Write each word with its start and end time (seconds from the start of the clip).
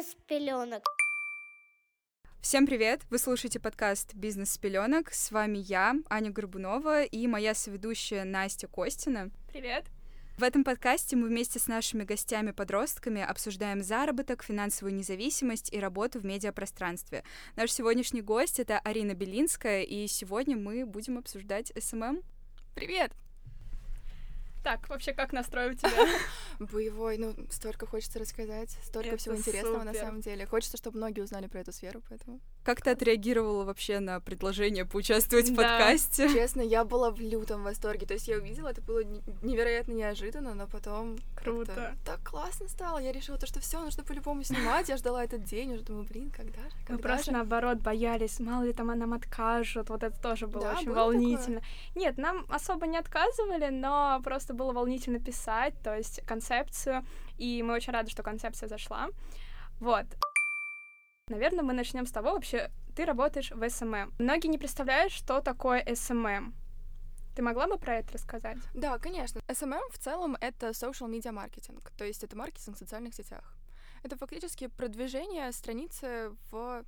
Бизнес 0.00 0.12
с 0.14 0.26
пеленок. 0.26 0.82
Всем 2.40 2.66
привет! 2.66 3.02
Вы 3.10 3.18
слушаете 3.18 3.60
подкаст 3.60 4.14
«Бизнес 4.14 4.52
с 4.52 4.56
пеленок». 4.56 5.12
С 5.12 5.30
вами 5.30 5.58
я, 5.58 5.94
Аня 6.08 6.30
Горбунова, 6.30 7.02
и 7.02 7.26
моя 7.26 7.52
соведущая 7.54 8.24
Настя 8.24 8.66
Костина. 8.66 9.30
Привет! 9.52 9.84
В 10.38 10.42
этом 10.42 10.64
подкасте 10.64 11.16
мы 11.16 11.28
вместе 11.28 11.58
с 11.58 11.66
нашими 11.66 12.04
гостями-подростками 12.04 13.20
обсуждаем 13.20 13.82
заработок, 13.82 14.42
финансовую 14.42 14.94
независимость 14.94 15.70
и 15.70 15.78
работу 15.78 16.18
в 16.18 16.24
медиапространстве. 16.24 17.22
Наш 17.56 17.70
сегодняшний 17.70 18.22
гость— 18.22 18.58
это 18.58 18.78
Арина 18.78 19.12
Белинская, 19.12 19.82
и 19.82 20.06
сегодня 20.06 20.56
мы 20.56 20.86
будем 20.86 21.18
обсуждать 21.18 21.74
SMM. 21.78 22.22
Привет! 22.74 23.12
Так, 24.62 24.88
вообще, 24.90 25.12
как 25.14 25.32
настрой 25.32 25.70
у 25.70 25.74
тебя? 25.74 25.90
Боевой, 26.58 27.16
ну, 27.16 27.34
столько 27.50 27.86
хочется 27.86 28.18
рассказать, 28.18 28.70
столько 28.84 29.08
Это 29.10 29.16
всего 29.16 29.36
интересного 29.36 29.82
на 29.84 29.92
супер. 29.92 30.06
самом 30.06 30.20
деле. 30.20 30.46
Хочется, 30.46 30.76
чтобы 30.76 30.98
многие 30.98 31.22
узнали 31.22 31.46
про 31.46 31.60
эту 31.60 31.72
сферу, 31.72 32.02
поэтому... 32.08 32.40
Как 32.62 32.82
ты 32.82 32.90
отреагировала 32.90 33.64
вообще 33.64 34.00
на 34.00 34.20
предложение 34.20 34.84
поучаствовать 34.84 35.48
в 35.48 35.54
Да. 35.56 35.62
подкасте? 35.62 36.28
Честно, 36.28 36.60
я 36.60 36.84
была 36.84 37.10
в 37.10 37.18
лютом 37.18 37.62
восторге. 37.64 38.04
То 38.06 38.12
есть 38.14 38.28
я 38.28 38.36
увидела, 38.36 38.68
это 38.68 38.82
было 38.82 39.02
не- 39.02 39.22
невероятно 39.40 39.92
неожиданно, 39.92 40.52
но 40.54 40.66
потом 40.66 41.16
Круто. 41.34 41.94
так 42.04 42.20
классно 42.22 42.68
стало. 42.68 42.98
Я 42.98 43.12
решила, 43.12 43.38
то, 43.38 43.46
что 43.46 43.60
все, 43.60 43.80
нужно 43.80 44.04
по-любому 44.04 44.42
снимать. 44.44 44.90
Я 44.90 44.98
ждала 44.98 45.24
этот 45.24 45.42
день, 45.44 45.72
уже 45.72 45.84
думаю, 45.84 46.04
блин, 46.06 46.30
когда 46.30 46.60
же, 46.60 46.76
Мы 46.80 46.86
когда 46.86 47.02
просто 47.02 47.24
же? 47.26 47.32
наоборот 47.32 47.78
боялись, 47.78 48.38
мало 48.40 48.64
ли 48.64 48.74
там 48.74 48.88
нам 48.88 49.14
откажут, 49.14 49.88
вот 49.88 50.02
это 50.02 50.20
тоже 50.20 50.46
было 50.46 50.64
Да, 50.64 50.72
очень 50.74 50.88
было 50.88 50.96
волнительно. 50.96 51.62
Нет, 51.94 52.18
нам 52.18 52.44
особо 52.50 52.86
не 52.86 52.98
отказывали, 52.98 53.68
но 53.70 54.20
просто 54.22 54.52
было 54.52 54.72
волнительно 54.72 55.18
писать, 55.18 55.72
то 55.82 55.96
есть 55.96 56.20
концепцию, 56.26 57.06
и 57.38 57.62
мы 57.62 57.72
очень 57.74 57.92
рады, 57.94 58.10
что 58.10 58.22
концепция 58.22 58.68
зашла. 58.68 59.08
Вот. 59.80 60.04
Наверное, 61.30 61.62
мы 61.62 61.72
начнем 61.74 62.06
с 62.06 62.10
того, 62.10 62.32
вообще, 62.32 62.72
ты 62.96 63.04
работаешь 63.04 63.52
в 63.52 63.70
SMM. 63.70 64.12
Многие 64.18 64.48
не 64.48 64.58
представляют, 64.58 65.12
что 65.12 65.40
такое 65.40 65.86
SMM. 65.94 66.52
Ты 67.36 67.42
могла 67.42 67.68
бы 67.68 67.78
про 67.78 67.98
это 67.98 68.14
рассказать? 68.14 68.58
Да, 68.74 68.98
конечно. 68.98 69.38
SMM 69.46 69.92
в 69.92 69.98
целом— 69.98 70.36
это 70.40 70.70
social 70.70 71.08
media 71.08 71.30
маркетинг, 71.30 71.92
то 71.96 72.04
есть 72.04 72.24
это 72.24 72.36
маркетинг 72.36 72.74
в 72.74 72.78
социальных 72.80 73.14
сетях. 73.14 73.54
Это 74.02 74.16
фактически 74.16 74.66
продвижение 74.66 75.52
страницы 75.52 76.32
в 76.50 76.84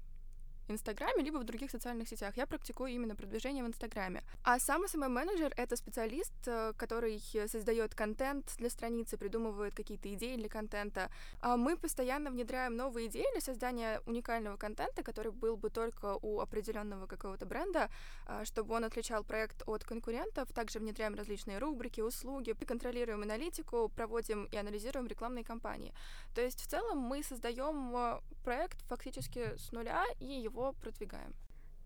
Инстаграме, 0.68 1.22
либо 1.22 1.38
в 1.38 1.44
других 1.44 1.70
социальных 1.70 2.08
сетях. 2.08 2.36
Я 2.36 2.46
практикую 2.46 2.90
именно 2.90 3.14
продвижение 3.14 3.64
в 3.64 3.66
Инстаграме. 3.66 4.22
А 4.44 4.58
сам 4.58 4.84
SMM-менеджер— 4.84 5.52
это 5.56 5.76
специалист, 5.76 6.32
э, 6.46 6.72
который 6.76 7.20
создает 7.48 7.94
контент 7.94 8.54
для 8.58 8.70
страницы, 8.70 9.16
придумывает 9.16 9.74
какие-то 9.74 10.12
идеи 10.14 10.36
для 10.36 10.48
контента. 10.48 11.10
А 11.40 11.56
мы 11.56 11.76
постоянно 11.76 12.30
внедряем 12.30 12.76
новые 12.76 13.08
идеи 13.08 13.26
для 13.32 13.40
создания 13.40 14.00
уникального 14.06 14.56
контента, 14.56 15.02
который 15.02 15.32
был 15.32 15.56
бы 15.56 15.70
только 15.70 16.18
у 16.22 16.40
определенного 16.40 17.06
какого-то 17.06 17.46
бренда, 17.46 17.90
а, 18.26 18.44
чтобы 18.44 18.74
он 18.74 18.84
отличал 18.84 19.24
проект 19.24 19.62
от 19.66 19.84
конкурентов. 19.84 20.52
Также 20.52 20.78
внедряем 20.78 21.14
различные 21.14 21.58
рубрики, 21.58 22.00
услуги, 22.00 22.52
контролируем 22.64 23.22
аналитику, 23.22 23.90
проводим 23.94 24.46
и 24.46 24.56
анализируем 24.56 25.06
рекламные 25.06 25.44
кампании. 25.44 25.92
То 26.34 26.40
есть 26.40 26.60
в 26.60 26.66
целом 26.66 26.98
мы 26.98 27.22
создаем 27.22 27.94
э, 27.96 28.20
проект 28.44 28.80
фактически 28.88 29.56
с 29.56 29.72
нуля 29.72 30.04
и 30.20 30.24
его 30.24 30.61
продвигаем. 30.70 31.34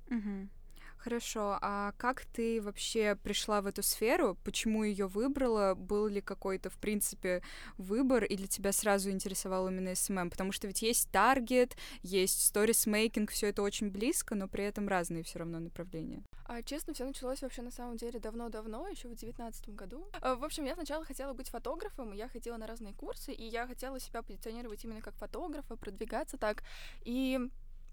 Мгм. 0.08 0.50
Хорошо, 0.98 1.58
а 1.60 1.92
как 1.98 2.24
ты 2.24 2.60
вообще 2.60 3.14
пришла 3.14 3.60
в 3.60 3.66
эту 3.66 3.82
сферу? 3.82 4.36
Почему 4.42 4.82
ее 4.82 5.06
выбрала? 5.06 5.74
Был 5.74 6.08
ли 6.08 6.20
какой-то, 6.20 6.68
в 6.68 6.78
принципе, 6.78 7.42
выбор, 7.78 8.24
или 8.24 8.46
тебя 8.46 8.72
сразу 8.72 9.10
интересовал 9.10 9.68
именно 9.68 9.94
SMM? 9.94 10.30
Потому 10.30 10.50
что 10.50 10.66
ведь 10.66 10.82
есть 10.82 11.08
таргет, 11.12 11.76
есть 12.02 12.44
stories 12.46 12.88
making, 12.88 13.30
все 13.30 13.48
это 13.48 13.62
очень 13.62 13.90
близко, 13.90 14.34
но 14.34 14.48
при 14.48 14.64
этом 14.64 14.88
разные 14.88 15.22
все 15.22 15.38
равно 15.38 15.60
направления. 15.60 16.24
А, 16.44 16.62
честно, 16.62 16.92
все 16.92 17.04
началось 17.04 17.42
вообще 17.42 17.62
на 17.62 17.70
самом 17.70 17.96
деле 17.96 18.18
давно-давно, 18.18 18.88
еще 18.88 19.08
в 19.08 19.14
девятнадцатом 19.14 19.76
году. 19.76 20.08
А, 20.20 20.34
В 20.34 20.44
общем, 20.44 20.64
я 20.64 20.74
сначала 20.74 21.04
хотела 21.04 21.34
быть 21.34 21.50
фотографом, 21.50 22.12
я 22.12 22.28
ходила 22.28 22.56
на 22.56 22.66
разные 22.66 22.94
курсы, 22.94 23.32
и 23.32 23.44
я 23.44 23.66
хотела 23.66 24.00
себя 24.00 24.22
позиционировать 24.22 24.84
именно 24.84 25.02
как 25.02 25.14
фотографа, 25.14 25.76
продвигаться 25.76 26.36
так. 26.36 26.64
И 27.04 27.38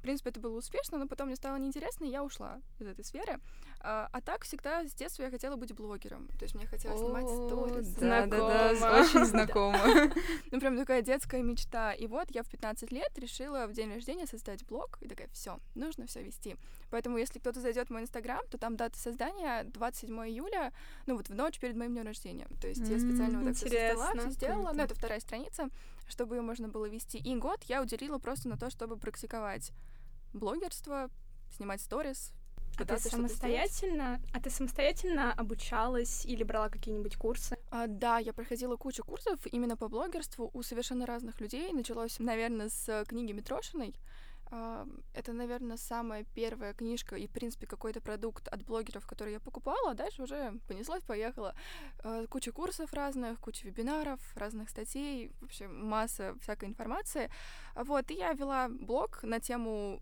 принципе, 0.03 0.30
это 0.30 0.40
было 0.40 0.58
успешно, 0.58 0.97
но 0.97 1.08
потом 1.08 1.28
мне 1.28 1.36
стало 1.36 1.56
неинтересно, 1.58 2.06
и 2.06 2.09
я 2.09 2.24
ушла 2.24 2.62
из 2.80 2.88
этой 2.88 3.03
сферы. 3.03 3.40
А, 3.80 4.08
а 4.12 4.22
так 4.22 4.44
всегда 4.44 4.86
с 4.86 4.94
детства 4.94 5.24
я 5.24 5.30
хотела 5.30 5.56
быть 5.56 5.74
блогером. 5.74 6.28
То 6.40 6.44
есть 6.44 6.56
мне 6.56 6.66
хотелось 6.66 7.00
снимать 7.00 7.28
сторис. 7.28 7.88
Да, 7.96 8.25
да, 8.28 8.74
да, 8.80 9.02
очень 9.02 9.25
знакомо. 9.25 9.78
Ну, 10.52 10.59
прям 10.59 10.78
такая 10.78 11.02
детская 11.02 11.41
мечта. 11.41 11.94
И 11.94 12.08
вот 12.08 12.30
я 12.31 12.44
в 12.44 12.50
15 12.50 12.91
лет 12.91 13.18
решила 13.18 13.66
в 13.66 13.74
день 13.74 13.91
рождения 13.94 14.28
создать 14.28 14.66
блог. 14.68 14.97
И 15.02 15.08
такая, 15.08 15.28
все, 15.30 15.59
нужно 15.75 16.06
все 16.06 16.22
вести. 16.22 16.56
Поэтому, 16.91 17.18
если 17.18 17.40
кто-то 17.40 17.59
зайдет 17.59 17.88
в 17.88 17.91
мой 17.91 18.03
инстаграм, 18.03 18.41
то 18.50 18.58
там 18.58 18.75
дата 18.75 18.97
создания 18.97 19.64
27 19.64 20.14
июля, 20.28 20.72
ну 21.08 21.18
вот 21.18 21.30
в 21.30 21.34
ночь 21.34 21.59
перед 21.59 21.75
моим 21.75 21.94
днем 21.94 22.06
рождения. 22.06 22.47
То 22.62 22.68
есть 22.68 22.88
я 22.88 23.00
специально 23.00 23.40
вот 23.40 23.47
так 23.47 23.58
создала, 23.58 24.12
Интересно. 24.12 24.22
всё 24.22 24.30
сделала. 24.30 24.72
Ну, 24.74 24.84
это 24.84 24.96
вторая 24.96 25.20
страница, 25.20 25.70
чтобы 26.08 26.35
ее 26.35 26.41
можно 26.41 26.68
было 26.68 26.85
вести. 26.85 27.18
И 27.18 27.35
год 27.35 27.64
я 27.64 27.81
уделила 27.81 28.20
просто 28.20 28.47
на 28.47 28.58
то, 28.58 28.70
чтобы 28.70 28.97
практиковать 28.97 29.72
блогерство, 30.34 31.10
снимать 31.56 31.82
сторис, 31.82 32.32
А 32.80 32.86
ты 32.86 32.98
самостоятельно, 32.98 34.20
а 34.34 34.40
ты 34.40 34.50
самостоятельно 34.50 35.32
обучалась 35.34 36.26
или 36.26 36.44
брала 36.44 36.70
какие-нибудь 36.70 37.16
курсы? 37.18 37.58
А, 37.70 37.86
да, 37.88 38.18
я 38.18 38.34
проходила 38.34 38.78
кучу 38.78 39.04
курсов 39.04 39.40
именно 39.52 39.78
по 39.78 39.88
блогерству 39.90 40.50
у 40.54 40.64
совершенно 40.64 41.06
разных 41.06 41.40
людей. 41.40 41.72
Началось, 41.72 42.18
наверное, 42.20 42.70
с 42.70 43.06
книги 43.08 43.32
Митрошиной. 43.32 43.96
А, 44.50 44.88
Это, 45.14 45.34
наверное, 45.34 45.78
самая 45.78 46.26
первая 46.34 46.74
книжка 46.74 47.16
и, 47.16 47.28
в 47.28 47.32
принципе, 47.32 47.68
какой-то 47.68 48.02
продукт 48.02 48.48
от 48.48 48.64
блогеров, 48.64 49.06
который 49.06 49.34
я 49.34 49.40
покупала, 49.40 49.92
а 49.92 49.94
дальше 49.94 50.24
уже 50.24 50.60
понеслось, 50.68 51.04
поехала. 51.04 51.54
Куча 52.30 52.52
курсов 52.52 52.92
разных, 52.94 53.40
куча 53.40 53.68
вебинаров, 53.68 54.20
разных 54.36 54.70
статей, 54.70 55.32
вообще 55.42 55.68
масса 55.68 56.36
всякой 56.42 56.70
информации. 56.70 57.30
Вот, 57.76 58.10
и 58.10 58.16
я 58.16 58.34
вела 58.34 58.68
блог 58.70 59.22
на 59.24 59.40
тему 59.40 60.02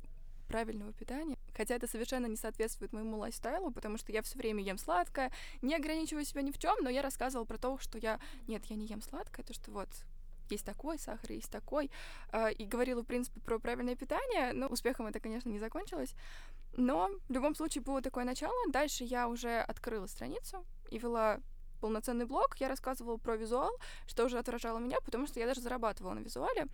правильного 0.51 0.91
питания, 0.91 1.37
хотя 1.55 1.75
это 1.75 1.87
совершенно 1.87 2.25
не 2.25 2.35
соответствует 2.35 2.91
моему 2.93 3.17
лайфстайлу, 3.17 3.71
потому 3.71 3.97
что 3.97 4.11
я 4.11 4.21
все 4.21 4.37
время 4.37 4.61
ем 4.61 4.77
сладкое, 4.77 5.31
не 5.61 5.75
ограничиваю 5.75 6.25
себя 6.25 6.41
ни 6.41 6.51
в 6.51 6.57
чем, 6.57 6.75
но 6.81 6.89
я 6.89 7.01
рассказывала 7.01 7.45
про 7.45 7.57
то, 7.57 7.77
что 7.77 7.97
я 7.97 8.19
нет, 8.47 8.65
я 8.65 8.75
не 8.75 8.85
ем 8.85 9.01
сладкое, 9.01 9.45
то 9.45 9.53
что 9.53 9.71
вот 9.71 9.89
есть 10.49 10.65
такой 10.65 10.99
сахар, 10.99 11.31
есть 11.31 11.49
такой, 11.49 11.89
а, 12.31 12.49
и 12.49 12.65
говорила, 12.65 13.01
в 13.01 13.05
принципе, 13.05 13.39
про 13.39 13.59
правильное 13.59 13.95
питание, 13.95 14.51
но 14.51 14.67
успехом 14.67 15.07
это, 15.07 15.21
конечно, 15.21 15.47
не 15.47 15.59
закончилось. 15.59 16.13
Но 16.75 17.09
в 17.29 17.31
любом 17.31 17.55
случае 17.55 17.81
было 17.83 18.01
такое 18.01 18.25
начало. 18.25 18.53
Дальше 18.69 19.05
я 19.05 19.29
уже 19.29 19.59
открыла 19.59 20.07
страницу 20.07 20.65
и 20.89 20.97
вела 20.97 21.39
полноценный 21.79 22.25
блог. 22.25 22.57
Я 22.57 22.67
рассказывала 22.67 23.17
про 23.17 23.37
визуал, 23.37 23.71
что 24.07 24.25
уже 24.25 24.37
отражало 24.37 24.79
меня, 24.79 24.99
потому 25.01 25.27
что 25.27 25.39
я 25.39 25.47
даже 25.47 25.61
зарабатывала 25.61 26.13
на 26.13 26.19
визуале. 26.19 26.67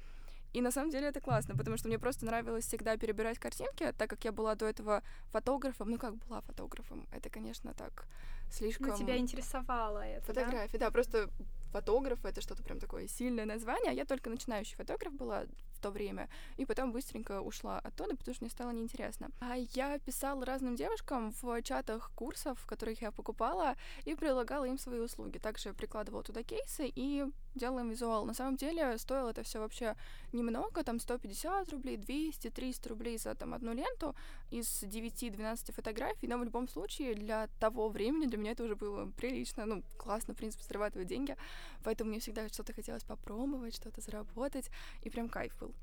И 0.53 0.61
на 0.61 0.71
самом 0.71 0.91
деле 0.91 1.07
это 1.07 1.21
классно, 1.21 1.55
потому 1.55 1.77
что 1.77 1.87
мне 1.87 1.99
просто 1.99 2.25
нравилось 2.25 2.65
всегда 2.65 2.97
перебирать 2.97 3.39
картинки, 3.39 3.93
так 3.97 4.09
как 4.09 4.23
я 4.25 4.31
была 4.31 4.55
до 4.55 4.65
этого 4.65 5.03
фотографом. 5.31 5.89
Ну 5.91 5.97
как 5.97 6.15
была 6.15 6.41
фотографом? 6.41 7.07
Это, 7.11 7.29
конечно, 7.29 7.73
так 7.73 8.07
слишком... 8.49 8.89
Ну, 8.89 8.97
тебя 8.97 9.17
интересовало 9.17 9.99
это, 9.99 10.33
да? 10.33 10.45
Фотографии, 10.45 10.77
да? 10.77 10.91
просто 10.91 11.29
фотограф 11.71 12.25
это 12.25 12.41
что-то 12.41 12.63
прям 12.63 12.79
такое 12.79 13.07
сильное 13.07 13.45
название, 13.45 13.91
а 13.91 13.93
я 13.93 14.05
только 14.05 14.29
начинающий 14.29 14.75
фотограф 14.75 15.13
была 15.13 15.45
в 15.73 15.79
то 15.81 15.91
время, 15.91 16.29
и 16.57 16.65
потом 16.65 16.91
быстренько 16.91 17.41
ушла 17.41 17.79
оттуда, 17.79 18.15
потому 18.15 18.33
что 18.33 18.43
мне 18.45 18.51
стало 18.51 18.71
неинтересно. 18.71 19.29
А 19.39 19.55
я 19.55 19.99
писала 19.99 20.45
разным 20.45 20.75
девушкам 20.75 21.33
в 21.41 21.61
чатах 21.61 22.11
курсов, 22.15 22.65
которых 22.65 23.01
я 23.01 23.11
покупала, 23.11 23.75
и 24.05 24.15
предлагала 24.15 24.65
им 24.65 24.77
свои 24.77 24.99
услуги. 24.99 25.37
Также 25.37 25.73
прикладывала 25.73 26.23
туда 26.23 26.41
кейсы 26.41 26.91
и 26.95 27.25
делала 27.57 27.79
им 27.79 27.89
визуал. 27.89 28.25
На 28.25 28.33
самом 28.33 28.55
деле 28.55 28.97
стоило 28.97 29.29
это 29.29 29.43
все 29.43 29.59
вообще 29.59 29.95
немного, 30.33 30.83
там 30.83 30.99
150 30.99 31.71
рублей, 31.71 31.97
200, 31.97 32.49
300 32.49 32.89
рублей 32.89 33.17
за 33.17 33.35
там 33.35 33.53
одну 33.53 33.73
ленту 33.73 34.15
из 34.51 34.83
9-12 34.83 35.71
фотографий, 35.71 36.27
но 36.27 36.37
в 36.37 36.43
любом 36.43 36.67
случае 36.67 37.15
для 37.15 37.47
того 37.59 37.89
времени 37.89 38.27
для 38.27 38.37
меня 38.37 38.51
это 38.51 38.63
уже 38.63 38.75
было 38.75 39.11
прилично, 39.17 39.65
ну, 39.65 39.83
классно, 39.97 40.33
в 40.33 40.37
принципе, 40.37 40.63
зарабатывать 40.63 41.07
деньги, 41.07 41.35
поэтому 41.83 42.09
мне 42.09 42.19
всегда 42.19 42.47
что-то 42.49 42.73
хотелось 42.73 43.03
попробовать, 43.03 43.75
что-то 43.75 44.01
заработать, 44.01 44.69
и 45.03 45.09
прям 45.09 45.29
кайф 45.29 45.57
был. 45.59 45.73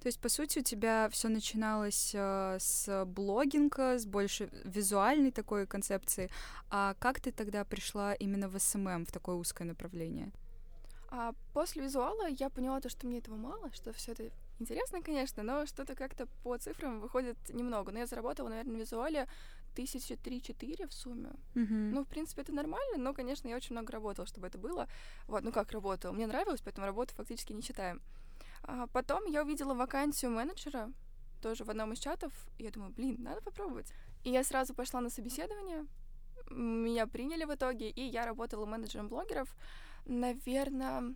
То 0.00 0.06
есть, 0.06 0.18
по 0.18 0.30
сути, 0.30 0.60
у 0.60 0.62
тебя 0.62 1.08
все 1.10 1.28
начиналось 1.28 2.12
э, 2.14 2.56
с 2.58 3.04
блогинга, 3.04 3.98
с 3.98 4.06
больше 4.06 4.48
визуальной 4.64 5.30
такой 5.30 5.66
концепции. 5.66 6.30
А 6.70 6.94
как 6.98 7.20
ты 7.20 7.32
тогда 7.32 7.64
пришла 7.64 8.14
именно 8.14 8.48
в 8.48 8.58
SMM, 8.58 9.04
в 9.04 9.12
такое 9.12 9.36
узкое 9.36 9.68
направление? 9.68 10.32
А 11.10 11.34
после 11.52 11.82
визуала 11.82 12.28
я 12.28 12.50
поняла 12.50 12.80
то, 12.80 12.88
что 12.88 13.06
мне 13.06 13.18
этого 13.18 13.34
мало, 13.34 13.72
что 13.72 13.92
все 13.92 14.12
это 14.12 14.30
интересно, 14.60 15.02
конечно, 15.02 15.42
но 15.42 15.66
что-то 15.66 15.96
как-то 15.96 16.26
по 16.44 16.56
цифрам 16.56 17.00
выходит 17.00 17.36
немного. 17.48 17.90
Но 17.90 17.98
я 17.98 18.06
заработала, 18.06 18.48
наверное, 18.48 18.74
на 18.74 18.78
визуале 18.78 19.28
тысячи 19.74 20.16
три-четыре 20.16 20.86
в 20.86 20.92
сумме. 20.92 21.30
Мгм. 21.54 21.92
Ну, 21.92 22.04
в 22.04 22.08
принципе, 22.08 22.42
это 22.42 22.52
нормально, 22.52 22.98
но, 22.98 23.12
конечно, 23.12 23.48
я 23.48 23.56
очень 23.56 23.72
много 23.72 23.92
работала, 23.92 24.26
чтобы 24.26 24.46
это 24.46 24.58
было. 24.58 24.86
Вот, 25.26 25.42
ну 25.42 25.52
как 25.52 25.72
работала? 25.72 26.12
Мне 26.12 26.26
нравилось, 26.26 26.60
поэтому 26.62 26.86
работу 26.86 27.14
фактически 27.14 27.52
не 27.52 27.62
считаем. 27.62 28.00
А 28.62 28.86
потом 28.86 29.24
я 29.26 29.42
увидела 29.42 29.74
вакансию 29.74 30.30
менеджера 30.30 30.92
тоже 31.42 31.64
в 31.64 31.70
одном 31.70 31.92
из 31.92 31.98
чатов, 31.98 32.32
и 32.58 32.64
я 32.64 32.70
думаю, 32.70 32.92
блин, 32.92 33.16
надо 33.20 33.40
попробовать. 33.40 33.92
И 34.22 34.30
я 34.30 34.44
сразу 34.44 34.74
пошла 34.74 35.00
на 35.00 35.10
собеседование, 35.10 35.86
меня 36.50 37.06
приняли 37.06 37.44
в 37.44 37.54
итоге, 37.54 37.88
и 37.88 38.02
я 38.02 38.26
работала 38.26 38.66
менеджером 38.66 39.08
блогеров, 39.08 39.54
наверное, 40.04 41.14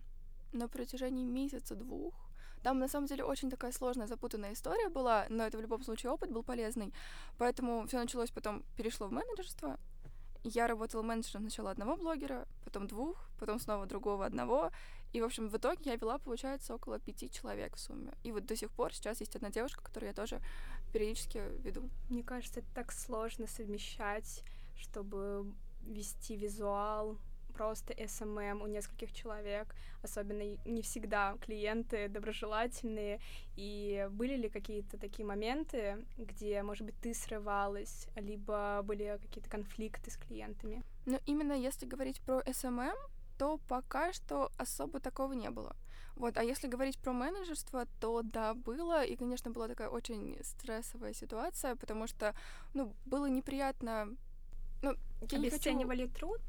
на 0.51 0.67
протяжении 0.67 1.25
месяца-двух. 1.25 2.13
Там, 2.63 2.79
на 2.79 2.87
самом 2.87 3.07
деле, 3.07 3.23
очень 3.23 3.51
такая 3.51 3.71
сложная, 3.71 4.07
запутанная 4.07 4.53
история 4.53 4.89
была, 4.89 5.27
но 5.29 5.43
это 5.43 5.57
в 5.57 5.61
любом 5.61 5.83
случае 5.83 6.11
опыт 6.11 6.31
был 6.31 6.41
полезный. 6.41 6.93
Поэтому 7.37 7.85
все 7.87 7.99
началось 7.99 8.31
потом, 8.31 8.63
перешло 8.75 9.07
в 9.07 9.11
менеджерство. 9.11 9.77
Я 10.43 10.67
работала 10.67 11.03
менеджером 11.03 11.43
сначала 11.43 11.71
одного 11.71 11.95
блогера, 11.95 12.47
потом 12.63 12.87
двух, 12.87 13.29
потом 13.39 13.59
снова 13.59 13.85
другого 13.85 14.25
одного. 14.25 14.71
И, 15.13 15.21
в 15.21 15.25
общем, 15.25 15.47
в 15.47 15.55
итоге 15.55 15.91
я 15.91 15.95
вела, 15.95 16.17
получается, 16.17 16.73
около 16.73 16.99
пяти 16.99 17.29
человек 17.29 17.75
в 17.75 17.79
сумме. 17.79 18.13
И 18.23 18.31
вот 18.31 18.45
до 18.45 18.55
сих 18.55 18.71
пор 18.71 18.93
сейчас 18.93 19.19
есть 19.19 19.35
одна 19.35 19.49
девушка, 19.49 19.83
которую 19.83 20.09
я 20.09 20.13
тоже 20.13 20.41
периодически 20.91 21.41
веду. 21.59 21.89
Мне 22.09 22.23
кажется, 22.23 22.61
это 22.61 22.69
так 22.73 22.91
сложно 22.91 23.47
совмещать, 23.47 24.43
чтобы 24.75 25.53
вести 25.81 26.35
визуал, 26.35 27.17
просто 27.55 27.93
SMM 27.93 28.61
у 28.63 28.67
нескольких 28.67 29.13
человек, 29.13 29.73
особенно 30.03 30.57
не 30.65 30.81
всегда 30.81 31.37
клиенты 31.41 32.07
доброжелательные, 32.09 33.19
и 33.55 34.07
были 34.11 34.35
ли 34.35 34.49
какие-то 34.49 34.97
такие 34.97 35.25
моменты, 35.25 36.05
где, 36.17 36.63
может 36.63 36.85
быть, 36.85 36.95
ты 37.01 37.13
срывалась, 37.13 38.07
либо 38.15 38.81
были 38.83 39.17
какие-то 39.21 39.49
конфликты 39.49 40.11
с 40.11 40.17
клиентами? 40.17 40.83
Ну, 41.05 41.19
именно 41.25 41.53
если 41.53 41.85
говорить 41.85 42.21
про 42.21 42.41
SMM, 42.41 42.95
то 43.37 43.59
пока 43.67 44.13
что 44.13 44.51
особо 44.57 44.99
такого 44.99 45.33
не 45.33 45.49
было. 45.49 45.75
Вот, 46.15 46.37
а 46.37 46.43
если 46.43 46.69
говорить 46.69 46.97
про 46.97 47.11
менеджерство, 47.11 47.85
то 47.99 48.21
да, 48.21 48.53
было, 48.53 49.03
и, 49.03 49.15
конечно, 49.17 49.51
была 49.51 49.67
такая 49.67 49.89
очень 49.89 50.37
стрессовая 50.43 51.13
ситуация, 51.13 51.75
потому 51.75 52.07
что, 52.07 52.33
ну, 52.73 52.93
было 53.05 53.25
неприятно, 53.25 54.15
ну, 54.81 54.95
я 55.31 55.39
Обесценивали 55.39 56.03
не 56.03 56.07
хочу... 56.07 56.19
труд? 56.19 56.41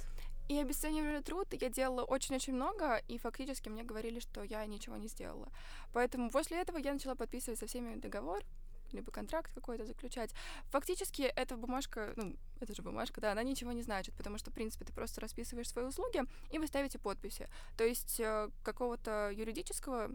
И 0.49 0.59
обесценивали 0.59 1.21
труд, 1.21 1.49
я 1.53 1.69
делала 1.69 2.05
очень-очень 2.05 2.53
много, 2.53 3.03
и 3.09 3.19
фактически 3.19 3.69
мне 3.69 3.83
говорили, 3.83 4.21
что 4.21 4.45
я 4.45 4.65
ничего 4.67 4.97
не 4.97 5.09
сделала. 5.09 5.49
Поэтому 5.93 6.31
после 6.31 6.59
этого 6.59 6.79
я 6.79 6.93
начала 6.93 7.17
подписывать 7.17 7.59
со 7.59 7.67
всеми 7.67 7.97
договор, 7.97 8.45
либо 8.93 9.11
контракт 9.11 9.53
какой-то 9.53 9.85
заключать. 9.85 10.33
Фактически 10.71 11.23
эта 11.23 11.57
бумажка, 11.57 12.13
ну, 12.17 12.37
это 12.61 12.75
же 12.75 12.83
бумажка, 12.83 13.21
да, 13.21 13.33
она 13.33 13.43
ничего 13.43 13.73
не 13.73 13.83
значит, 13.83 14.15
потому 14.15 14.39
что, 14.39 14.51
в 14.51 14.55
принципе, 14.55 14.85
ты 14.85 14.93
просто 14.93 15.21
расписываешь 15.21 15.69
свои 15.69 15.85
услуги, 15.85 16.23
и 16.51 16.59
вы 16.59 16.67
ставите 16.67 16.99
подписи. 16.99 17.49
То 17.77 17.85
есть 17.85 18.21
э, 18.21 18.49
какого-то 18.63 19.31
юридического, 19.31 20.11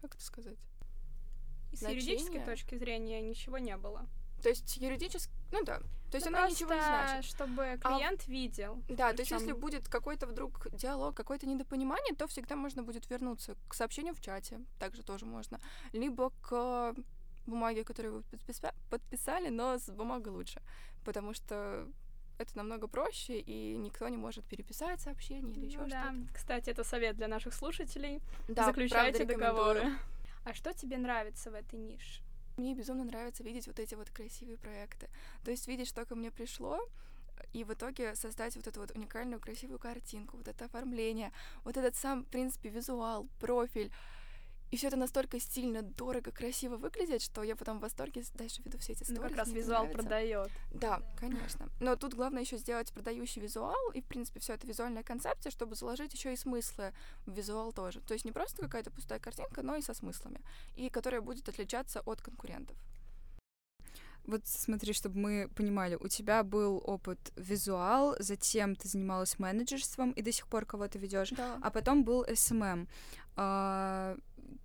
как 0.00 0.14
это 0.14 0.22
сказать? 0.22 0.58
С 1.72 1.78
Значение. 1.78 2.04
юридической 2.04 2.44
точки 2.44 2.76
зрения 2.76 3.20
ничего 3.20 3.58
не 3.58 3.76
было. 3.76 4.06
То 4.42 4.48
есть 4.48 4.76
юридически, 4.76 5.32
ну 5.52 5.64
да. 5.64 5.80
То 6.10 6.16
есть 6.16 6.30
ну, 6.30 6.36
она 6.36 6.48
ничего 6.48 6.74
не 6.74 6.80
значит. 6.80 7.24
чтобы 7.24 7.62
а 7.62 7.76
клиент 7.78 8.24
а, 8.26 8.30
видел. 8.30 8.82
Да, 8.88 9.12
то 9.12 9.20
есть 9.20 9.30
если 9.30 9.52
будет 9.52 9.88
какой-то 9.88 10.26
вдруг 10.26 10.68
диалог, 10.72 11.16
какое-то 11.16 11.46
недопонимание, 11.46 12.14
то 12.14 12.26
всегда 12.26 12.54
можно 12.54 12.82
будет 12.82 13.08
вернуться 13.08 13.56
к 13.68 13.74
сообщению 13.74 14.14
в 14.14 14.20
чате, 14.20 14.60
также 14.78 15.02
тоже 15.02 15.24
можно, 15.24 15.58
либо 15.92 16.30
к 16.42 16.94
бумаге, 17.46 17.84
которую 17.84 18.16
вы 18.16 18.38
подписали, 18.90 19.48
но 19.48 19.78
с 19.78 19.88
бумагой 19.90 20.32
лучше, 20.32 20.60
потому 21.04 21.32
что 21.32 21.88
это 22.38 22.56
намного 22.56 22.88
проще, 22.88 23.38
и 23.38 23.76
никто 23.76 24.08
не 24.08 24.16
может 24.16 24.44
переписать 24.44 25.00
сообщение 25.00 25.54
или 25.54 25.66
еще 25.66 25.78
ну, 25.78 25.88
да. 25.88 26.02
что-то. 26.02 26.34
Кстати, 26.34 26.70
это 26.70 26.84
совет 26.84 27.16
для 27.16 27.28
наших 27.28 27.54
слушателей. 27.54 28.20
Да, 28.48 28.66
Заключайте 28.66 29.24
договоры. 29.24 29.92
А 30.44 30.54
что 30.54 30.72
тебе 30.72 30.98
нравится 30.98 31.50
в 31.50 31.54
этой 31.54 31.78
нише? 31.78 32.22
Мне 32.62 32.74
безумно 32.74 33.02
нравится 33.02 33.42
видеть 33.42 33.66
вот 33.66 33.80
эти 33.80 33.96
вот 33.96 34.08
красивые 34.10 34.56
проекты. 34.56 35.08
То 35.42 35.50
есть 35.50 35.66
видеть, 35.66 35.88
что 35.88 36.04
ко 36.04 36.14
мне 36.14 36.30
пришло, 36.30 36.78
и 37.52 37.64
в 37.64 37.72
итоге 37.72 38.14
создать 38.14 38.54
вот 38.54 38.68
эту 38.68 38.78
вот 38.78 38.92
уникальную 38.92 39.40
красивую 39.40 39.80
картинку, 39.80 40.36
вот 40.36 40.46
это 40.46 40.66
оформление, 40.66 41.32
вот 41.64 41.76
этот 41.76 41.96
сам, 41.96 42.22
в 42.22 42.28
принципе, 42.28 42.68
визуал, 42.68 43.26
профиль, 43.40 43.90
и 44.72 44.76
все 44.78 44.88
это 44.88 44.96
настолько 44.96 45.38
стильно, 45.38 45.82
дорого, 45.82 46.32
красиво 46.32 46.78
выглядит, 46.78 47.20
что 47.20 47.42
я 47.42 47.56
потом 47.56 47.78
в 47.78 47.82
восторге 47.82 48.24
дальше 48.34 48.62
веду 48.64 48.78
все 48.78 48.92
эти 48.92 49.04
сторис. 49.04 49.20
Ну, 49.20 49.28
как 49.28 49.36
раз 49.36 49.48
визуал 49.50 49.86
продает. 49.86 50.50
Да, 50.72 51.02
конечно. 51.20 51.68
Но 51.78 51.94
тут 51.94 52.14
главное 52.14 52.40
еще 52.40 52.56
сделать 52.56 52.90
продающий 52.90 53.42
визуал, 53.42 53.90
и, 53.92 54.00
в 54.00 54.06
принципе, 54.06 54.40
все 54.40 54.54
это 54.54 54.66
визуальная 54.66 55.02
концепция, 55.02 55.50
чтобы 55.50 55.74
заложить 55.74 56.14
еще 56.14 56.32
и 56.32 56.36
смыслы 56.36 56.94
в 57.26 57.34
визуал 57.34 57.72
тоже. 57.72 58.00
То 58.00 58.14
есть 58.14 58.24
не 58.24 58.32
просто 58.32 58.62
какая-то 58.62 58.90
пустая 58.90 59.18
картинка, 59.18 59.62
но 59.62 59.76
и 59.76 59.82
со 59.82 59.92
смыслами, 59.92 60.40
и 60.74 60.88
которая 60.88 61.20
будет 61.20 61.46
отличаться 61.50 62.00
от 62.00 62.22
конкурентов. 62.22 62.76
Вот 64.24 64.46
смотри, 64.46 64.92
чтобы 64.92 65.18
мы 65.18 65.50
понимали, 65.54 65.96
у 65.96 66.06
тебя 66.08 66.44
был 66.44 66.80
опыт 66.84 67.18
визуал, 67.36 68.14
затем 68.20 68.76
ты 68.76 68.88
занималась 68.88 69.38
менеджерством 69.38 70.12
и 70.12 70.22
до 70.22 70.30
сих 70.30 70.46
пор 70.46 70.64
кого-то 70.64 70.98
ведешь, 70.98 71.30
да. 71.30 71.58
а 71.60 71.70
потом 71.70 72.04
был 72.04 72.24
SMM. 72.24 72.86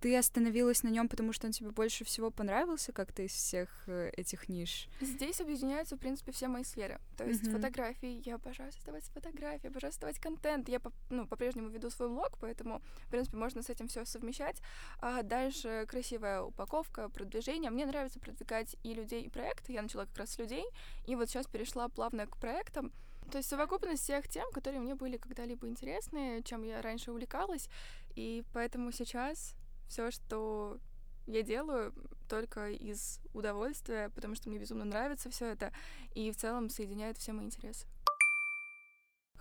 Ты 0.00 0.16
остановилась 0.16 0.82
на 0.82 0.88
нем, 0.88 1.08
потому 1.08 1.32
что 1.32 1.46
он 1.46 1.52
тебе 1.52 1.70
больше 1.70 2.04
всего 2.04 2.30
понравился 2.30 2.92
как-то 2.92 3.22
из 3.22 3.32
всех 3.32 3.68
э, 3.86 4.10
этих 4.16 4.48
ниш? 4.48 4.88
Здесь 5.00 5.40
объединяются, 5.40 5.96
в 5.96 5.98
принципе, 5.98 6.32
все 6.32 6.48
мои 6.48 6.64
сферы. 6.64 7.00
То 7.16 7.24
есть 7.24 7.42
mm-hmm. 7.42 7.52
фотографии, 7.52 8.22
я 8.24 8.36
обожаю 8.36 8.72
создавать 8.72 9.04
фотографии, 9.04 9.68
обожаю 9.68 9.92
создавать 9.92 10.18
контент. 10.18 10.68
Я 10.68 10.80
ну, 11.10 11.26
по-прежнему 11.26 11.68
веду 11.68 11.90
свой 11.90 12.08
блог, 12.08 12.38
поэтому, 12.40 12.80
в 13.06 13.10
принципе, 13.10 13.36
можно 13.36 13.62
с 13.62 13.70
этим 13.70 13.88
все 13.88 14.04
совмещать. 14.04 14.60
А 15.00 15.22
дальше 15.22 15.86
красивая 15.88 16.42
упаковка, 16.42 17.08
продвижение. 17.08 17.70
Мне 17.70 17.86
нравится 17.86 18.20
продвигать 18.20 18.76
и 18.82 18.94
людей, 18.94 19.22
и 19.22 19.28
проекты. 19.28 19.72
Я 19.72 19.82
начала 19.82 20.06
как 20.06 20.18
раз 20.18 20.30
с 20.30 20.38
людей, 20.38 20.64
и 21.06 21.14
вот 21.14 21.28
сейчас 21.28 21.46
перешла 21.46 21.88
плавно 21.88 22.26
к 22.26 22.36
проектам. 22.36 22.92
То 23.30 23.38
есть 23.38 23.50
совокупность 23.50 24.02
всех 24.02 24.26
тем, 24.28 24.50
которые 24.52 24.80
мне 24.80 24.94
были 24.94 25.18
когда-либо 25.18 25.68
интересны, 25.68 26.42
чем 26.44 26.62
я 26.62 26.80
раньше 26.80 27.10
увлекалась, 27.10 27.68
и 28.14 28.42
поэтому 28.54 28.90
сейчас 28.90 29.54
все, 29.88 30.10
что 30.10 30.78
я 31.26 31.42
делаю 31.42 31.92
только 32.28 32.70
из 32.70 33.20
удовольствия, 33.34 34.10
потому 34.10 34.34
что 34.34 34.48
мне 34.48 34.58
безумно 34.58 34.84
нравится 34.84 35.30
все 35.30 35.46
это, 35.46 35.72
и 36.14 36.30
в 36.30 36.36
целом 36.36 36.70
соединяет 36.70 37.18
все 37.18 37.32
мои 37.32 37.46
интересы. 37.46 37.86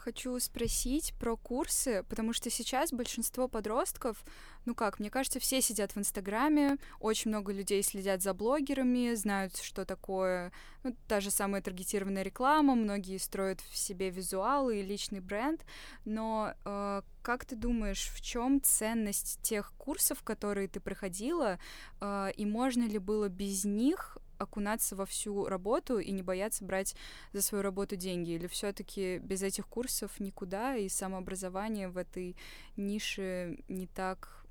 Хочу 0.07 0.39
спросить 0.39 1.13
про 1.19 1.35
курсы, 1.35 2.01
потому 2.07 2.31
что 2.31 2.49
сейчас 2.49 2.93
большинство 2.93 3.49
подростков, 3.49 4.23
ну 4.63 4.73
как, 4.73 5.01
мне 5.01 5.09
кажется, 5.09 5.41
все 5.41 5.61
сидят 5.61 5.95
в 5.95 5.99
Инстаграме, 5.99 6.77
очень 7.01 7.29
много 7.29 7.51
людей 7.51 7.83
следят 7.83 8.21
за 8.21 8.33
блогерами, 8.33 9.15
знают, 9.15 9.57
что 9.57 9.83
такое, 9.83 10.53
ну, 10.83 10.95
та 11.09 11.19
же 11.19 11.29
самая 11.29 11.61
таргетированная 11.61 12.23
реклама, 12.23 12.73
многие 12.75 13.17
строят 13.17 13.59
в 13.59 13.75
себе 13.75 14.09
визуалы 14.09 14.79
и 14.79 14.81
личный 14.81 15.19
бренд, 15.19 15.65
но 16.05 16.53
э, 16.63 17.01
как 17.21 17.43
ты 17.43 17.57
думаешь, 17.57 18.09
в 18.15 18.21
чем 18.21 18.61
ценность 18.61 19.41
тех 19.41 19.73
курсов, 19.73 20.23
которые 20.23 20.69
ты 20.69 20.79
проходила, 20.79 21.59
э, 21.99 22.31
и 22.37 22.45
можно 22.45 22.83
ли 22.83 22.97
было 22.97 23.27
без 23.27 23.65
них 23.65 24.17
окунаться 24.37 24.95
во 24.95 25.05
всю 25.05 25.45
работу 25.45 25.99
и 25.99 26.11
не 26.11 26.23
бояться 26.23 26.65
брать 26.65 26.95
за 27.33 27.41
свою 27.41 27.63
работу 27.63 27.95
деньги? 27.95 28.31
Или 28.31 28.47
все-таки 28.47 29.19
без 29.19 29.41
этих 29.41 29.67
курсов 29.67 30.19
никуда, 30.19 30.75
и 30.75 30.89
самообразование 30.89 31.89
в 31.89 31.97
этой 31.97 32.35
нише 32.75 33.57
не 33.67 33.87
так 33.87 34.45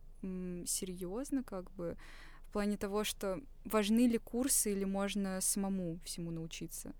серьезно, 0.66 1.42
как 1.42 1.70
бы, 1.72 1.96
в 2.48 2.52
плане 2.52 2.76
того, 2.76 3.04
что 3.04 3.40
важны 3.64 4.06
ли 4.06 4.18
курсы 4.18 4.72
или 4.72 4.84
можно 4.84 5.40
самому 5.40 5.98
всему 6.04 6.30
научиться? 6.30 6.92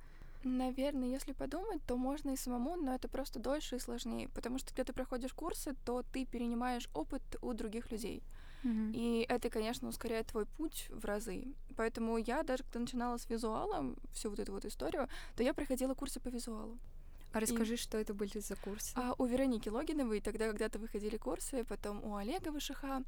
Наверное, 0.45 1.09
если 1.09 1.33
подумать, 1.33 1.81
то 1.89 1.97
можно 1.97 2.31
и 2.31 2.37
самому, 2.37 2.77
но 2.77 2.95
это 2.95 3.09
просто 3.09 3.41
дольше 3.41 3.77
и 3.77 3.81
сложнее, 3.81 4.29
потому 4.29 4.59
что 4.59 4.69
когда 4.69 4.85
ты 4.85 4.93
проходишь 4.93 5.33
курсы, 5.33 5.75
то 5.85 6.05
ты 6.13 6.25
перенимаешь 6.25 6.89
опыт 6.95 7.23
у 7.43 7.53
других 7.53 7.91
людей. 7.91 8.23
Mm-hmm. 8.65 8.93
И 8.95 9.27
это, 9.29 9.51
конечно, 9.51 9.89
ускоряет 9.89 10.27
твой 10.29 10.47
путь 10.47 10.87
в 10.91 11.05
разы. 11.05 11.55
Поэтому 11.77 12.17
я 12.17 12.43
даже, 12.43 12.63
когда 12.65 12.81
начинала 12.81 13.17
с 13.17 13.29
визуалом, 13.29 13.97
всю 14.13 14.31
вот 14.31 14.39
эту 14.39 14.53
вот 14.53 14.65
историю, 14.65 15.09
то 15.37 15.43
я 15.43 15.55
проходила 15.55 15.95
курсы 15.95 16.21
по 16.21 16.29
визуалу. 16.29 16.79
А 17.33 17.41
расскажи, 17.41 17.75
и... 17.75 17.77
что 17.77 17.99
это 17.99 18.15
были 18.15 18.39
за 18.39 18.57
курсы? 18.57 18.93
А, 18.95 19.15
у 19.19 19.27
Вероники 19.27 19.69
Логиновой 19.69 20.21
тогда 20.21 20.49
когда-то 20.49 20.79
выходили 20.79 21.19
курсы, 21.19 21.65
потом 21.65 22.03
у 22.03 22.17
Олега 22.17 22.51
Вышиха 22.51 23.03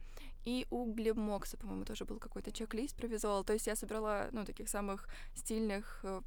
и 0.45 0.67
у 0.71 0.93
Глебмокса, 0.93 1.57
по-моему, 1.57 1.85
тоже 1.85 2.05
был 2.05 2.19
какой-то 2.19 2.53
чек-лист 2.53 2.95
про 2.95 3.07
визуал. 3.07 3.43
То 3.43 3.55
есть 3.55 3.67
я 3.67 3.75
собрала, 3.75 4.29
ну, 4.33 4.45
таких 4.45 4.69
самых 4.69 5.09
стильных, 5.35 6.01
э, 6.03 6.21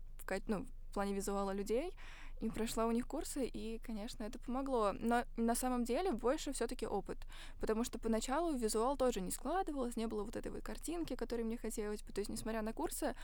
ну, 0.47 0.65
в 0.89 0.93
плане 0.93 1.13
визуала 1.13 1.51
людей, 1.51 1.93
и 2.41 2.49
прошла 2.49 2.85
у 2.85 2.91
них 2.91 3.07
курсы, 3.07 3.45
и, 3.45 3.79
конечно, 3.79 4.23
это 4.23 4.39
помогло. 4.39 4.93
Но 4.99 5.23
на 5.37 5.55
самом 5.55 5.83
деле 5.83 6.11
больше 6.11 6.53
все 6.53 6.67
таки 6.67 6.85
опыт, 6.87 7.17
потому 7.59 7.83
что 7.83 7.99
поначалу 7.99 8.55
визуал 8.55 8.97
тоже 8.97 9.21
не 9.21 9.31
складывалось, 9.31 9.95
не 9.95 10.07
было 10.07 10.23
вот 10.23 10.35
этой 10.35 10.51
вот 10.51 10.63
картинки, 10.63 11.15
которой 11.15 11.43
мне 11.43 11.57
хотелось 11.57 12.01
бы. 12.01 12.11
То 12.11 12.19
есть, 12.19 12.29
несмотря 12.29 12.61
на 12.61 12.73
курсы, 12.73 13.15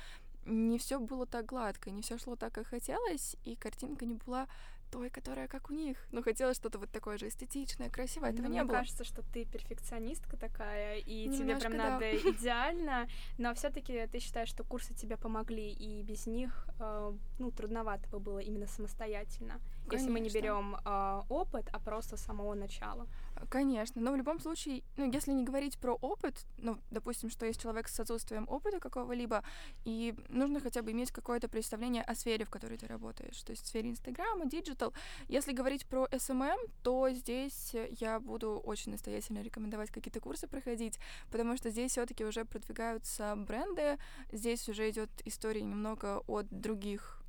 не 0.46 0.78
все 0.78 1.00
было 1.00 1.26
так 1.26 1.46
гладко, 1.46 1.92
не 1.92 2.02
все 2.02 2.18
шло 2.18 2.36
так, 2.36 2.54
как 2.54 2.68
хотелось, 2.68 3.36
и 3.44 3.56
картинка 3.56 4.06
не 4.06 4.16
была 4.16 4.48
той, 4.90 5.10
которая 5.10 5.48
как 5.48 5.70
у 5.70 5.74
них. 5.74 5.98
Ну, 6.12 6.22
хотелось 6.24 6.58
что-то 6.58 6.80
вот 6.80 6.92
такое 6.92 7.18
же 7.18 7.28
эстетичное, 7.28 7.90
красивое. 7.90 8.30
Этого 8.30 8.44
ну, 8.44 8.54
не 8.54 8.60
мне 8.60 8.64
было. 8.64 8.78
кажется, 8.78 9.04
что 9.04 9.22
ты 9.22 9.46
перфекционистка 9.46 10.38
такая, 10.38 10.98
и 10.98 11.28
Немножко, 11.28 11.46
тебе 11.46 11.60
прям 11.60 11.78
да. 11.78 11.90
надо 11.92 12.16
идеально, 12.32 13.08
но 13.38 13.54
все 13.54 13.70
таки 13.70 14.08
ты 14.08 14.20
считаешь, 14.20 14.50
что 14.50 14.64
курсы 14.64 14.94
тебе 14.94 15.18
помогли, 15.18 15.70
и 15.70 16.04
без 16.04 16.28
них, 16.28 16.68
э, 16.80 17.14
ну, 17.40 17.52
трудновато 17.52 18.08
бы 18.10 18.20
было 18.20 18.40
именно 18.40 18.68
самостоятельно, 18.68 19.60
если 19.92 20.10
мы 20.10 20.20
не 20.20 20.30
Конечно. 20.30 20.40
берем 20.40 20.76
э, 20.84 21.22
опыт, 21.30 21.70
а 21.72 21.80
просто 21.80 22.18
самого 22.18 22.54
начала. 22.56 23.08
Конечно, 23.50 24.02
но 24.02 24.12
в 24.12 24.16
любом 24.16 24.40
случае, 24.40 24.84
ну, 24.98 25.12
если 25.12 25.32
не 25.32 25.44
говорить 25.44 25.78
про 25.80 25.94
опыт, 25.94 26.46
ну, 26.58 26.78
допустим, 26.92 27.30
что 27.30 27.46
есть 27.46 27.62
человек 27.62 27.88
с 27.88 28.00
отсутствием 28.00 28.48
опыта 28.50 28.80
какого-либо, 28.80 29.44
и 29.86 30.16
нужно 30.30 30.60
хотя 30.60 30.82
бы 30.82 30.92
иметь 30.92 31.12
какое-то 31.12 31.48
представление 31.48 32.04
о 32.04 32.16
сфере, 32.16 32.46
в 32.46 32.50
которой 32.50 32.78
ты 32.78 32.88
работаешь, 32.88 33.42
то 33.44 33.52
есть 33.52 33.64
в 33.64 33.68
сфере 33.68 33.90
Инстаграма, 33.90 34.46
digital. 34.46 34.94
Если 35.28 35.54
говорить 35.54 35.86
про 35.86 36.06
SMM, 36.06 36.58
то 36.84 37.10
здесь 37.12 37.76
я 38.00 38.20
буду 38.20 38.62
очень 38.64 38.92
настоятельно 38.92 39.42
рекомендовать 39.42 39.92
какие-то 39.92 40.20
курсы 40.20 40.48
проходить, 40.48 41.00
потому 41.32 41.58
что 41.58 41.70
здесь 41.70 41.92
все 41.92 42.06
таки 42.06 42.26
уже 42.26 42.46
продвигаются 42.46 43.36
бренды, 43.36 43.98
здесь 44.32 44.68
уже 44.70 44.90
идет 44.90 45.10
история 45.26 45.62
немного 45.62 46.24
от 46.28 46.48
других 46.50 47.22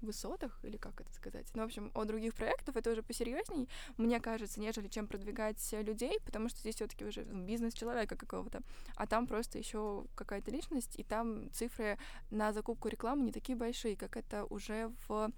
высотах, 0.00 0.58
или 0.62 0.76
как 0.76 1.00
это 1.00 1.12
сказать, 1.12 1.46
ну, 1.54 1.62
в 1.62 1.66
общем, 1.66 1.90
о 1.94 2.04
других 2.04 2.34
проектов, 2.34 2.76
это 2.76 2.90
уже 2.90 3.02
посерьезней, 3.02 3.68
мне 3.96 4.20
кажется, 4.20 4.60
нежели 4.60 4.88
чем 4.88 5.06
продвигать 5.06 5.72
людей, 5.72 6.18
потому 6.24 6.48
что 6.48 6.60
здесь 6.60 6.76
все-таки 6.76 7.04
уже 7.04 7.24
бизнес 7.24 7.74
человека 7.74 8.16
какого-то, 8.16 8.62
а 8.96 9.06
там 9.06 9.26
просто 9.26 9.58
еще 9.58 10.06
какая-то 10.14 10.50
личность, 10.50 10.98
и 10.98 11.02
там 11.02 11.50
цифры 11.52 11.98
на 12.30 12.52
закупку 12.52 12.88
рекламы 12.88 13.24
не 13.24 13.32
такие 13.32 13.56
большие, 13.56 13.96
как 13.96 14.16
это 14.16 14.44
уже 14.46 14.92
в 15.08 15.30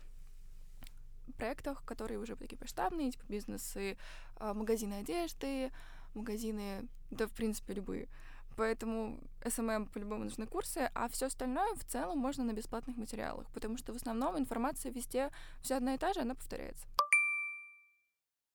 проектах, 1.37 1.85
которые 1.85 2.19
уже 2.19 2.37
такие 2.37 2.59
масштабные, 2.61 3.13
типа 3.13 3.25
бизнесы, 3.29 3.97
а, 4.37 4.55
магазины 4.55 4.95
одежды, 4.95 5.71
магазины, 6.15 6.89
да, 7.11 7.27
в 7.27 7.33
принципе, 7.33 7.75
любые. 7.75 8.09
Поэтому 8.59 9.21
SMM 9.43 9.89
по-любому 9.89 10.25
нужны 10.25 10.45
курсы, 10.45 10.91
а 10.93 11.09
все 11.09 11.27
остальное 11.27 11.75
в 11.77 11.85
целом 11.85 12.19
можно 12.19 12.43
на 12.43 12.53
бесплатных 12.53 12.97
материалах, 12.97 13.47
потому 13.55 13.79
что 13.79 13.93
в 13.93 13.97
основном 13.97 14.37
информация 14.37 14.91
везде 14.91 15.31
вся 15.63 15.77
одна 15.77 15.95
и 15.95 15.99
та 15.99 16.13
же, 16.13 16.21
она 16.21 16.35
повторяется. 16.35 16.85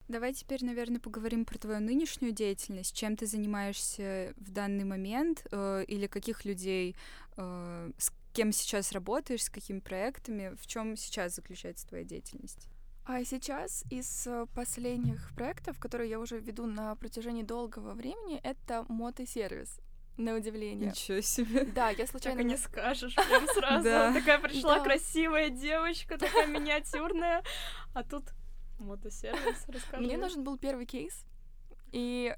Давай 0.09 0.33
теперь, 0.33 0.65
наверное, 0.65 0.99
поговорим 0.99 1.45
про 1.45 1.57
твою 1.57 1.79
нынешнюю 1.79 2.33
деятельность. 2.33 2.93
Чем 2.93 3.15
ты 3.15 3.25
занимаешься 3.25 4.33
в 4.35 4.51
данный 4.51 4.83
момент 4.83 5.47
э, 5.51 5.85
или 5.87 6.07
каких 6.07 6.43
людей, 6.43 6.97
э, 7.37 7.91
с 7.97 8.11
кем 8.33 8.51
сейчас 8.51 8.91
работаешь, 8.91 9.45
с 9.45 9.49
какими 9.49 9.79
проектами, 9.79 10.53
в 10.61 10.67
чем 10.67 10.97
сейчас 10.97 11.35
заключается 11.35 11.87
твоя 11.87 12.03
деятельность? 12.03 12.67
А 13.05 13.23
сейчас 13.23 13.85
из 13.89 14.27
э, 14.27 14.47
последних 14.53 15.31
проектов, 15.35 15.79
которые 15.79 16.09
я 16.09 16.19
уже 16.19 16.39
веду 16.39 16.65
на 16.65 16.93
протяжении 16.97 17.43
долгого 17.43 17.93
времени, 17.93 18.41
это 18.43 18.85
мотосервис. 18.89 19.79
На 20.17 20.35
удивление. 20.35 20.89
Ничего 20.89 21.21
себе. 21.21 21.65
Да, 21.65 21.89
я 21.89 21.97
Так 21.97 22.09
случайно... 22.09 22.41
и 22.41 22.43
не 22.43 22.57
скажешь, 22.57 23.15
прям 23.15 23.47
сразу. 23.47 23.83
Такая 24.19 24.39
пришла 24.39 24.79
красивая 24.79 25.49
девочка, 25.49 26.17
такая 26.17 26.47
миниатюрная, 26.47 27.43
а 27.93 28.03
тут 28.03 28.25
мотосервис, 28.79 29.65
расскажи. 29.67 30.03
Мне 30.03 30.17
нужен 30.17 30.43
был 30.43 30.57
первый 30.57 30.85
кейс, 30.85 31.25
и 31.91 32.35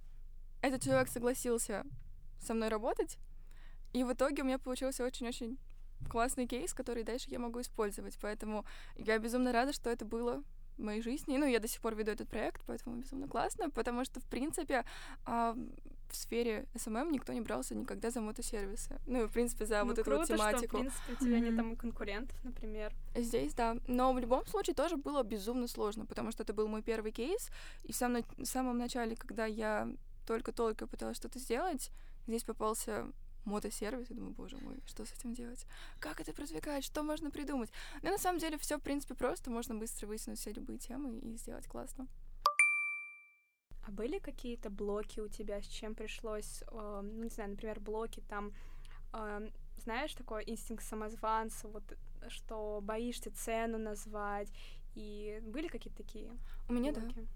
этот 0.61 0.83
человек 0.83 1.09
согласился 1.09 1.83
со 2.39 2.53
мной 2.53 2.69
работать, 2.69 3.17
и 3.93 4.03
в 4.03 4.13
итоге 4.13 4.43
у 4.43 4.45
меня 4.45 4.57
получился 4.57 5.03
очень-очень 5.03 5.57
классный 6.09 6.47
кейс, 6.47 6.73
который 6.73 7.03
дальше 7.03 7.29
я 7.29 7.39
могу 7.39 7.61
использовать, 7.61 8.17
поэтому 8.21 8.65
я 8.95 9.17
безумно 9.17 9.51
рада, 9.51 9.73
что 9.73 9.89
это 9.89 10.05
было 10.05 10.43
в 10.77 10.81
моей 10.81 11.01
жизни. 11.01 11.37
Ну, 11.37 11.45
я 11.45 11.59
до 11.59 11.67
сих 11.67 11.81
пор 11.81 11.95
веду 11.95 12.11
этот 12.11 12.29
проект, 12.29 12.61
поэтому 12.65 12.97
безумно 12.97 13.27
классно, 13.27 13.69
потому 13.69 14.05
что, 14.05 14.19
в 14.19 14.25
принципе, 14.25 14.85
в 16.09 16.15
сфере 16.15 16.65
SMM 16.73 17.11
никто 17.11 17.33
не 17.33 17.41
брался 17.41 17.75
никогда 17.75 18.09
за 18.11 18.21
мотосервисы. 18.21 18.99
Ну, 19.05 19.27
в 19.27 19.31
принципе, 19.31 19.65
за 19.65 19.79
Ну, 19.81 19.87
вот 19.89 19.99
эту 19.99 20.03
круто, 20.03 20.19
вот 20.19 20.25
что, 20.27 20.35
в 20.35 20.37
тематику. 20.37 20.77
принципе, 20.79 21.13
у 21.13 21.15
тебя 21.15 21.39
нет 21.39 21.49
Мгм. 21.53 21.57
там 21.57 21.75
конкурентов, 21.75 22.37
например. 22.43 22.93
Здесь, 23.15 23.53
да. 23.53 23.77
Но 23.87 24.13
в 24.13 24.19
любом 24.19 24.45
случае 24.47 24.75
тоже 24.75 24.97
было 24.97 25.23
безумно 25.23 25.67
сложно, 25.67 26.05
потому 26.05 26.31
что 26.31 26.43
это 26.43 26.53
был 26.53 26.67
мой 26.67 26.81
первый 26.81 27.11
кейс. 27.11 27.49
И 27.83 27.91
в 27.91 27.95
самом, 27.95 28.23
в 28.37 28.45
самом 28.45 28.77
начале, 28.77 29.15
когда 29.15 29.45
я 29.45 29.89
только-только 30.27 30.87
пыталась 30.87 31.17
что-то 31.17 31.39
сделать, 31.39 31.91
здесь 32.27 32.43
попался 32.43 33.07
мотосервис, 33.45 34.09
и 34.09 34.13
думаю, 34.15 34.33
боже 34.33 34.57
мой, 34.57 34.79
что 34.87 35.05
с 35.05 35.11
этим 35.13 35.33
делать? 35.35 35.67
Как 35.99 36.19
это 36.19 36.33
продвигать? 36.33 36.83
Что 36.83 37.03
можно 37.03 37.29
придумать? 37.29 37.69
Но 38.01 38.09
на 38.09 38.17
самом 38.17 38.39
деле 38.39 38.57
все 38.57 38.77
в 38.77 38.81
принципе 38.81 39.13
просто, 39.13 39.51
можно 39.51 39.75
быстро 39.75 40.07
вытянуть 40.07 40.39
все 40.39 40.51
любые 40.51 40.79
темы 40.79 41.19
и 41.19 41.37
сделать 41.37 41.67
классно. 41.67 42.07
А 43.87 43.91
были 43.91 44.17
какие-то 44.19 44.69
блоки 44.69 45.19
у 45.19 45.27
тебя, 45.27 45.61
с 45.61 45.67
чем 45.67 45.93
пришлось, 45.93 46.63
э, 46.71 47.01
ну, 47.03 47.23
не 47.23 47.29
знаю, 47.29 47.51
например, 47.51 47.79
блоки 47.79 48.23
там, 48.27 48.51
э, 49.13 49.49
знаешь, 49.77 50.13
такой 50.15 50.43
инстинкт 50.47 50.83
самозванца, 50.83 51.67
вот, 51.67 51.83
э, 51.91 52.29
что 52.29 52.79
боишься 52.81 53.31
цену 53.31 53.77
назвать, 53.77 54.49
и 54.95 55.39
были 55.43 55.67
какие-то 55.67 55.97
такие 55.97 56.31
У 56.67 56.73
меня, 56.73 56.91
да. 56.91 57.01
блоки? 57.01 57.27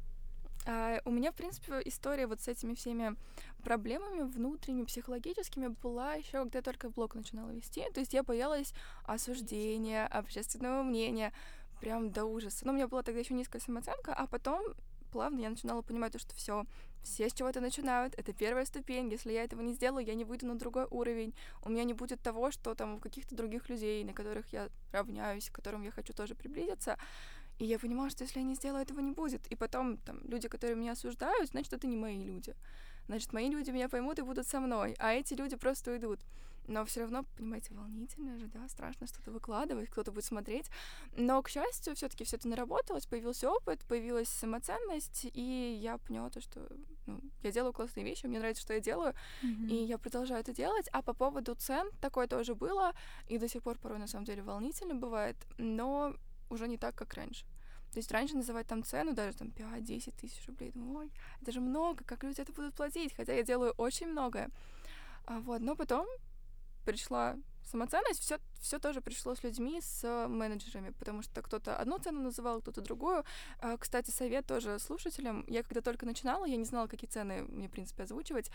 А, 0.65 0.99
у 1.05 1.11
меня, 1.11 1.31
в 1.31 1.35
принципе, 1.35 1.81
история 1.85 2.27
вот 2.27 2.41
с 2.41 2.47
этими 2.47 2.73
всеми 2.73 3.15
проблемами 3.63 4.21
внутренними, 4.21 4.85
психологическими 4.85 5.67
была 5.67 6.15
еще, 6.15 6.43
когда 6.43 6.59
я 6.59 6.63
только 6.63 6.89
блог 6.89 7.15
начинала 7.15 7.51
вести. 7.51 7.83
То 7.93 7.99
есть 7.99 8.13
я 8.13 8.23
боялась 8.23 8.73
осуждения, 9.03 10.05
общественного 10.07 10.83
мнения, 10.83 11.31
прям 11.79 12.11
до 12.11 12.25
ужаса. 12.25 12.65
Но 12.65 12.71
у 12.71 12.75
меня 12.75 12.87
была 12.87 13.03
тогда 13.03 13.19
еще 13.19 13.33
низкая 13.33 13.61
самооценка, 13.61 14.13
а 14.13 14.27
потом 14.27 14.63
плавно 15.09 15.41
я 15.41 15.49
начинала 15.49 15.81
понимать, 15.81 16.13
то, 16.13 16.19
что 16.19 16.33
все, 16.35 16.65
все 17.03 17.29
с 17.29 17.33
чего-то 17.33 17.61
начинают, 17.61 18.13
это 18.17 18.33
первая 18.33 18.65
ступень, 18.65 19.09
если 19.09 19.31
я 19.31 19.43
этого 19.43 19.61
не 19.61 19.73
сделаю, 19.73 20.05
я 20.05 20.15
не 20.15 20.25
выйду 20.25 20.47
на 20.47 20.57
другой 20.57 20.85
уровень, 20.89 21.33
у 21.63 21.69
меня 21.69 21.83
не 21.83 21.93
будет 21.93 22.21
того, 22.21 22.51
что 22.51 22.75
там 22.75 22.95
у 22.95 22.99
каких-то 22.99 23.35
других 23.35 23.69
людей, 23.69 24.03
на 24.03 24.13
которых 24.13 24.51
я 24.53 24.69
равняюсь, 24.91 25.49
к 25.49 25.55
которым 25.55 25.83
я 25.83 25.91
хочу 25.91 26.13
тоже 26.13 26.35
приблизиться, 26.35 26.97
и 27.59 27.65
я 27.65 27.77
понимала, 27.77 28.09
что 28.09 28.23
если 28.23 28.39
я 28.39 28.45
не 28.45 28.55
сделаю, 28.55 28.83
этого 28.83 29.01
не 29.01 29.11
будет. 29.11 29.45
И 29.47 29.55
потом 29.55 29.97
там 29.97 30.21
люди, 30.23 30.47
которые 30.47 30.77
меня 30.77 30.93
осуждают, 30.93 31.49
значит, 31.49 31.73
это 31.73 31.87
не 31.87 31.97
мои 31.97 32.23
люди. 32.23 32.55
Значит, 33.07 33.33
мои 33.33 33.49
люди 33.49 33.71
меня 33.71 33.89
поймут 33.89 34.19
и 34.19 34.21
будут 34.21 34.47
со 34.47 34.59
мной, 34.59 34.95
а 34.97 35.13
эти 35.13 35.33
люди 35.33 35.57
просто 35.57 35.91
уйдут. 35.91 36.19
Но 36.69 36.85
все 36.85 37.01
равно, 37.01 37.25
понимаете, 37.35 37.73
волнительно 37.73 38.37
же, 38.37 38.45
да, 38.45 38.67
страшно 38.69 39.07
что-то 39.07 39.31
выкладывать, 39.31 39.89
кто-то 39.89 40.11
будет 40.11 40.25
смотреть. 40.25 40.69
Но, 41.17 41.41
к 41.41 41.49
счастью, 41.49 41.95
все-таки 41.95 42.23
все 42.23 42.35
это 42.37 42.47
наработалось, 42.47 43.07
появился 43.07 43.49
опыт, 43.49 43.83
появилась 43.85 44.29
самоценность, 44.29 45.25
и 45.33 45.79
я 45.81 45.97
поняла 45.97 46.29
то, 46.29 46.39
что 46.39 46.67
ну, 47.07 47.21
я 47.41 47.51
делаю 47.51 47.73
классные 47.73 48.05
вещи, 48.05 48.27
мне 48.27 48.37
нравится, 48.37 48.61
что 48.61 48.75
я 48.75 48.79
делаю, 48.79 49.15
и 49.41 49.73
я 49.73 49.97
продолжаю 49.97 50.41
это 50.41 50.53
делать. 50.53 50.87
А 50.91 51.01
по 51.01 51.13
поводу 51.13 51.55
цен 51.55 51.89
такое 52.01 52.27
тоже 52.27 52.53
было, 52.53 52.93
и 53.27 53.39
до 53.39 53.47
сих 53.47 53.63
пор 53.63 53.79
порой 53.79 53.97
на 53.97 54.07
самом 54.07 54.25
деле 54.25 54.43
волнительно 54.43 54.93
бывает, 54.93 55.37
но 55.57 56.13
уже 56.51 56.67
не 56.67 56.77
так, 56.77 56.93
как 56.93 57.15
раньше. 57.15 57.47
То 57.91 57.97
есть 57.97 58.11
раньше 58.11 58.35
называть 58.35 58.67
там 58.67 58.83
цену, 58.83 59.15
даже 59.15 59.35
там 59.35 59.47
5-10 59.47 60.13
тысяч 60.21 60.45
рублей, 60.45 60.69
думаю, 60.71 60.99
ой, 60.99 61.11
это 61.41 61.51
же 61.51 61.61
много, 61.61 62.03
как 62.03 62.23
люди 62.23 62.41
это 62.41 62.53
будут 62.53 62.75
платить, 62.75 63.15
хотя 63.15 63.33
я 63.33 63.41
делаю 63.41 63.71
очень 63.71 64.05
многое. 64.05 64.51
А, 65.25 65.39
вот, 65.39 65.61
но 65.61 65.75
потом 65.75 66.05
пришла 66.89 67.37
самоценность, 67.69 68.21
все, 68.21 68.39
все 68.59 68.79
тоже 68.79 68.99
пришло 68.99 69.35
с 69.35 69.43
людьми, 69.43 69.79
с 69.79 70.27
менеджерами, 70.27 70.89
потому 70.89 71.21
что 71.21 71.41
кто-то 71.43 71.75
одну 71.75 71.99
цену 71.99 72.21
называл, 72.21 72.61
кто-то 72.61 72.81
другую. 72.81 73.23
А, 73.59 73.77
Кстати, 73.77 74.09
совет 74.09 74.47
тоже 74.47 74.79
слушателям. 74.79 75.45
Я 75.47 75.61
когда 75.61 75.81
только 75.81 76.05
начинала, 76.07 76.45
я 76.45 76.57
не 76.57 76.65
знала, 76.65 76.87
какие 76.87 77.09
цены 77.09 77.43
мне, 77.43 77.67
в 77.67 77.71
принципе, 77.71 78.03
озвучивать, 78.03 78.49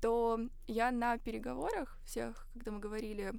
то 0.00 0.40
я 0.66 0.90
на 0.90 1.16
переговорах 1.18 1.96
всех, 2.04 2.46
когда 2.54 2.72
мы 2.72 2.80
говорили 2.80 3.32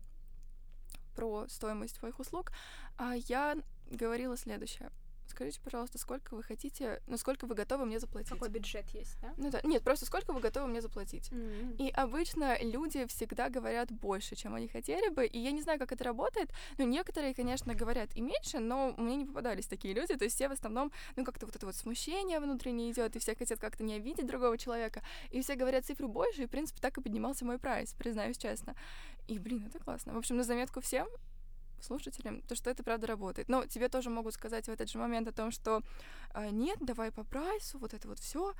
про 1.13 1.45
стоимость 1.49 1.99
твоих 1.99 2.19
услуг, 2.19 2.53
а, 2.97 3.15
я 3.27 3.57
говорила 3.91 4.37
следующее. 4.37 4.91
Скажите, 5.27 5.59
пожалуйста, 5.61 5.97
сколько 5.97 6.35
вы 6.35 6.43
хотите, 6.43 7.01
ну, 7.07 7.17
сколько 7.17 7.45
вы 7.45 7.55
готовы 7.55 7.85
мне 7.85 7.99
заплатить? 7.99 8.31
Какой 8.31 8.49
бюджет 8.49 8.87
есть, 8.89 9.19
да? 9.21 9.33
Ну 9.37 9.49
да, 9.49 9.59
нет, 9.63 9.83
просто 9.83 10.05
сколько 10.05 10.31
вы 10.33 10.39
готовы 10.39 10.67
мне 10.67 10.81
заплатить? 10.81 11.31
М. 11.31 11.75
И 11.77 11.89
обычно 11.89 12.57
люди 12.61 13.05
всегда 13.07 13.49
говорят 13.49 13.91
больше, 13.91 14.35
чем 14.35 14.55
они 14.55 14.67
хотели 14.67 15.09
бы. 15.09 15.25
И 15.25 15.39
я 15.39 15.51
не 15.51 15.61
знаю, 15.61 15.79
как 15.79 15.91
это 15.91 16.03
работает. 16.03 16.49
Ну, 16.77 16.85
некоторые, 16.85 17.33
конечно, 17.33 17.75
говорят 17.75 18.15
и 18.15 18.21
меньше, 18.21 18.59
но 18.59 18.93
мне 18.97 19.17
не 19.17 19.25
попадались 19.25 19.67
такие 19.67 19.93
люди. 19.93 20.15
То 20.15 20.23
есть 20.23 20.35
все 20.35 20.47
в 20.47 20.53
основном, 20.53 20.91
ну, 21.15 21.25
как-то 21.25 21.45
вот 21.45 21.55
это 21.55 21.65
вот 21.65 21.75
смущение 21.75 22.39
внутреннее 22.39 22.91
идет, 22.91 23.15
и 23.15 23.19
все 23.19 23.35
хотят 23.35 23.59
как-то 23.59 23.83
не 23.83 23.95
обидеть 23.95 24.25
другого 24.25 24.57
человека. 24.57 25.01
И 25.31 25.41
все 25.41 25.55
говорят 25.55 25.85
цифру 25.85 26.07
больше, 26.07 26.43
и, 26.43 26.45
в 26.45 26.49
принципе, 26.49 26.79
так 26.81 26.97
и 26.97 27.01
поднимался 27.01 27.45
мой 27.45 27.59
прайс, 27.59 27.93
признаюсь 27.93 28.37
честно. 28.37 28.75
И, 29.27 29.39
блин, 29.39 29.65
это 29.67 29.83
классно. 29.83 30.13
В 30.13 30.17
общем, 30.17 30.37
на 30.37 30.43
заметку 30.43 30.79
всем 30.79 31.07
слушателям, 31.81 32.41
то, 32.41 32.55
что 32.55 32.69
это 32.69 32.83
правда 32.83 33.07
работает. 33.07 33.49
Но 33.49 33.65
тебе 33.65 33.89
тоже 33.89 34.09
могут 34.09 34.33
сказать 34.33 34.65
в 34.65 34.69
этот 34.69 34.89
же 34.89 34.97
момент 34.97 35.27
о 35.27 35.31
том, 35.31 35.51
что 35.51 35.81
а, 36.31 36.49
нет, 36.49 36.77
давай 36.81 37.11
по 37.11 37.23
прайсу, 37.23 37.77
вот 37.77 37.93
это 37.93 38.07
вот 38.07 38.19
все 38.19 38.53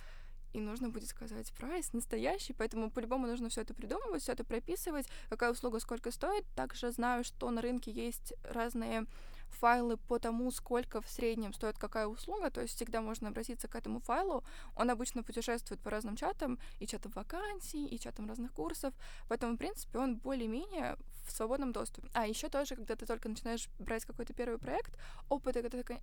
и 0.54 0.60
нужно 0.60 0.90
будет 0.90 1.08
сказать 1.10 1.52
прайс 1.54 1.94
настоящий, 1.94 2.54
поэтому 2.54 2.90
по-любому 2.90 3.28
нужно 3.28 3.50
все 3.50 3.62
это 3.62 3.74
придумывать, 3.74 4.24
все 4.24 4.32
это 4.32 4.44
прописывать, 4.44 5.08
какая 5.30 5.52
услуга 5.52 5.80
сколько 5.80 6.12
стоит. 6.12 6.46
Также 6.56 6.92
знаю, 6.92 7.24
что 7.24 7.50
на 7.52 7.62
рынке 7.62 7.92
есть 7.92 8.34
разные 8.44 9.06
файлы 9.50 9.98
по 9.98 10.20
тому, 10.20 10.52
сколько 10.52 11.02
в 11.02 11.10
среднем 11.10 11.54
стоит 11.54 11.78
какая 11.78 12.08
услуга, 12.08 12.50
то 12.50 12.62
есть 12.62 12.76
всегда 12.76 13.02
можно 13.02 13.30
обратиться 13.30 13.68
к 13.68 13.76
этому 13.76 14.00
файлу. 14.00 14.44
Он 14.76 14.90
обычно 14.90 15.24
путешествует 15.24 15.82
по 15.82 15.90
разным 15.90 16.16
чатам, 16.16 16.60
и 16.80 16.88
чатам 16.88 17.12
вакансий, 17.14 17.86
и 17.86 18.00
чатам 18.00 18.28
разных 18.28 18.54
курсов, 18.54 18.94
поэтому, 19.28 19.56
в 19.56 19.58
принципе, 19.58 20.00
он 20.00 20.18
более-менее 20.18 20.98
в 21.26 21.32
свободном 21.32 21.72
доступе. 21.72 22.10
А 22.14 22.28
еще 22.28 22.50
тоже, 22.50 22.76
когда 22.76 22.96
ты 22.96 23.06
только 23.06 23.30
начинаешь 23.30 23.70
брать 23.80 24.06
какой-то 24.06 24.34
первый 24.34 24.58
проект, 24.58 24.98
опыт 25.30 25.58
это, 25.58 26.00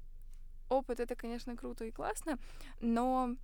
опыт 0.69 1.01
это, 1.01 1.15
конечно, 1.15 1.57
круто 1.57 1.85
и 1.85 1.91
классно, 1.91 2.39
но 2.81 3.37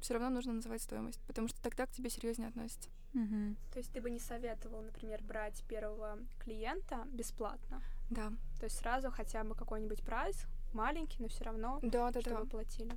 все 0.00 0.14
равно 0.14 0.30
нужно 0.30 0.54
называть 0.54 0.82
стоимость, 0.82 1.20
потому 1.26 1.48
что 1.48 1.60
тогда 1.62 1.86
к 1.86 1.92
тебе 1.92 2.10
серьезнее 2.10 2.48
относятся. 2.48 2.88
Угу. 3.14 3.56
То 3.72 3.78
есть 3.78 3.92
ты 3.92 4.00
бы 4.00 4.10
не 4.10 4.18
советовал, 4.18 4.82
например, 4.82 5.22
брать 5.22 5.62
первого 5.68 6.18
клиента 6.42 7.06
бесплатно? 7.12 7.82
Да. 8.10 8.32
То 8.58 8.64
есть 8.64 8.78
сразу 8.78 9.10
хотя 9.10 9.42
бы 9.44 9.54
какой-нибудь 9.54 10.02
прайс, 10.02 10.46
маленький, 10.72 11.22
но 11.22 11.28
все 11.28 11.44
равно, 11.44 11.78
да, 11.82 12.10
да, 12.10 12.20
чтобы 12.20 12.44
да. 12.44 12.50
платили. 12.50 12.92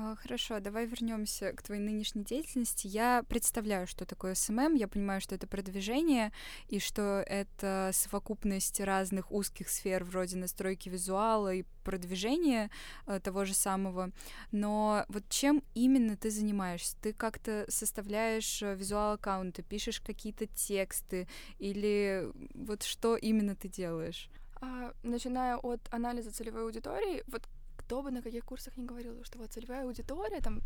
А, 0.00 0.14
хорошо, 0.14 0.60
давай 0.60 0.86
вернемся 0.86 1.52
к 1.52 1.62
твоей 1.62 1.82
нынешней 1.82 2.22
деятельности. 2.22 2.86
Я 2.86 3.24
представляю, 3.28 3.88
что 3.88 4.06
такое 4.06 4.36
SMM, 4.36 4.76
я 4.76 4.86
понимаю, 4.86 5.20
что 5.20 5.34
это 5.34 5.48
продвижение 5.48 6.30
и 6.68 6.78
что 6.78 7.24
это 7.26 7.90
совокупность 7.92 8.78
разных 8.78 9.32
узких 9.32 9.68
сфер 9.68 10.04
вроде 10.04 10.36
настройки 10.36 10.88
визуала 10.88 11.52
и 11.52 11.64
продвижения 11.82 12.70
э, 13.08 13.18
того 13.18 13.44
же 13.44 13.54
самого. 13.54 14.12
Но 14.52 15.04
вот 15.08 15.28
чем 15.30 15.64
именно 15.74 16.16
ты 16.16 16.30
занимаешься? 16.30 16.96
Ты 17.02 17.12
как-то 17.12 17.64
составляешь 17.68 18.62
э, 18.62 18.76
визуал 18.76 19.14
аккаунта, 19.14 19.62
пишешь 19.62 20.00
какие-то 20.00 20.46
тексты 20.46 21.26
или 21.58 22.30
вот 22.54 22.84
что 22.84 23.16
именно 23.16 23.56
ты 23.56 23.66
делаешь? 23.66 24.30
А, 24.60 24.92
начиная 25.02 25.56
от 25.56 25.80
анализа 25.90 26.30
целевой 26.30 26.62
аудитории, 26.62 27.24
вот 27.26 27.48
кто 27.88 28.02
бы 28.02 28.10
на 28.10 28.20
каких 28.20 28.44
курсах 28.44 28.76
не 28.76 28.84
говорил, 28.84 29.24
что 29.24 29.38
вот 29.38 29.50
целевая 29.50 29.84
аудитория, 29.84 30.42
там 30.42 30.60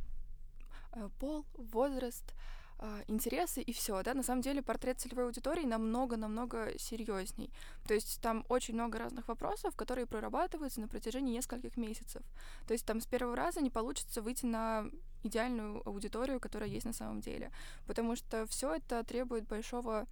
э, 0.93 1.09
пол, 1.21 1.45
возраст, 1.55 2.35
э, 2.81 3.05
интересы 3.07 3.62
и 3.62 3.73
все, 3.73 4.02
да, 4.02 4.12
на 4.12 4.25
самом 4.25 4.43
деле 4.43 4.61
портрет 4.61 4.99
целевой 4.99 5.26
аудитории 5.26 5.64
намного-намного 5.64 6.76
серьезней. 6.79 7.52
То 7.87 7.95
есть 7.95 8.21
там 8.21 8.45
очень 8.49 8.75
много 8.75 8.99
разных 8.99 9.29
вопросов, 9.29 9.76
которые 9.76 10.07
прорабатываются 10.07 10.81
на 10.81 10.88
протяжении 10.88 11.37
нескольких 11.37 11.76
месяцев. 11.76 12.23
То 12.67 12.73
есть 12.75 12.85
там 12.85 13.00
с 13.00 13.07
первого 13.07 13.37
раза 13.37 13.61
не 13.61 13.71
получится 13.71 14.21
выйти 14.21 14.47
на 14.47 14.87
идеальную 15.23 15.81
аудиторию, 15.88 16.41
которая 16.41 16.69
есть 16.69 16.87
на 16.87 16.93
самом 16.93 17.21
деле, 17.21 17.52
потому 17.87 18.17
что 18.17 18.47
все 18.47 18.75
это 18.75 19.05
требует 19.05 19.47
большого 19.47 20.09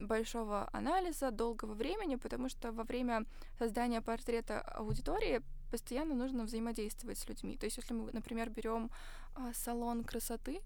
большого 0.00 0.68
анализа, 0.72 1.30
долгого 1.30 1.74
времени, 1.74 2.16
потому 2.16 2.48
что 2.48 2.72
во 2.72 2.82
время 2.82 3.24
создания 3.58 4.00
портрета 4.00 4.60
аудитории 4.60 5.40
постоянно 5.74 6.14
нужно 6.14 6.44
взаимодействовать 6.44 7.18
с 7.18 7.28
людьми. 7.28 7.56
То 7.56 7.66
есть, 7.66 7.78
если 7.78 7.94
мы, 7.94 8.12
например, 8.12 8.48
берем 8.48 8.90
а, 9.34 9.52
салон 9.54 10.04
красоты, 10.04 10.60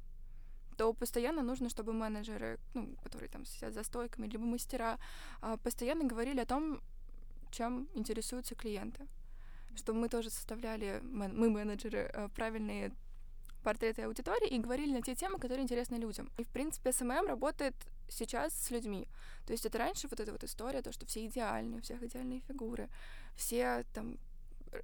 то 0.76 0.92
постоянно 0.92 1.42
нужно, 1.42 1.70
чтобы 1.70 1.94
менеджеры, 1.94 2.58
ну, 2.74 2.94
которые 3.02 3.30
там 3.30 3.46
сидят 3.46 3.72
за 3.72 3.84
стойками, 3.84 4.26
либо 4.26 4.44
мастера, 4.44 4.98
а, 5.40 5.56
постоянно 5.56 6.04
говорили 6.04 6.40
о 6.40 6.44
том, 6.44 6.82
чем 7.50 7.88
интересуются 7.94 8.54
клиенты. 8.54 9.06
Чтобы 9.76 10.00
мы 10.00 10.08
тоже 10.10 10.28
составляли, 10.28 11.00
мы, 11.02 11.48
менеджеры, 11.48 12.10
а, 12.12 12.28
правильные 12.28 12.92
портреты 13.64 14.02
аудитории 14.02 14.48
и 14.48 14.58
говорили 14.58 14.92
на 14.92 15.00
те 15.00 15.14
темы, 15.14 15.38
которые 15.38 15.62
интересны 15.62 15.96
людям. 15.96 16.28
И, 16.36 16.44
в 16.44 16.48
принципе, 16.48 16.92
SMM 16.92 17.28
работает 17.28 17.74
сейчас 18.10 18.52
с 18.52 18.70
людьми. 18.70 19.08
То 19.46 19.52
есть 19.52 19.64
это 19.64 19.78
раньше 19.78 20.06
вот 20.08 20.20
эта 20.20 20.32
вот 20.32 20.44
история, 20.44 20.82
то, 20.82 20.92
что 20.92 21.06
все 21.06 21.24
идеальные, 21.24 21.78
у 21.78 21.82
всех 21.82 22.02
идеальные 22.02 22.40
фигуры, 22.40 22.90
все 23.36 23.86
там 23.94 24.18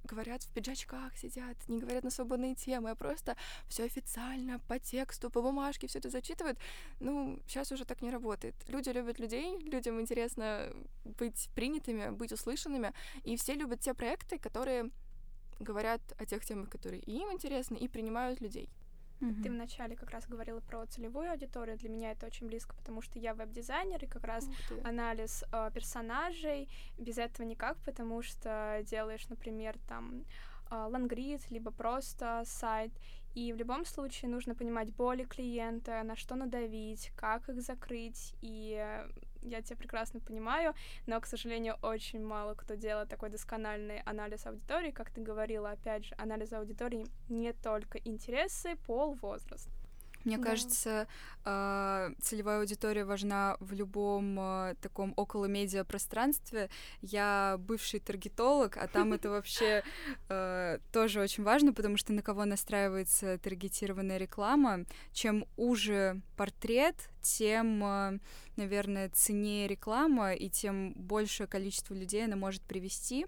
говорят 0.03 0.43
в 0.43 0.49
пиджачках, 0.49 1.17
сидят, 1.17 1.57
не 1.67 1.79
говорят 1.79 2.03
на 2.03 2.09
свободные 2.09 2.55
темы, 2.55 2.91
а 2.91 2.95
просто 2.95 3.35
все 3.67 3.85
официально, 3.85 4.59
по 4.59 4.79
тексту, 4.79 5.29
по 5.29 5.41
бумажке, 5.41 5.87
все 5.87 5.99
это 5.99 6.09
зачитывают. 6.09 6.57
Ну, 6.99 7.39
сейчас 7.47 7.71
уже 7.71 7.85
так 7.85 8.01
не 8.01 8.11
работает. 8.11 8.55
Люди 8.67 8.89
любят 8.89 9.19
людей, 9.19 9.57
людям 9.59 9.99
интересно 9.99 10.71
быть 11.03 11.49
принятыми, 11.55 12.09
быть 12.09 12.31
услышанными, 12.31 12.93
и 13.23 13.35
все 13.37 13.53
любят 13.53 13.79
те 13.79 13.93
проекты, 13.93 14.37
которые 14.37 14.91
говорят 15.59 16.01
о 16.17 16.25
тех 16.25 16.45
темах, 16.45 16.69
которые 16.69 17.01
им 17.01 17.31
интересны, 17.31 17.77
и 17.77 17.87
принимают 17.87 18.41
людей. 18.41 18.69
Mm-hmm. 19.21 19.43
Ты 19.43 19.49
вначале 19.49 19.95
как 19.95 20.11
раз 20.11 20.27
говорила 20.27 20.59
про 20.59 20.85
целевую 20.85 21.31
аудиторию. 21.31 21.77
Для 21.77 21.89
меня 21.89 22.11
это 22.11 22.25
очень 22.25 22.47
близко, 22.47 22.75
потому 22.75 23.01
что 23.01 23.19
я 23.19 23.33
веб-дизайнер, 23.33 24.03
и 24.03 24.07
как 24.07 24.23
раз 24.23 24.47
анализ 24.83 25.43
э, 25.51 25.71
персонажей 25.73 26.69
без 26.97 27.17
этого 27.17 27.45
никак, 27.45 27.77
потому 27.85 28.21
что 28.21 28.81
делаешь, 28.85 29.27
например, 29.29 29.77
там 29.87 30.25
э, 30.69 30.75
лангрид, 30.75 31.49
либо 31.49 31.71
просто 31.71 32.43
сайт, 32.45 32.91
и 33.35 33.51
в 33.51 33.57
любом 33.57 33.85
случае 33.85 34.31
нужно 34.31 34.55
понимать 34.55 34.93
боли 34.93 35.23
клиента, 35.23 36.01
на 36.03 36.15
что 36.15 36.35
надавить, 36.35 37.11
как 37.15 37.49
их 37.49 37.61
закрыть, 37.61 38.33
и 38.41 39.05
я 39.45 39.61
тебя 39.61 39.77
прекрасно 39.77 40.19
понимаю, 40.19 40.73
но, 41.05 41.19
к 41.21 41.25
сожалению, 41.25 41.77
очень 41.81 42.23
мало 42.23 42.53
кто 42.55 42.75
делает 42.75 43.09
такой 43.09 43.29
доскональный 43.29 44.01
анализ 44.01 44.45
аудитории. 44.45 44.91
Как 44.91 45.11
ты 45.11 45.21
говорила, 45.21 45.71
опять 45.71 46.05
же, 46.05 46.15
анализ 46.17 46.53
аудитории 46.53 47.05
не 47.29 47.53
только 47.53 47.97
интересы, 47.99 48.75
пол, 48.85 49.13
возраст. 49.21 49.69
Мне 50.25 50.37
да. 50.37 50.43
кажется, 50.43 51.07
э, 51.45 52.09
целевая 52.19 52.59
аудитория 52.59 53.05
важна 53.05 53.57
в 53.59 53.73
любом 53.73 54.37
э, 54.39 54.75
таком 54.81 55.13
около 55.15 55.45
медиа 55.45 55.83
пространстве. 55.83 56.69
Я 57.01 57.57
бывший 57.59 57.99
таргетолог, 57.99 58.75
а 58.77 58.87
там 58.87 59.13
это 59.13 59.29
вообще 59.29 59.83
э, 60.29 60.79
тоже 60.91 61.21
очень 61.21 61.43
важно, 61.43 61.73
потому 61.73 61.95
что 61.97 62.11
на 62.11 62.23
кого 62.23 62.45
настраивается 62.45 63.37
таргетированная 63.37 64.17
реклама, 64.17 64.85
чем 65.13 65.45
уже 65.57 66.21
портрет, 66.35 66.95
тем 67.25 68.19
наверное, 68.57 69.09
ценнее 69.09 69.67
реклама, 69.67 70.33
и 70.33 70.49
тем 70.49 70.93
большее 70.93 71.47
количество 71.47 71.93
людей 71.93 72.25
она 72.25 72.35
может 72.35 72.61
привести. 72.61 73.27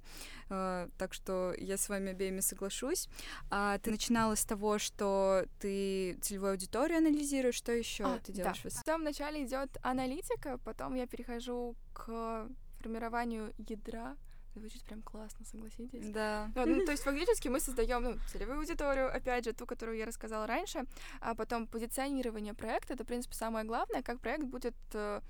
Э, 0.49 0.87
так 0.97 1.13
что 1.13 1.53
я 1.57 1.77
с 1.77 1.89
вами 1.89 2.11
обеими 2.11 2.39
соглашусь. 2.39 3.07
А 3.49 3.77
ты 3.79 3.91
начинала 3.91 4.35
с 4.35 4.45
того, 4.45 4.79
что 4.79 5.45
ты 5.59 6.17
целевую 6.21 6.51
аудиторию 6.51 6.99
анализируешь, 6.99 7.55
что 7.55 7.71
еще 7.71 8.05
а, 8.05 8.19
ты 8.19 8.31
делаешь? 8.31 8.61
Да. 8.63 8.69
В 8.69 8.85
самом 8.85 9.03
начале 9.03 9.45
идет 9.45 9.77
аналитика, 9.81 10.59
потом 10.63 10.95
я 10.95 11.07
перехожу 11.07 11.75
к 11.93 12.47
формированию 12.79 13.53
ядра 13.57 14.15
Звучит 14.59 14.83
прям 14.83 15.01
классно, 15.01 15.45
согласитесь? 15.45 16.09
Да. 16.09 16.51
Вот, 16.55 16.67
ну, 16.67 16.85
то 16.85 16.91
есть 16.91 17.03
фактически 17.03 17.47
мы 17.47 17.59
создаем 17.59 18.03
ну, 18.03 18.17
целевую 18.31 18.59
аудиторию, 18.59 19.15
опять 19.15 19.45
же, 19.45 19.53
ту, 19.53 19.65
которую 19.65 19.97
я 19.97 20.05
рассказала 20.05 20.47
раньше, 20.47 20.85
а 21.19 21.35
потом 21.35 21.67
позиционирование 21.67 22.53
проекта, 22.53 22.93
это, 22.93 23.03
в 23.03 23.07
принципе, 23.07 23.35
самое 23.35 23.65
главное, 23.65 24.01
как 24.01 24.19
проект 24.19 24.45
будет 24.45 24.75
э, 24.93 25.21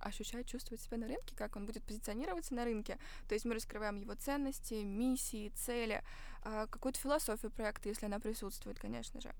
ощущать, 0.00 0.46
чувствовать 0.46 0.80
себя 0.80 0.98
на 0.98 1.06
рынке, 1.06 1.34
как 1.36 1.56
он 1.56 1.66
будет 1.66 1.82
позиционироваться 1.84 2.54
на 2.54 2.64
рынке. 2.64 2.98
То 3.28 3.34
есть 3.34 3.44
мы 3.44 3.54
раскрываем 3.54 3.96
его 3.96 4.14
ценности, 4.14 4.74
миссии, 4.74 5.52
цели, 5.54 6.02
э, 6.44 6.66
какую-то 6.70 6.98
философию 6.98 7.50
проекта, 7.50 7.88
если 7.88 8.06
она 8.06 8.18
присутствует, 8.18 8.78
конечно 8.78 9.20
же. 9.20 9.32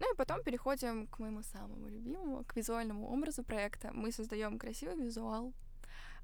Ну 0.00 0.12
и 0.12 0.16
потом 0.16 0.42
переходим 0.42 1.06
к 1.08 1.18
моему 1.18 1.42
самому 1.42 1.88
любимому, 1.88 2.44
к 2.44 2.54
визуальному 2.56 3.08
образу 3.08 3.42
проекта. 3.42 3.90
Мы 3.92 4.12
создаем 4.12 4.58
красивый 4.58 4.96
визуал, 4.96 5.52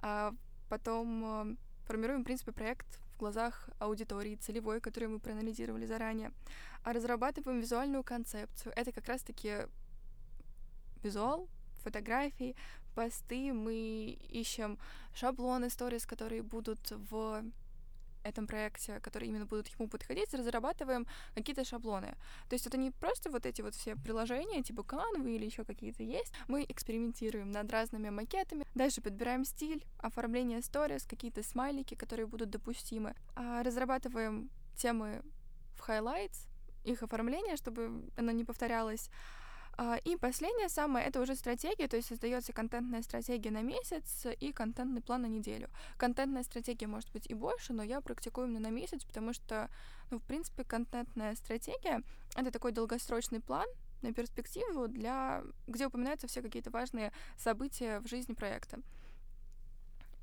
а 0.01 0.33
потом 0.69 1.25
э, 1.25 1.57
формируем, 1.87 2.23
в 2.23 2.25
принципе, 2.25 2.53
проект 2.53 2.87
в 3.15 3.19
глазах 3.19 3.69
аудитории 3.79 4.37
целевой, 4.37 4.81
которую 4.81 5.13
мы 5.13 5.19
проанализировали 5.21 5.87
заранее, 5.87 6.33
а 6.83 6.93
разрабатываем 6.93 7.61
визуальную 7.61 8.03
концепцию. 8.03 8.73
Это 8.77 8.93
как 8.93 9.07
раз-таки 9.07 9.67
визуал, 11.03 11.49
фотографии, 11.83 12.57
посты, 12.95 13.53
мы 13.53 14.19
ищем 14.31 14.79
шаблоны, 15.15 15.71
сторис, 15.71 16.07
которые 16.07 16.43
будут 16.43 16.91
в 16.91 17.45
этом 18.25 18.47
проекте, 18.47 19.01
которые 19.01 19.29
именно 19.29 19.47
будут 19.47 19.69
ему 19.69 19.89
подходить, 19.89 20.35
разрабатываем 20.35 21.07
какие-то 21.35 21.65
шаблоны. 21.65 22.17
То 22.49 22.55
есть 22.55 22.67
это 22.67 22.77
не 22.77 22.91
просто 22.91 23.31
вот 23.31 23.47
эти 23.47 23.63
вот 23.63 23.75
все 23.75 23.97
приложения, 23.97 24.63
типа 24.63 24.81
Canva 24.81 25.29
или 25.29 25.45
еще 25.45 25.65
какие-то 25.65 26.03
есть. 26.03 26.33
Мы 26.49 26.65
экспериментируем 26.69 27.51
над 27.51 27.71
разными 27.71 28.11
макетами, 28.11 28.67
дальше 28.75 29.01
подбираем 29.01 29.45
стиль, 29.45 29.85
оформление 29.99 30.63
сторис, 30.63 31.05
какие-то 31.05 31.43
смайлики, 31.43 31.95
которые 31.95 32.27
будут 32.27 32.51
допустимы. 32.51 33.15
А 33.37 33.63
разрабатываем 33.63 34.51
темы 34.77 35.23
в 35.77 35.89
highlights, 35.89 36.49
их 36.85 37.03
оформление, 37.03 37.57
чтобы 37.57 38.11
оно 38.17 38.33
не 38.33 38.45
повторялось. 38.45 39.11
А, 39.77 39.97
и 39.97 40.17
последнее 40.17 40.69
самое, 40.69 41.07
это 41.07 41.21
уже 41.21 41.35
стратегия, 41.35 41.89
то 41.89 41.97
есть 41.97 42.09
создается 42.09 42.53
контентная 42.53 43.03
стратегия 43.03 43.51
на 43.51 43.63
месяц 43.63 44.27
и 44.41 44.53
контентный 44.53 45.01
план 45.01 45.23
на 45.23 45.27
неделю. 45.27 45.69
Контентная 45.97 46.45
стратегия 46.45 46.87
может 46.87 47.11
быть 47.13 47.27
и 47.29 47.35
больше, 47.35 47.73
но 47.73 47.83
я 47.83 48.01
практикую 48.01 48.47
именно 48.47 48.69
на 48.69 48.71
месяц, 48.71 49.05
потому 49.05 49.33
что, 49.33 49.69
ну, 50.11 50.19
в 50.19 50.23
принципе, 50.23 50.65
контентная 50.65 51.35
стратегия— 51.35 52.03
это 52.37 52.51
такой 52.51 52.73
долгосрочный 52.73 53.41
план, 53.41 53.67
на 54.03 54.13
перспективу, 54.13 54.87
для, 54.87 55.43
где 55.67 55.87
упоминаются 55.87 56.27
все 56.27 56.43
какие-то 56.43 56.71
важные 56.71 57.11
события 57.39 58.01
в 58.01 58.07
жизни 58.07 58.35
проекта. 58.35 58.81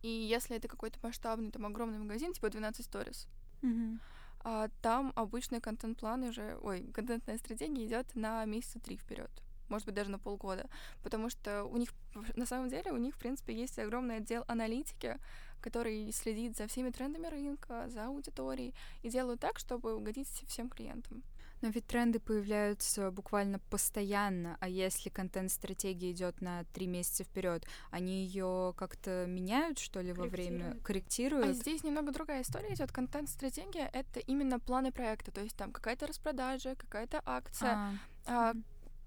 И 0.03 0.07
если 0.07 0.55
это 0.55 0.67
какой-то 0.67 0.99
масштабный, 1.01 1.51
там, 1.51 1.65
огромный 1.65 1.97
магазин, 1.97 2.33
типа 2.33 2.49
12 2.49 2.85
сторис, 2.85 3.27
Мгм. 3.61 3.99
А, 4.43 4.69
там 4.81 5.13
обычный 5.15 5.61
контент-план 5.61 6.23
уже, 6.23 6.57
ой, 6.61 6.87
контентная 6.93 7.37
стратегия 7.37 7.85
идет 7.85 8.15
на 8.15 8.43
месяца 8.45 8.79
три 8.79 8.97
вперед, 8.97 9.31
может 9.69 9.85
быть, 9.85 9.95
даже 9.95 10.09
на 10.09 10.19
полгода, 10.19 10.67
потому 11.03 11.29
что 11.29 11.63
у 11.65 11.77
них, 11.77 11.93
на 12.35 12.45
самом 12.45 12.69
деле, 12.69 12.91
у 12.91 12.97
них, 12.97 13.15
в 13.15 13.19
принципе, 13.19 13.53
есть 13.53 13.77
огромный 13.79 14.17
отдел 14.17 14.43
аналитики, 14.47 15.17
который 15.61 16.11
следит 16.11 16.57
за 16.57 16.67
всеми 16.67 16.89
трендами 16.89 17.27
рынка, 17.27 17.85
за 17.89 18.07
аудиторией, 18.07 18.73
и 19.03 19.09
делают 19.09 19.39
так, 19.39 19.59
чтобы 19.59 19.95
угодить 19.95 20.27
всем 20.47 20.69
клиентам. 20.69 21.23
Но 21.61 21.69
ведь 21.69 21.85
тренды 21.87 22.19
появляются 22.19 23.11
буквально 23.11 23.59
постоянно, 23.59 24.57
а 24.59 24.67
если 24.67 25.09
контент-стратегия 25.09 26.11
идет 26.11 26.41
на 26.41 26.63
три 26.73 26.87
месяца 26.87 27.23
вперед, 27.23 27.65
они 27.91 28.25
ее 28.25 28.73
как-то 28.75 29.25
меняют, 29.27 29.79
что 29.79 30.01
ли, 30.01 30.13
во 30.13 30.25
время 30.25 30.77
Корректируют. 30.83 31.45
А 31.45 31.53
здесь 31.53 31.83
немного 31.83 32.11
другая 32.11 32.41
история 32.41 32.73
идет. 32.73 32.91
Контент-стратегия— 32.91 33.89
это 33.93 34.19
именно 34.19 34.59
планы 34.59 34.91
проекта, 34.91 35.31
то 35.31 35.41
есть 35.41 35.55
там 35.55 35.71
какая-то 35.71 36.07
распродажа, 36.07 36.75
какая-то 36.75 37.21
акция, 37.25 37.71
А, 37.71 37.93
а, 38.25 38.53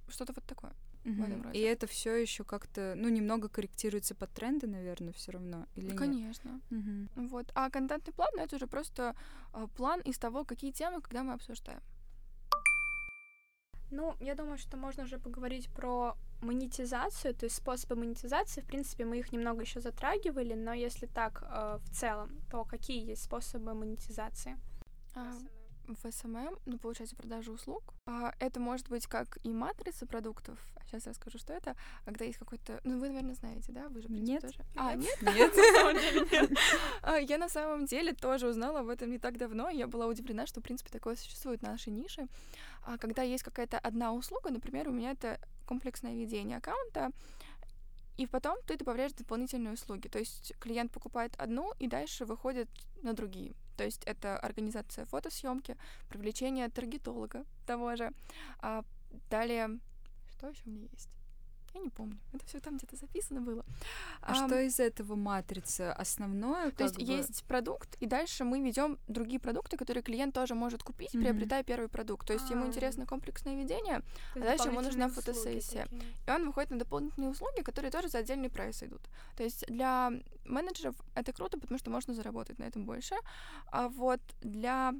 что-то 0.08 0.32
вот 0.32 0.44
такое. 0.44 0.72
И 1.52 1.60
это 1.60 1.86
все 1.86 2.14
еще 2.14 2.44
как-то, 2.44 2.94
ну, 2.96 3.08
немного 3.08 3.48
корректируется 3.48 4.14
под 4.14 4.30
тренды, 4.32 4.66
наверное, 4.66 5.12
все 5.12 5.32
равно. 5.32 5.66
Или 5.76 5.90
нет? 5.90 5.98
Конечно. 5.98 6.60
Мгм. 6.70 7.10
Вот. 7.14 7.50
А 7.54 7.68
контентный 7.68 8.14
план 8.14 8.30
ну, 8.34 8.42
это 8.42 8.56
уже 8.56 8.66
просто 8.66 9.14
а, 9.52 9.66
план 9.66 10.00
из 10.00 10.18
того, 10.18 10.44
какие 10.44 10.72
темы, 10.72 11.02
когда 11.02 11.22
мы 11.22 11.34
обсуждаем. 11.34 11.80
Ну, 13.90 14.16
я 14.20 14.34
думаю, 14.34 14.58
что 14.58 14.76
можно 14.76 15.04
уже 15.04 15.18
поговорить 15.18 15.68
про 15.68 16.16
монетизацию, 16.40 17.34
то 17.34 17.46
есть 17.46 17.56
способы 17.56 17.96
монетизации. 17.96 18.60
В 18.60 18.66
принципе, 18.66 19.04
мы 19.04 19.18
их 19.18 19.32
немного 19.32 19.62
еще 19.62 19.80
затрагивали, 19.80 20.54
но 20.54 20.72
если 20.72 21.06
так 21.06 21.42
э, 21.42 21.78
в 21.80 21.90
целом, 21.90 22.38
то 22.50 22.64
какие 22.64 23.06
есть 23.06 23.22
способы 23.22 23.74
монетизации? 23.74 24.56
А, 25.14 25.32
в 25.86 26.10
SMM, 26.10 26.58
ну, 26.66 26.78
получается, 26.78 27.16
продажа 27.16 27.50
услуг. 27.50 27.82
А, 28.06 28.34
это 28.38 28.60
может 28.60 28.88
быть 28.88 29.06
как 29.06 29.38
и 29.44 29.52
матрица 29.52 30.06
продуктов. 30.06 30.58
Сейчас 30.86 31.06
расскажу, 31.06 31.38
что 31.38 31.52
это. 31.52 31.76
Когда 32.04 32.24
есть 32.24 32.38
какой-то... 32.38 32.80
Ну, 32.84 32.98
вы, 32.98 33.08
наверное, 33.08 33.34
знаете, 33.34 33.72
да? 33.72 33.88
Вы 33.88 34.02
же, 34.02 34.08
в 34.08 34.12
принципе, 34.12 34.32
Нет. 34.32 34.42
тоже. 34.42 34.58
А, 34.76 34.94
нет? 34.94 35.22
Нет? 35.22 36.58
А, 37.02 37.18
Я 37.18 37.38
на 37.38 37.48
самом 37.48 37.86
деле 37.86 38.12
тоже 38.12 38.48
узнала 38.48 38.80
об 38.80 38.88
этом 38.88 39.10
не 39.10 39.18
так 39.18 39.36
давно. 39.36 39.68
Я 39.70 39.86
была 39.86 40.06
удивлена, 40.06 40.46
что, 40.46 40.60
в 40.60 40.62
принципе, 40.62 40.90
такое 40.90 41.16
существует 41.16 41.60
в 41.60 41.64
нашей 41.64 41.92
нише. 41.92 42.28
А 42.84 42.98
Когда 42.98 43.22
есть 43.22 43.42
какая-то 43.42 43.78
одна 43.78 44.12
услуга, 44.12 44.50
например, 44.50 44.88
у 44.88 44.92
меня 44.92 45.12
это 45.12 45.40
комплексное 45.66 46.14
ведение 46.14 46.58
аккаунта, 46.58 47.10
и 48.16 48.26
потом 48.26 48.56
ты 48.66 48.76
добавляешь 48.76 49.12
дополнительные 49.12 49.74
услуги. 49.74 50.08
То 50.08 50.18
есть 50.18 50.54
клиент 50.60 50.92
покупает 50.92 51.34
одну 51.36 51.72
и 51.78 51.88
дальше 51.88 52.24
выходит 52.24 52.68
на 53.02 53.12
другие. 53.12 53.54
То 53.76 53.84
есть 53.84 54.04
это 54.04 54.38
организация 54.38 55.06
фотосъемки, 55.06 55.76
привлечение 56.08 56.68
таргетолога 56.68 57.44
того 57.66 57.96
же. 57.96 58.12
А 58.60 58.84
далее, 59.30 59.78
что 60.30 60.48
еще 60.48 60.62
у 60.66 60.70
меня 60.70 60.86
есть? 60.92 61.08
Я 61.74 61.80
не 61.80 61.90
помню. 61.90 62.16
Это 62.32 62.46
все 62.46 62.60
там 62.60 62.76
где-то 62.76 62.96
записано 62.96 63.40
было. 63.40 63.64
А 64.20 64.32
Ам, 64.32 64.46
что 64.46 64.60
из 64.60 64.78
этого 64.78 65.16
матрицы? 65.16 65.82
Основное, 65.96 66.70
то 66.70 66.84
есть 66.84 66.96
бы? 66.96 67.02
есть 67.02 67.44
продукт, 67.44 67.96
и 68.00 68.06
дальше 68.06 68.44
мы 68.44 68.60
ведем 68.60 68.96
другие 69.08 69.40
продукты, 69.40 69.76
которые 69.76 70.04
клиент 70.04 70.34
тоже 70.34 70.54
может 70.54 70.84
купить, 70.84 71.12
Мгм. 71.14 71.24
приобретая 71.24 71.64
первый 71.64 71.88
продукт. 71.88 72.26
То 72.28 72.32
есть 72.32 72.48
ему 72.48 72.64
А. 72.64 72.66
интересно 72.68 73.06
комплексное 73.06 73.56
ведение, 73.56 74.02
есть 74.36 74.46
дальше 74.46 74.68
ему 74.68 74.80
нужна 74.82 75.08
фотосессия. 75.08 75.82
такие. 75.84 76.02
и 76.26 76.30
он 76.30 76.46
выходит 76.46 76.70
на 76.70 76.78
дополнительные 76.78 77.30
услуги, 77.30 77.62
которые 77.62 77.90
тоже 77.90 78.08
за 78.08 78.18
отдельный 78.18 78.50
прайс 78.50 78.82
идут. 78.84 79.02
То 79.36 79.42
есть 79.42 79.66
для 79.66 80.12
менеджеров 80.44 80.94
это 81.16 81.32
круто, 81.32 81.58
потому 81.58 81.78
что 81.78 81.90
можно 81.90 82.14
заработать 82.14 82.58
на 82.60 82.64
этом 82.64 82.84
больше. 82.84 83.16
А 83.72 83.88
вот 83.88 84.20
для 84.42 84.94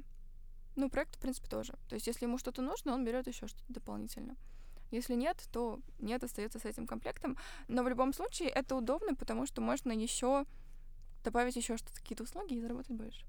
ну, 0.75 0.89
проекта, 0.89 1.17
в 1.17 1.21
принципе, 1.21 1.47
тоже. 1.47 1.73
То 1.87 1.95
есть, 1.95 2.05
если 2.07 2.25
ему 2.25 2.37
что-то 2.37 2.61
нужно, 2.61 2.93
он 2.93 3.05
берет 3.05 3.27
еще 3.27 3.47
что-то 3.47 3.71
дополнительно. 3.71 4.35
Если 4.91 5.15
нет, 5.15 5.43
то 5.51 5.79
нет, 5.99 6.23
остается 6.23 6.59
с 6.59 6.65
этим 6.65 6.87
комплектом. 6.87 7.37
Но 7.67 7.83
в 7.83 7.89
любом 7.89 8.13
случае 8.13 8.49
это 8.49 8.75
удобно, 8.75 9.15
потому 9.15 9.45
что 9.45 9.61
можно 9.61 9.91
еще 9.91 10.45
добавить 11.23 11.55
еще 11.55 11.77
что-то, 11.77 11.95
какие-то 11.95 12.23
услуги 12.23 12.53
и 12.53 12.61
заработать 12.61 12.95
больше. 12.95 13.25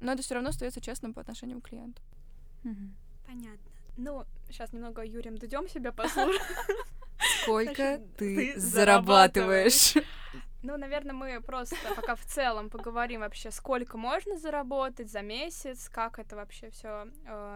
Но 0.00 0.12
это 0.12 0.22
все 0.22 0.34
равно 0.34 0.50
остается 0.50 0.80
честным 0.80 1.12
по 1.12 1.20
отношению 1.20 1.60
к 1.60 1.68
клиенту. 1.68 2.00
Понятно. 3.26 3.70
Ну, 3.96 4.24
сейчас 4.48 4.72
немного 4.72 5.04
Юрием 5.04 5.36
Дудем 5.36 5.68
себя 5.68 5.92
послушаем. 5.92 6.40
Сколько 7.42 8.00
ты 8.16 8.52
ты 8.54 8.60
зарабатываешь? 8.60 9.94
Ну, 10.62 10.76
наверное, 10.76 11.14
мы 11.14 11.40
просто 11.40 11.76
пока 11.94 12.16
в 12.16 12.24
целом 12.24 12.68
поговорим 12.68 13.20
вообще, 13.20 13.52
сколько 13.52 13.96
можно 13.96 14.36
заработать 14.38 15.08
за 15.10 15.22
месяц, 15.22 15.88
как 15.88 16.18
это 16.18 16.34
вообще 16.34 16.70
все 16.70 17.06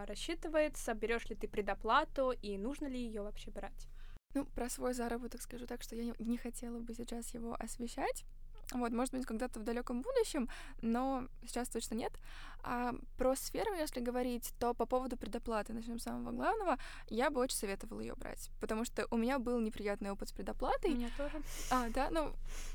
рассчитывается, 0.07 0.94
берешь 0.94 1.27
ли 1.27 1.35
ты 1.35 1.48
предоплату 1.48 2.31
и 2.31 2.57
нужно 2.57 2.87
ли 2.87 2.98
ее 2.98 3.22
вообще 3.22 3.51
брать. 3.51 3.88
Ну, 4.35 4.46
про 4.46 4.68
свой 4.70 4.94
заработок 4.94 5.42
скажу 5.42 5.66
так, 5.66 5.83
что 5.83 5.96
я 5.96 6.14
не 6.18 6.38
хотела 6.38 6.79
бы 6.79 6.94
сейчас 6.94 7.35
его 7.35 7.55
освещать. 7.59 8.25
Вот, 8.72 8.92
может 8.92 9.12
быть, 9.12 9.27
когда-то 9.27 9.61
в 9.61 9.64
далеком 9.64 10.03
будущем, 10.03 10.48
но 10.81 11.27
сейчас 11.46 11.68
точно 11.68 11.94
нет. 11.94 12.12
А 12.64 12.94
про 13.18 13.35
сферу, 13.35 13.75
если 13.75 14.01
говорить, 14.01 14.55
то 14.59 14.72
по 14.72 14.87
поводу 14.87 15.16
предоплаты, 15.16 15.72
начнем 15.72 15.98
с 15.98 16.05
самого 16.05 16.31
главного, 16.33 16.79
я 17.09 17.29
бы 17.31 17.40
очень 17.40 17.57
советовала 17.57 18.01
ее 18.01 18.14
брать, 18.14 18.51
потому 18.61 18.85
что 18.85 19.07
у 19.11 19.16
меня 19.16 19.38
был 19.38 19.61
неприятный 19.61 20.11
опыт 20.11 20.29
с 20.29 20.33
У 20.33 20.37
предоплатой. 20.37 20.94
меня 20.94 21.11
тоже. 21.16 21.42
А, 21.70 21.88
да, 21.90 22.09
ну 22.11 22.33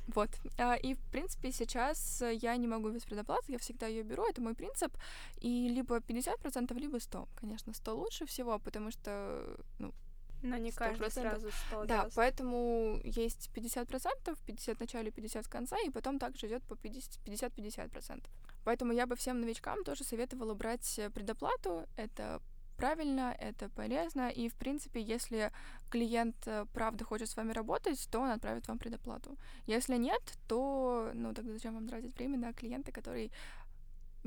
вот. 0.07 0.29
А, 0.57 0.75
и 0.75 0.93
в 0.93 0.99
принципе 1.11 1.51
сейчас 1.51 2.21
я 2.21 2.55
не 2.57 2.67
могу 2.67 2.89
без 2.89 3.03
предоплаты, 3.05 3.53
я 3.53 3.57
всегда 3.57 3.87
ее 3.87 4.03
беру, 4.03 4.25
это 4.25 4.41
мой 4.41 4.55
принцип. 4.55 4.93
И 5.39 5.69
либо 5.69 5.97
50%, 5.97 6.73
либо 6.77 6.99
100. 6.99 7.27
Конечно, 7.35 7.73
100 7.73 7.95
лучше 7.95 8.25
всего, 8.25 8.59
потому 8.59 8.91
что, 8.91 9.57
ну, 9.79 9.93
Но 10.41 10.57
не 10.57 10.71
каждый 10.71 11.07
100%. 11.07 11.09
сразу 11.11 11.49
100 11.69 11.85
да, 11.85 12.03
даст. 12.03 12.15
поэтому 12.15 12.99
есть 13.03 13.49
50%, 13.53 14.37
50 14.45 14.77
в 14.77 14.79
начале, 14.79 15.11
50 15.11 15.45
в 15.45 15.49
конце, 15.49 15.75
и 15.85 15.89
потом 15.89 16.19
также 16.19 16.47
идет 16.47 16.63
по 16.63 16.75
50 16.75 17.19
50-50%. 17.25 18.23
Поэтому 18.63 18.93
я 18.93 19.05
бы 19.07 19.15
всем 19.15 19.41
новичкам 19.41 19.83
тоже 19.83 20.03
советовала 20.03 20.53
брать 20.53 20.99
э, 20.99 21.09
предоплату. 21.09 21.85
Это 21.95 22.41
правильно, 22.77 23.35
это 23.39 23.69
полезно, 23.69 24.29
и, 24.29 24.49
в 24.49 24.55
принципе, 24.55 25.01
если 25.01 25.51
клиент 25.89 26.35
э, 26.45 26.65
правда 26.73 27.03
хочет 27.03 27.29
с 27.29 27.35
вами 27.35 27.51
работать, 27.51 28.07
то 28.11 28.19
он 28.19 28.29
отправит 28.29 28.67
вам 28.67 28.77
предоплату. 28.77 29.37
Если 29.65 29.97
нет, 29.97 30.21
то, 30.47 31.11
ну, 31.13 31.33
тогда 31.33 31.53
зачем 31.53 31.73
вам 31.73 31.87
тратить 31.87 32.15
время 32.15 32.37
на 32.37 32.53
клиента, 32.53 32.91
который 32.91 33.31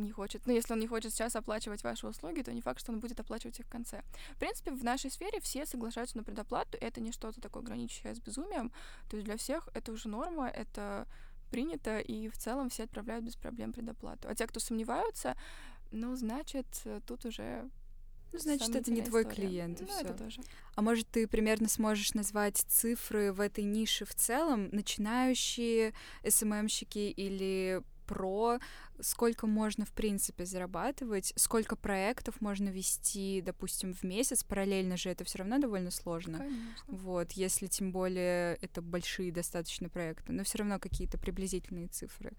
не 0.02 0.10
хочет, 0.10 0.46
ну, 0.46 0.52
если 0.52 0.72
он 0.72 0.80
не 0.80 0.86
хочет 0.86 1.12
сейчас 1.12 1.36
оплачивать 1.36 1.82
ваши 1.84 2.06
услуги, 2.06 2.42
то 2.42 2.52
не 2.52 2.60
факт, 2.60 2.80
что 2.80 2.92
он 2.92 3.00
будет 3.00 3.20
оплачивать 3.20 3.60
их 3.60 3.66
в 3.66 3.70
конце. 3.70 4.02
В 4.34 4.38
принципе, 4.38 4.70
в 4.70 4.84
нашей 4.84 5.10
сфере 5.10 5.40
все 5.40 5.66
соглашаются 5.66 6.16
на 6.16 6.24
предоплату, 6.24 6.78
это 6.80 7.00
не 7.00 7.12
что-то 7.12 7.40
такое 7.40 7.62
граничащее 7.62 8.14
с 8.14 8.20
безумием, 8.20 8.72
то 9.08 9.16
есть 9.16 9.26
для 9.26 9.36
всех 9.36 9.68
это 9.74 9.92
уже 9.92 10.08
норма, 10.08 10.48
это 10.48 11.06
принято, 11.50 11.98
и 11.98 12.28
в 12.28 12.36
целом 12.38 12.68
все 12.70 12.84
отправляют 12.84 13.24
без 13.24 13.36
проблем 13.36 13.72
предоплату. 13.72 14.28
А 14.28 14.34
те, 14.34 14.46
кто 14.46 14.60
сомневаются, 14.60 15.36
ну, 15.90 16.14
значит, 16.14 16.66
тут 17.06 17.24
уже 17.24 17.68
Ну, 18.32 18.38
значит, 18.38 18.74
это 18.76 18.92
не 18.92 19.02
твой 19.02 19.22
история. 19.22 19.48
клиент, 19.48 19.80
Ну, 19.80 19.98
это 19.98 20.14
тоже. 20.14 20.40
А 20.76 20.82
может, 20.82 21.08
ты 21.08 21.26
примерно 21.26 21.68
сможешь 21.68 22.14
назвать 22.14 22.58
цифры 22.58 23.32
в 23.32 23.40
этой 23.40 23.64
нише 23.64 24.04
в 24.04 24.14
целом? 24.14 24.68
Начинающие 24.70 25.92
СММщики 26.24 27.10
или 27.10 27.82
про? 28.06 28.60
Сколько 29.02 29.46
можно, 29.46 29.84
в 29.84 29.92
принципе, 29.92 30.44
зарабатывать? 30.44 31.32
Сколько 31.36 31.76
проектов 31.76 32.40
можно 32.40 32.68
вести, 32.68 33.42
допустим, 33.44 33.94
в 33.94 34.02
месяц? 34.02 34.44
Параллельно 34.44 34.96
же 34.96 35.10
это 35.10 35.24
все 35.24 35.38
равно 35.38 35.58
довольно 35.58 35.90
сложно. 35.90 36.38
Конечно. 36.38 36.84
Вот, 36.86 37.32
если 37.32 37.66
тем 37.66 37.92
более 37.92 38.56
это 38.56 38.82
большие 38.82 39.32
достаточно 39.32 39.88
проекты, 39.88 40.32
но 40.32 40.44
все 40.44 40.58
равно 40.58 40.78
какие-то 40.78 41.18
приблизительные 41.18 41.88
цифры. 41.88 42.32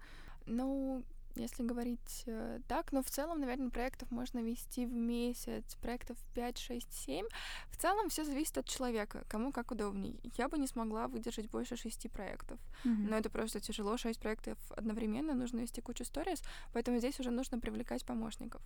Ну, 0.46 1.04
если 1.36 1.62
говорить 1.62 2.24
э, 2.26 2.60
так, 2.68 2.92
но 2.92 3.02
в 3.02 3.10
целом, 3.10 3.40
наверное, 3.40 3.70
проектов 3.70 4.10
можно 4.10 4.40
вести 4.40 4.86
в 4.86 4.92
месяц, 4.92 5.74
проектов 5.76 6.16
5, 6.34 6.58
6, 6.58 6.92
7. 6.92 7.26
В 7.70 7.76
целом 7.76 8.08
все 8.08 8.24
зависит 8.24 8.58
от 8.58 8.66
человека, 8.66 9.24
кому 9.28 9.52
как 9.52 9.70
удобней. 9.70 10.20
Я 10.36 10.48
бы 10.48 10.58
не 10.58 10.66
смогла 10.66 11.08
выдержать 11.08 11.50
больше 11.50 11.76
шести 11.76 12.08
проектов. 12.08 12.58
Но 12.84 13.16
это 13.16 13.30
просто 13.30 13.60
тяжело, 13.60 13.96
шесть 13.96 14.20
проектов 14.20 14.58
одновременно, 14.70 15.34
нужно 15.34 15.60
вести 15.60 15.80
кучу 15.80 16.04
сторис, 16.04 16.42
поэтому 16.72 16.98
здесь 16.98 17.20
уже 17.20 17.30
нужно 17.30 17.58
привлекать 17.58 18.04
помощников. 18.04 18.62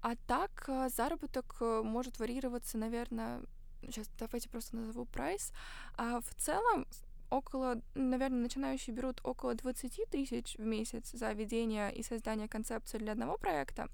А 0.00 0.14
так, 0.26 0.64
э, 0.68 0.88
заработок 0.90 1.56
э, 1.60 1.82
может 1.84 2.18
варьироваться, 2.18 2.78
наверное, 2.78 3.42
сейчас 3.82 4.08
давайте 4.18 4.48
просто 4.48 4.76
назову 4.76 5.06
прайс. 5.06 5.52
А 5.96 6.20
в 6.20 6.34
целом 6.36 6.86
около, 7.30 7.80
наверное, 7.94 8.40
начинающие 8.40 8.94
берут 8.94 9.20
около 9.24 9.54
20 9.54 10.10
тысяч 10.10 10.56
в 10.56 10.64
месяц 10.64 11.10
за 11.12 11.32
ведение 11.32 11.94
и 11.94 12.02
создание 12.02 12.48
концепции 12.48 12.98
для 12.98 13.12
одного 13.12 13.36
проекта. 13.36 13.88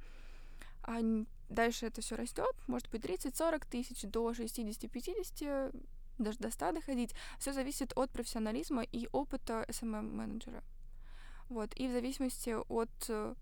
А 0.82 1.00
дальше 1.48 1.86
это 1.86 2.00
все 2.00 2.16
растет, 2.16 2.54
может 2.66 2.90
быть 2.90 3.04
30-40 3.04 3.66
тысяч 3.70 4.02
до 4.02 4.30
60-50, 4.32 5.74
даже 6.18 6.38
до 6.38 6.50
100 6.50 6.72
доходить. 6.72 7.14
Все 7.38 7.52
зависит 7.52 7.92
от 7.96 8.10
профессионализма 8.10 8.82
и 8.82 9.08
опыта 9.12 9.64
SMM-менеджера. 9.68 10.62
Вот, 11.48 11.70
и 11.76 11.88
в 11.88 11.92
зависимости 11.92 12.54
от, 12.68 12.90
э, 13.08 13.34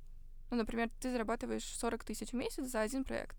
ну, 0.51 0.57
например, 0.57 0.91
ты 1.01 1.11
зарабатываешь 1.11 1.65
40 1.65 2.05
тысяч 2.05 2.31
в 2.31 2.35
месяц 2.35 2.65
за 2.65 2.81
один 2.81 3.05
проект. 3.05 3.37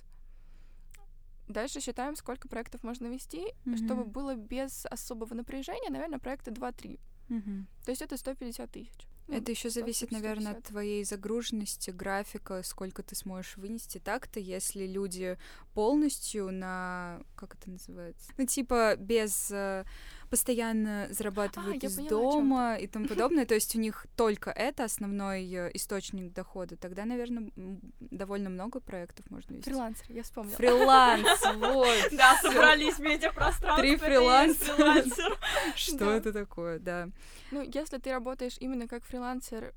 Дальше 1.47 1.81
считаем, 1.81 2.15
сколько 2.15 2.47
проектов 2.47 2.83
можно 2.83 3.07
вести, 3.07 3.45
mm-hmm. 3.65 3.85
чтобы 3.85 4.05
было 4.05 4.35
без 4.35 4.85
особого 4.85 5.33
напряжения, 5.33 5.89
наверное, 5.89 6.19
проекта 6.19 6.51
2-3. 6.51 6.99
Mm-hmm. 7.29 7.63
То 7.85 7.91
есть 7.91 8.01
это 8.01 8.17
150 8.17 8.71
тысяч. 8.71 9.07
Ну, 9.27 9.37
Это 9.37 9.51
еще 9.51 9.69
зависит, 9.69 10.11
наверное, 10.11 10.53
от 10.53 10.63
твоей 10.65 11.03
загруженности, 11.05 11.91
графика, 11.91 12.61
сколько 12.63 13.03
ты 13.03 13.15
сможешь 13.15 13.55
вынести. 13.55 13.99
Так-то, 13.99 14.39
если 14.39 14.85
люди 14.85 15.37
полностью 15.73 16.51
на... 16.51 17.21
Как 17.35 17.55
это 17.55 17.71
называется? 17.71 18.31
Ну, 18.37 18.45
типа, 18.45 18.95
без 18.97 19.49
э, 19.51 19.85
постоянно 20.33 21.07
зарабатывают 21.11 21.83
а, 21.83 21.85
из 21.85 21.95
поняла, 21.95 22.09
дома 22.09 22.75
и 22.75 22.87
тому 22.87 23.07
подобное, 23.09 23.45
то 23.45 23.53
есть 23.53 23.75
у 23.75 23.79
них 23.79 24.07
только 24.17 24.49
это 24.49 24.83
основной 24.83 25.45
э, 25.45 25.69
источник 25.75 26.33
дохода, 26.33 26.75
тогда, 26.75 27.05
наверное, 27.05 27.51
довольно 27.99 28.49
много 28.49 28.79
проектов 28.79 29.29
можно 29.29 29.53
вести. 29.53 29.69
Фрилансер, 29.69 30.05
я 30.09 30.23
вспомнила. 30.23 30.57
Фриланс, 30.57 31.27
вот. 31.57 32.09
Да, 32.13 32.35
собрались 32.41 32.97
медиапространства. 32.97 33.77
Три 33.77 33.95
фрилансера. 33.95 35.03
Что 35.75 36.09
это 36.09 36.33
такое, 36.33 36.79
да. 36.79 37.09
Ну, 37.51 37.61
если 37.61 37.99
ты 37.99 38.11
работаешь 38.11 38.57
именно 38.59 38.87
как 38.87 39.03
фрилансер 39.03 39.71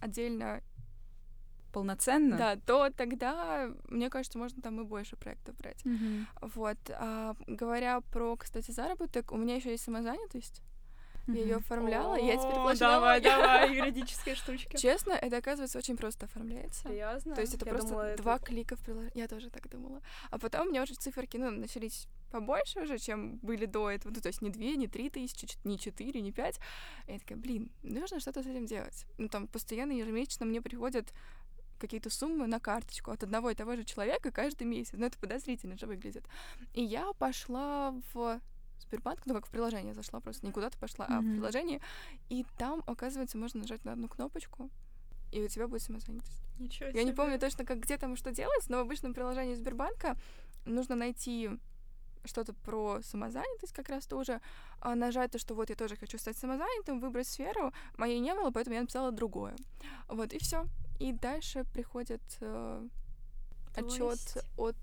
отдельно 0.00 0.62
полноценно, 1.74 2.36
да, 2.36 2.56
то 2.56 2.90
тогда, 2.90 3.68
мне 3.88 4.08
кажется, 4.08 4.38
можно 4.38 4.62
там 4.62 4.80
и 4.80 4.84
больше 4.84 5.16
проектов 5.16 5.56
брать. 5.56 5.82
Mm-hmm. 5.84 6.24
Вот. 6.54 6.78
А, 6.90 7.34
говоря 7.46 8.00
про, 8.00 8.36
кстати, 8.36 8.70
заработок, 8.70 9.32
у 9.32 9.36
меня 9.36 9.56
еще 9.56 9.70
есть 9.70 9.84
самозанятость. 9.84 10.62
Я 11.26 11.40
ее 11.40 11.56
оформляла, 11.56 12.16
я 12.16 12.36
теперь 12.36 12.54
плачу 12.54 12.80
Давай, 12.80 13.20
давай, 13.20 13.74
юридические 13.76 14.34
штучки. 14.34 14.76
Честно, 14.76 15.12
это, 15.12 15.38
оказывается, 15.38 15.78
очень 15.78 15.96
просто 15.96 16.26
оформляется. 16.26 16.86
Серьезно? 16.88 17.34
То 17.34 17.40
есть 17.40 17.54
это 17.54 17.64
просто 17.64 18.14
два 18.18 18.38
клика 18.38 18.76
в 18.76 18.80
приложении. 18.80 19.18
Я 19.18 19.28
тоже 19.28 19.50
так 19.50 19.68
думала. 19.70 20.02
А 20.30 20.38
потом 20.38 20.66
у 20.66 20.70
меня 20.70 20.82
уже 20.82 20.94
циферки, 20.94 21.38
ну, 21.38 21.50
начались 21.50 22.08
побольше 22.30 22.80
уже, 22.80 22.98
чем 22.98 23.38
были 23.38 23.64
до 23.64 23.90
этого. 23.90 24.12
Ну, 24.12 24.20
то 24.20 24.28
есть 24.28 24.42
не 24.42 24.50
две, 24.50 24.76
не 24.76 24.86
три 24.86 25.08
тысячи, 25.08 25.48
не 25.64 25.78
четыре, 25.78 26.20
не 26.20 26.32
пять. 26.32 26.58
И 27.06 27.12
я 27.12 27.18
такая, 27.18 27.38
блин, 27.38 27.70
нужно 27.82 28.20
что-то 28.20 28.42
с 28.42 28.46
этим 28.46 28.66
делать. 28.66 29.06
Ну, 29.18 29.28
там 29.28 29.46
постоянно 29.46 29.92
ежемесячно 29.92 30.44
мне 30.44 30.60
приходят 30.60 31.12
какие-то 31.84 32.10
суммы 32.10 32.46
на 32.46 32.60
карточку 32.60 33.10
от 33.10 33.22
одного 33.22 33.50
и 33.50 33.54
того 33.54 33.76
же 33.76 33.84
человека 33.84 34.30
каждый 34.30 34.66
месяц. 34.66 34.94
Ну, 34.94 35.06
это 35.06 35.18
подозрительно 35.18 35.76
же 35.76 35.86
выглядит. 35.86 36.24
И 36.72 36.82
я 36.82 37.12
пошла 37.12 37.94
в 38.12 38.40
Сбербанк, 38.80 39.20
ну 39.26 39.34
как 39.34 39.46
в 39.46 39.50
приложение 39.50 39.94
зашла, 39.94 40.20
просто 40.20 40.46
не 40.46 40.52
куда-то 40.52 40.78
пошла, 40.78 41.06
mm-hmm. 41.06 41.16
а 41.16 41.20
в 41.20 41.32
приложение, 41.32 41.80
и 42.28 42.44
там, 42.58 42.82
оказывается, 42.86 43.38
можно 43.38 43.60
нажать 43.60 43.84
на 43.84 43.92
одну 43.92 44.08
кнопочку, 44.08 44.70
и 45.32 45.42
у 45.42 45.48
тебя 45.48 45.68
будет 45.68 45.82
самозанятость. 45.82 46.42
Ничего 46.58 46.90
себе. 46.90 47.00
Я 47.00 47.04
не 47.04 47.12
помню 47.12 47.38
точно, 47.38 47.64
как 47.64 47.80
где 47.80 47.96
там 47.98 48.16
что 48.16 48.30
делать, 48.30 48.68
но 48.68 48.78
в 48.78 48.80
обычном 48.80 49.14
приложении 49.14 49.54
Сбербанка 49.54 50.16
нужно 50.64 50.96
найти 50.96 51.50
что-то 52.24 52.54
про 52.54 53.00
самозанятость 53.02 53.72
как 53.72 53.88
раз 53.88 54.06
тоже, 54.06 54.40
а 54.80 54.94
нажать 54.94 55.32
то, 55.32 55.38
что 55.38 55.54
вот 55.54 55.70
я 55.70 55.76
тоже 55.76 55.96
хочу 55.96 56.18
стать 56.18 56.36
самозанятым, 56.36 57.00
выбрать 57.00 57.28
сферу. 57.28 57.72
Моей 57.96 58.18
не 58.18 58.34
было, 58.34 58.50
поэтому 58.50 58.74
я 58.74 58.80
написала 58.82 59.12
другое. 59.12 59.54
Вот, 60.08 60.32
и 60.32 60.38
все. 60.38 60.64
И 60.98 61.12
дальше 61.12 61.64
приходит 61.72 62.22
э, 62.40 62.88
отчет 63.74 64.44
от... 64.56 64.76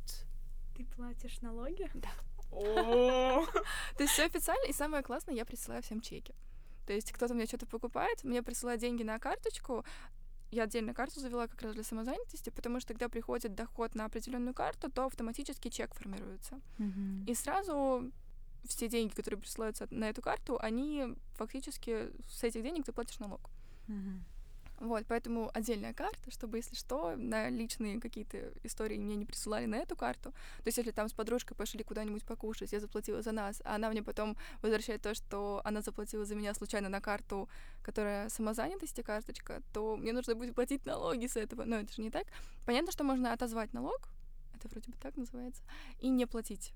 Ты 0.76 0.86
платишь 0.86 1.41
налоги? 1.41 1.89
Да. 1.93 2.10
То 2.52 3.47
есть 4.00 4.13
все 4.13 4.26
официально, 4.26 4.65
и 4.67 4.74
самое 4.74 5.04
классное, 5.04 5.36
я 5.36 5.45
присылаю 5.45 5.82
всем 5.82 6.02
чеки. 6.02 6.36
То 6.86 6.93
есть 6.93 7.12
кто-то 7.12 7.34
мне 7.34 7.45
что-то 7.45 7.65
покупает, 7.65 8.24
мне 8.24 8.43
присылает 8.43 8.82
деньги 8.82 9.04
на 9.04 9.19
карточку, 9.19 9.86
я 10.52 10.63
отдельно 10.63 10.93
карту 10.93 11.21
завела 11.21 11.47
как 11.47 11.62
раз 11.62 11.74
для 11.74 11.84
самозанятости, 11.84 12.50
потому 12.50 12.82
что 12.82 12.89
когда 12.89 13.08
приходит 13.08 13.56
доход 13.56 13.95
на 13.95 14.06
определенную 14.06 14.54
карту, 14.54 14.91
то 14.91 15.06
автоматически 15.06 15.69
чек 15.69 15.93
формируется. 15.93 16.60
Mm-hmm. 16.78 17.26
И 17.28 17.34
сразу 17.36 18.12
все 18.65 18.89
деньги, 18.89 19.13
которые 19.13 19.39
присылаются 19.39 19.88
на 19.91 20.10
эту 20.10 20.21
карту, 20.21 20.60
они 20.60 21.15
фактически 21.36 22.12
с 22.28 22.43
этих 22.43 22.63
денег 22.63 22.86
ты 22.86 22.91
платишь 22.91 23.19
налог. 23.19 23.50
Mm-hmm. 23.88 24.19
Вот, 24.82 25.06
поэтому 25.08 25.52
отдельная 25.54 25.94
карта, 25.94 26.32
чтобы, 26.32 26.58
если 26.58 26.74
что, 26.76 27.15
на 27.15 27.50
личные 27.50 28.02
какие-то 28.02 28.52
истории 28.63 28.98
мне 28.98 29.15
не 29.15 29.26
присылали 29.26 29.67
на 29.67 29.76
эту 29.76 29.96
карту. 29.96 30.32
То 30.32 30.67
есть, 30.67 30.78
если 30.80 30.89
там 30.89 31.08
с 31.08 31.13
подружкой 31.13 31.56
пошли 31.56 31.84
куда-нибудь 31.84 32.26
покушать, 32.26 32.72
я 32.72 32.80
заплатила 32.80 33.22
за 33.22 33.32
нас, 33.32 33.62
а 33.63 33.76
она 33.76 33.91
мне 33.91 34.02
потом 34.02 34.36
возвращает 34.63 35.04
то, 35.04 35.13
что 35.13 35.62
она 35.65 35.82
заплатила 35.82 36.26
за 36.26 36.34
меня 36.34 36.56
случайно 36.56 36.89
на 36.89 37.00
карту, 37.00 37.48
которая 37.84 38.28
самозанятости 38.30 39.02
карточка, 39.02 39.62
то 39.72 39.96
мне 39.98 40.13
нужно 40.13 40.34
будет 40.34 40.56
платить 40.56 40.84
налоги 40.88 41.28
с 41.28 41.36
этого. 41.36 41.63
Но 41.63 41.76
это 41.76 41.94
же 41.94 42.02
не 42.02 42.10
так. 42.10 42.26
Понятно, 42.65 42.91
что 42.91 43.04
можно 43.04 43.34
отозвать 43.34 43.74
налог, 43.74 44.10
это 44.56 44.67
вроде 44.67 44.89
бы 44.89 44.98
так 44.98 45.15
называется, 45.15 45.62
и 46.00 46.10
не 46.10 46.26
платить 46.26 46.74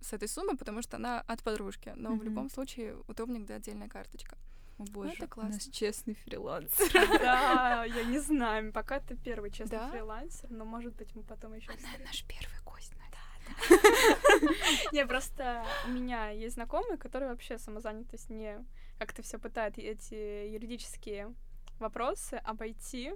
с 0.00 0.14
этой 0.14 0.26
суммы, 0.26 0.56
потому 0.56 0.80
что 0.80 0.96
она 0.96 1.20
от 1.20 1.42
подружки. 1.42 1.92
Но 1.96 2.12
mm-hmm. 2.12 2.18
в 2.18 2.22
любом 2.22 2.48
случае 2.48 2.96
удобнее, 3.08 3.40
когда 3.40 3.56
отдельная 3.56 3.88
карточка. 3.90 4.38
О 4.78 4.84
боже, 4.84 5.08
ну, 5.08 5.14
это 5.14 5.26
классно. 5.26 5.50
у 5.50 5.54
нас 5.54 5.68
честный 5.68 6.14
фрилансер. 6.14 6.92
Да, 7.20 7.84
я 7.88 8.04
не 8.04 8.18
знаю, 8.18 8.72
пока 8.72 9.00
ты 9.00 9.16
первый 9.16 9.50
честный 9.50 9.90
фрилансер, 9.90 10.50
но 10.50 10.64
может 10.64 10.94
быть 10.94 11.14
мы 11.14 11.22
потом 11.22 11.54
еще 11.54 11.70
Наш 12.04 12.24
первый 12.24 12.60
гость. 12.64 12.92
Да, 13.12 13.68
Не, 14.92 15.06
просто 15.06 15.64
у 15.86 15.90
меня 15.90 16.30
есть 16.30 16.54
знакомые, 16.54 16.96
которые 16.96 17.30
вообще 17.30 17.58
самозанятость 17.58 18.30
не 18.30 18.64
как-то 18.98 19.22
все 19.22 19.38
пытают 19.38 19.78
эти 19.78 20.14
юридические 20.48 21.34
вопросы 21.78 22.34
обойти. 22.34 23.12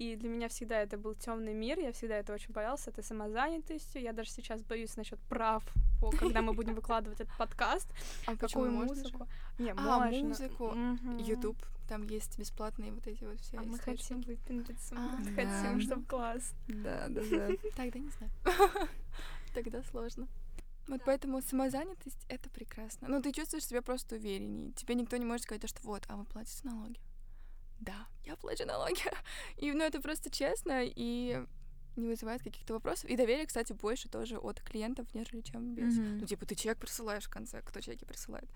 И 0.00 0.16
для 0.16 0.30
меня 0.30 0.48
всегда 0.48 0.80
это 0.80 0.96
был 0.96 1.14
темный 1.14 1.52
мир, 1.52 1.78
я 1.78 1.92
всегда 1.92 2.16
это 2.16 2.32
очень 2.32 2.54
боялась, 2.54 2.88
этой 2.88 3.04
самозанятостью. 3.04 4.00
Я 4.00 4.14
даже 4.14 4.30
сейчас 4.30 4.62
боюсь 4.62 4.96
насчет 4.96 5.20
прав, 5.28 5.62
по, 6.00 6.10
когда 6.10 6.40
мы 6.40 6.54
будем 6.54 6.74
выкладывать 6.74 7.20
этот 7.20 7.36
подкаст. 7.36 7.86
А 8.26 8.34
какую 8.34 8.70
музыку? 8.70 9.28
Не, 9.58 9.74
а, 9.76 10.10
музыку. 10.10 10.74
YouTube, 11.18 11.58
там 11.86 12.04
есть 12.04 12.38
бесплатные 12.38 12.92
вот 12.92 13.06
эти 13.06 13.24
вот 13.24 13.38
все 13.40 13.58
А 13.58 13.62
мы 13.62 13.78
хотим 13.78 14.22
выпендриться, 14.22 14.94
мы 14.94 15.32
а, 15.32 15.34
хотим, 15.34 15.82
чтобы 15.82 16.06
класс. 16.06 16.54
Да, 16.66 17.08
да, 17.08 17.20
да. 17.30 17.48
Тогда 17.76 17.98
не 17.98 18.08
знаю. 18.08 18.32
Тогда 19.54 19.82
сложно. 19.82 20.28
Вот 20.88 21.02
поэтому 21.04 21.42
самозанятость— 21.42 22.24
это 22.28 22.48
прекрасно. 22.48 23.06
Ну, 23.06 23.20
ты 23.20 23.32
чувствуешь 23.32 23.66
себя 23.66 23.82
просто 23.82 24.14
увереннее. 24.16 24.72
Тебе 24.72 24.94
никто 24.94 25.18
не 25.18 25.26
может 25.26 25.42
сказать, 25.42 25.68
что 25.68 25.82
вот, 25.82 26.04
а 26.08 26.16
вы 26.16 26.24
платите 26.24 26.66
налоги 26.66 26.98
да, 27.80 28.06
я 28.24 28.36
плачу 28.36 28.66
налоги. 28.66 29.02
И, 29.56 29.72
ну, 29.72 29.82
это 29.84 30.00
просто 30.00 30.30
честно 30.30 30.82
и 30.84 31.44
не 31.96 32.08
вызывает 32.08 32.42
каких-то 32.42 32.74
вопросов. 32.74 33.10
И 33.10 33.16
доверие, 33.16 33.46
кстати, 33.46 33.72
больше 33.72 34.08
тоже 34.08 34.38
от 34.38 34.60
клиентов, 34.60 35.12
нежели 35.14 35.40
чем 35.40 35.74
без. 35.74 35.98
Mm-hmm. 35.98 36.18
Ну, 36.20 36.26
типа, 36.26 36.46
ты 36.46 36.54
чек 36.54 36.78
присылаешь 36.78 37.24
в 37.24 37.30
конце, 37.30 37.60
кто 37.62 37.80
чеки 37.80 38.04
присылает. 38.04 38.48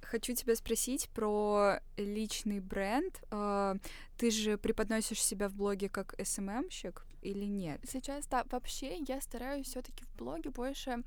Хочу 0.00 0.34
тебя 0.34 0.54
спросить 0.56 1.08
про 1.10 1.80
личный 1.96 2.60
бренд. 2.60 3.22
А, 3.30 3.76
ты 4.18 4.30
же 4.30 4.58
преподносишь 4.58 5.22
себя 5.22 5.48
в 5.48 5.54
блоге 5.54 5.88
как 5.88 6.14
СММщик 6.22 7.06
или 7.22 7.44
нет? 7.44 7.80
Сейчас, 7.88 8.26
да, 8.26 8.44
вообще 8.50 8.98
я 8.98 9.20
стараюсь 9.20 9.66
все-таки 9.66 10.04
в 10.04 10.16
блоге 10.16 10.50
больше 10.50 11.02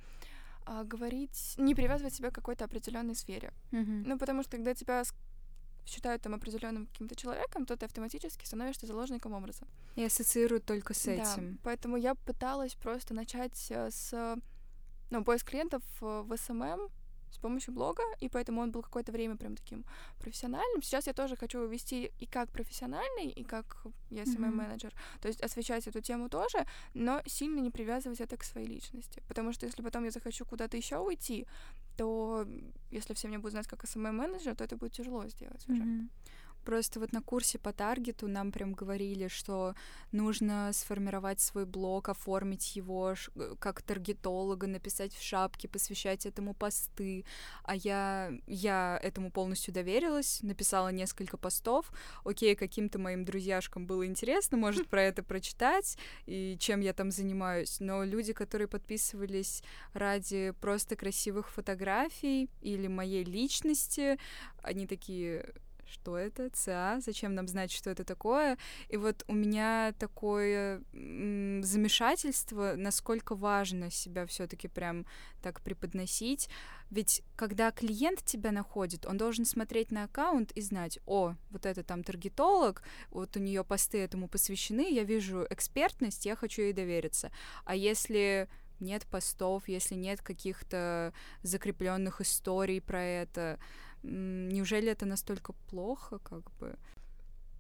а, 0.65 0.83
говорить, 0.83 1.53
не 1.57 1.75
привязывать 1.75 2.15
себя 2.15 2.31
к 2.31 2.35
какой-то 2.35 2.65
определенной 2.65 3.15
сфере. 3.15 3.53
Mm-hmm. 3.71 4.03
Ну, 4.07 4.17
потому 4.17 4.41
что 4.41 4.51
когда 4.57 4.73
тебя 4.73 5.03
считают 5.85 6.21
там 6.21 6.33
определенным 6.33 6.87
каким-то 6.87 7.15
человеком, 7.15 7.65
то 7.65 7.75
ты 7.77 7.85
автоматически 7.85 8.45
становишься 8.45 8.87
заложником 8.87 9.33
образа. 9.33 9.65
И 9.95 10.03
ассоциируют 10.03 10.65
только 10.65 10.93
с 10.93 11.07
этим. 11.07 11.53
Да, 11.53 11.59
поэтому 11.63 11.97
я 11.97 12.15
пыталась 12.15 12.75
просто 12.75 13.13
начать 13.13 13.67
э, 13.69 13.89
с 13.91 14.37
ну, 15.11 15.23
поиск 15.23 15.49
клиентов 15.49 15.83
в 15.99 16.35
SMM, 16.35 16.89
с 17.35 17.37
помощью 17.37 17.73
блога, 17.73 18.03
и 18.19 18.29
поэтому 18.29 18.61
он 18.61 18.71
был 18.71 18.81
какое-то 18.81 19.11
время 19.11 19.35
прям 19.35 19.55
таким 19.55 19.85
профессиональным. 20.19 20.81
Сейчас 20.81 21.07
я 21.07 21.13
тоже 21.13 21.35
хочу 21.35 21.65
вести 21.67 22.11
и 22.19 22.25
как 22.25 22.49
профессиональный, 22.49 23.29
и 23.29 23.43
как 23.43 23.77
я 24.09 24.23
mm-hmm. 24.23 24.31
то 25.21 25.27
есть 25.27 25.41
освещать 25.41 25.87
эту 25.87 26.01
тему 26.01 26.29
тоже, 26.29 26.65
но 26.93 27.21
сильно 27.25 27.59
не 27.59 27.71
привязывать 27.71 28.21
это 28.21 28.37
к 28.37 28.43
своей 28.43 28.67
личности, 28.67 29.21
потому 29.27 29.53
что 29.53 29.65
если 29.65 29.81
потом 29.81 30.05
я 30.05 30.11
захочу 30.11 30.45
куда-то 30.45 30.77
еще 30.77 30.97
уйти, 30.97 31.45
то 31.97 32.47
если 32.91 33.13
все 33.13 33.27
меня 33.27 33.39
будут 33.39 33.51
знать 33.51 33.67
как 33.67 33.83
SMM-менеджер, 33.83 34.55
то 34.55 34.63
это 34.63 34.75
будет 34.77 34.93
тяжело 34.93 35.27
сделать 35.27 35.67
уже. 35.69 35.83
Просто 36.65 36.99
вот 36.99 37.13
на 37.13 37.21
курсе 37.21 37.59
по 37.59 37.71
таргету 37.71 38.27
нам 38.27 38.51
прям 38.51 38.73
говорили, 38.73 39.27
что 39.27 39.75
нужно 40.11 40.71
сформировать 40.73 41.39
свой 41.39 41.65
блог, 41.65 42.09
оформить 42.09 42.75
его 42.75 43.13
э, 43.35 43.55
как 43.59 43.83
таргетолога, 43.83 44.65
написать 44.65 45.13
в 45.13 45.21
шапке, 45.21 45.67
посвящать 45.67 46.25
этому 46.25 46.55
посты. 46.55 47.23
А 47.63 47.75
я, 47.75 48.31
я 48.47 48.99
этому 49.03 49.31
полностью 49.31 49.75
доверилась, 49.75 50.39
написала 50.41 50.89
несколько 50.89 51.37
постов. 51.37 51.91
Окей, 52.23 52.55
каким-то 52.55 52.97
моим 52.97 53.25
друзьяшкам 53.25 53.85
было 53.85 54.07
интересно, 54.07 54.57
может, 54.57 54.87
про 54.89 55.03
это 55.03 55.21
прочитать 55.21 55.99
и 56.25 56.57
чем 56.59 56.79
я 56.81 56.93
там 56.93 57.11
занимаюсь. 57.11 57.79
Но 57.79 58.03
люди, 58.03 58.33
которые 58.33 58.67
подписывались 58.67 59.61
ради 59.93 60.51
просто 60.61 60.95
красивых 60.95 61.51
фотографий 61.51 62.49
или 62.61 62.87
моей 62.87 63.23
личности, 63.23 64.17
они 64.63 64.87
такие 64.87 65.53
что 65.87 66.17
это, 66.17 66.49
ЦА, 66.49 66.99
зачем 66.99 67.35
нам 67.35 67.47
знать, 67.47 67.71
что 67.71 67.89
это 67.89 68.03
такое. 68.03 68.57
И 68.89 68.97
вот 68.97 69.23
у 69.27 69.33
меня 69.33 69.93
такое 69.99 70.81
замешательство, 70.93 72.73
насколько 72.75 73.35
важно 73.35 73.91
себя 73.91 74.25
все 74.25 74.47
таки 74.47 74.67
прям 74.67 75.05
так 75.41 75.61
преподносить. 75.61 76.49
Ведь 76.89 77.23
когда 77.35 77.71
клиент 77.71 78.23
тебя 78.23 78.51
находит, 78.51 79.05
он 79.05 79.17
должен 79.17 79.45
смотреть 79.45 79.91
на 79.91 80.03
аккаунт 80.03 80.51
и 80.51 80.61
знать, 80.61 80.99
о, 81.05 81.35
вот 81.49 81.65
это 81.65 81.83
там 81.83 82.03
таргетолог, 82.03 82.83
вот 83.09 83.35
у 83.37 83.39
нее 83.39 83.63
посты 83.63 83.99
этому 83.99 84.27
посвящены, 84.27 84.91
я 84.91 85.03
вижу 85.03 85.45
экспертность, 85.49 86.25
я 86.25 86.35
хочу 86.35 86.61
ей 86.61 86.73
довериться. 86.73 87.31
А 87.65 87.75
если 87.75 88.47
нет 88.79 89.05
постов, 89.05 89.67
если 89.67 89.95
нет 89.95 90.21
каких-то 90.21 91.13
закрепленных 91.43 92.21
историй 92.21 92.81
про 92.81 93.01
это, 93.01 93.59
неужели 94.05 94.91
это 94.91 95.05
настолько 95.05 95.53
плохо, 95.69 96.19
как 96.19 96.51
бы? 96.59 96.75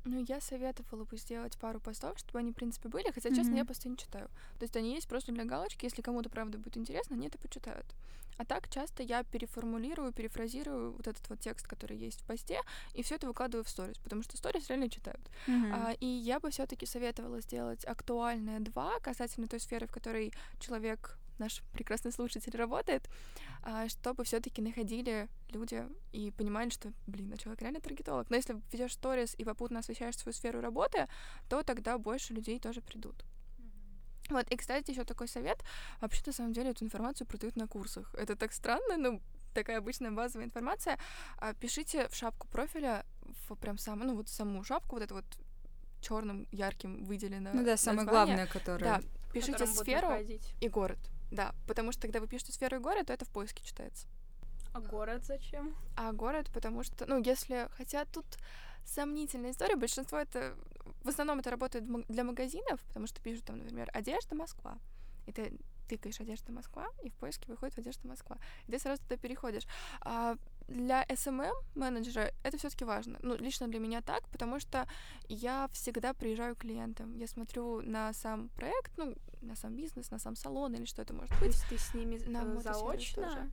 Ну, 0.05 0.23
я 0.27 0.39
советовала 0.39 1.03
бы 1.03 1.17
сделать 1.17 1.57
пару 1.57 1.79
постов, 1.79 2.19
чтобы 2.19 2.39
они, 2.39 2.51
в 2.51 2.55
принципе, 2.55 2.89
были, 2.89 3.11
хотя, 3.11 3.29
честно, 3.29 3.53
mm-hmm. 3.53 3.57
я 3.57 3.65
посты 3.65 3.89
не 3.89 3.97
читаю. 3.97 4.27
То 4.59 4.63
есть 4.63 4.75
они 4.77 4.93
есть 4.93 5.07
просто 5.07 5.31
для 5.31 5.45
галочки, 5.45 5.85
если 5.85 6.03
кому-то, 6.03 6.29
правда, 6.29 6.59
будет 6.59 6.77
интересно, 6.77 7.15
они 7.15 7.27
это 7.27 7.39
почитают. 7.39 7.85
А 8.37 8.45
так 8.45 8.69
часто 8.69 9.01
я 9.01 9.23
переформулирую, 9.23 10.11
перефразирую 10.11 10.91
вот 10.91 11.07
этот 11.07 11.27
вот 11.29 11.39
текст, 11.39 11.67
который 11.67 11.97
есть 11.97 12.21
в 12.21 12.25
посте, 12.25 12.59
и 12.93 13.01
все 13.01 13.15
это 13.15 13.27
выкладываю 13.27 13.63
в 13.63 13.69
сторис, 13.69 13.97
потому 13.97 14.21
что 14.21 14.37
сторис 14.37 14.69
реально 14.69 14.89
читают. 14.89 15.21
Mm-hmm. 15.47 15.71
А, 15.73 15.93
и 15.99 16.05
я 16.05 16.39
бы 16.39 16.51
все-таки 16.51 16.85
советовала 16.85 17.41
сделать 17.41 17.83
актуальное 17.85 18.59
два 18.59 18.99
касательно 18.99 19.47
той 19.47 19.59
сферы, 19.59 19.87
в 19.87 19.91
которой 19.91 20.33
человек 20.59 21.17
наш 21.39 21.61
прекрасный 21.73 22.11
слушатель 22.11 22.55
работает, 22.55 23.09
а, 23.63 23.87
чтобы 23.89 24.23
все-таки 24.23 24.61
находили 24.61 25.27
люди 25.49 25.85
и 26.11 26.31
понимали, 26.31 26.69
что, 26.69 26.93
блин, 27.07 27.31
а 27.33 27.37
человек 27.37 27.61
реально 27.61 27.79
таргетолог. 27.79 28.29
Но 28.29 28.35
если 28.35 28.61
ведешь 28.71 28.93
сторис 28.93 29.35
и 29.37 29.43
попутно 29.43 29.79
освещаешь 29.79 30.17
свою 30.17 30.33
сферу 30.33 30.61
работы, 30.61 31.07
то 31.49 31.63
тогда 31.63 31.97
больше 31.97 32.33
людей 32.33 32.59
тоже 32.59 32.81
придут. 32.81 33.25
Вот, 34.29 34.49
и, 34.49 34.55
кстати, 34.57 34.91
еще 34.91 35.03
такой 35.03 35.27
совет. 35.27 35.63
Вообще, 36.01 36.23
на 36.25 36.33
самом 36.33 36.53
деле, 36.53 36.71
эту 36.71 36.83
информацию 36.83 37.27
продают 37.27 37.55
на 37.55 37.67
курсах. 37.67 38.13
Это 38.15 38.35
так 38.35 38.53
странно, 38.53 38.97
но 38.97 39.19
такая 39.53 39.77
обычная 39.77 40.11
базовая 40.11 40.45
информация. 40.45 40.97
А, 41.37 41.53
пишите 41.53 42.07
в 42.09 42.15
шапку 42.15 42.47
профиля, 42.47 43.05
в 43.47 43.55
прям 43.55 43.77
самую, 43.77 44.07
ну 44.07 44.15
вот 44.15 44.29
саму 44.29 44.63
шапку, 44.63 44.95
вот 44.95 45.03
это 45.03 45.13
вот 45.13 45.25
черным, 46.01 46.47
ярким 46.51 47.03
выделено. 47.05 47.51
Ну 47.53 47.63
да, 47.63 47.77
самое 47.77 48.07
главное, 48.07 48.47
которое. 48.47 48.85
Да, 48.85 49.01
пишите 49.33 49.65
сферу 49.65 50.09
и 50.61 50.69
город. 50.69 50.99
Да, 51.35 51.53
потому 51.67 51.91
что 51.91 52.03
когда 52.03 52.21
вы 52.21 52.27
пишете 52.27 52.53
сферу 52.53 52.77
и 52.77 52.79
город, 52.79 53.07
то 53.07 53.13
это 53.13 53.25
в 53.25 53.29
поиске 53.29 53.61
читается. 53.61 54.07
А 54.73 54.79
город 54.79 55.25
зачем? 55.25 55.75
А 55.97 56.13
город, 56.13 56.49
потому 56.53 56.83
что, 56.83 57.05
ну, 57.05 57.21
если, 57.21 57.67
хотя 57.77 58.05
тут 58.05 58.25
сомнительная 58.85 59.51
история, 59.51 59.75
большинство 59.75 60.17
это, 60.17 60.55
в 61.03 61.09
основном 61.09 61.39
это 61.39 61.49
работает 61.49 61.85
для 62.07 62.23
магазинов, 62.23 62.81
потому 62.87 63.07
что 63.07 63.21
пишут 63.21 63.45
там, 63.45 63.57
например, 63.57 63.89
одежда 63.93 64.33
Москва. 64.33 64.77
И 65.25 65.33
ты 65.33 65.57
тыкаешь 65.89 66.21
одежда 66.21 66.53
Москва, 66.53 66.87
и 67.03 67.09
в 67.09 67.13
поиске 67.15 67.47
выходит 67.47 67.77
одежда 67.77 68.07
Москва. 68.07 68.37
И 68.67 68.71
ты 68.71 68.79
сразу 68.79 69.01
туда 69.03 69.17
переходишь. 69.17 69.67
А 70.01 70.37
для 70.67 71.03
SMM 71.03 71.53
менеджера 71.75 72.31
это 72.43 72.57
все-таки 72.57 72.85
важно. 72.85 73.19
Ну, 73.21 73.35
лично 73.35 73.67
для 73.67 73.79
меня 73.79 74.01
так, 74.01 74.27
потому 74.29 74.59
что 74.59 74.87
я 75.27 75.69
всегда 75.73 76.13
приезжаю 76.13 76.55
к 76.55 76.59
клиентам. 76.59 77.17
Я 77.17 77.27
смотрю 77.27 77.81
на 77.81 78.13
сам 78.13 78.49
проект, 78.49 78.91
ну, 78.97 79.15
на 79.41 79.55
сам 79.55 79.75
бизнес, 79.75 80.11
на 80.11 80.19
сам 80.19 80.35
салон 80.35 80.73
или 80.73 80.85
что 80.85 81.01
это 81.01 81.13
может 81.13 81.31
быть. 81.39 81.39
То 81.39 81.45
есть 81.45 81.65
ты 81.69 81.77
с 81.77 81.93
ними 81.93 82.17
на 82.27 82.59
заочно? 82.61 83.23
Тоже 83.23 83.51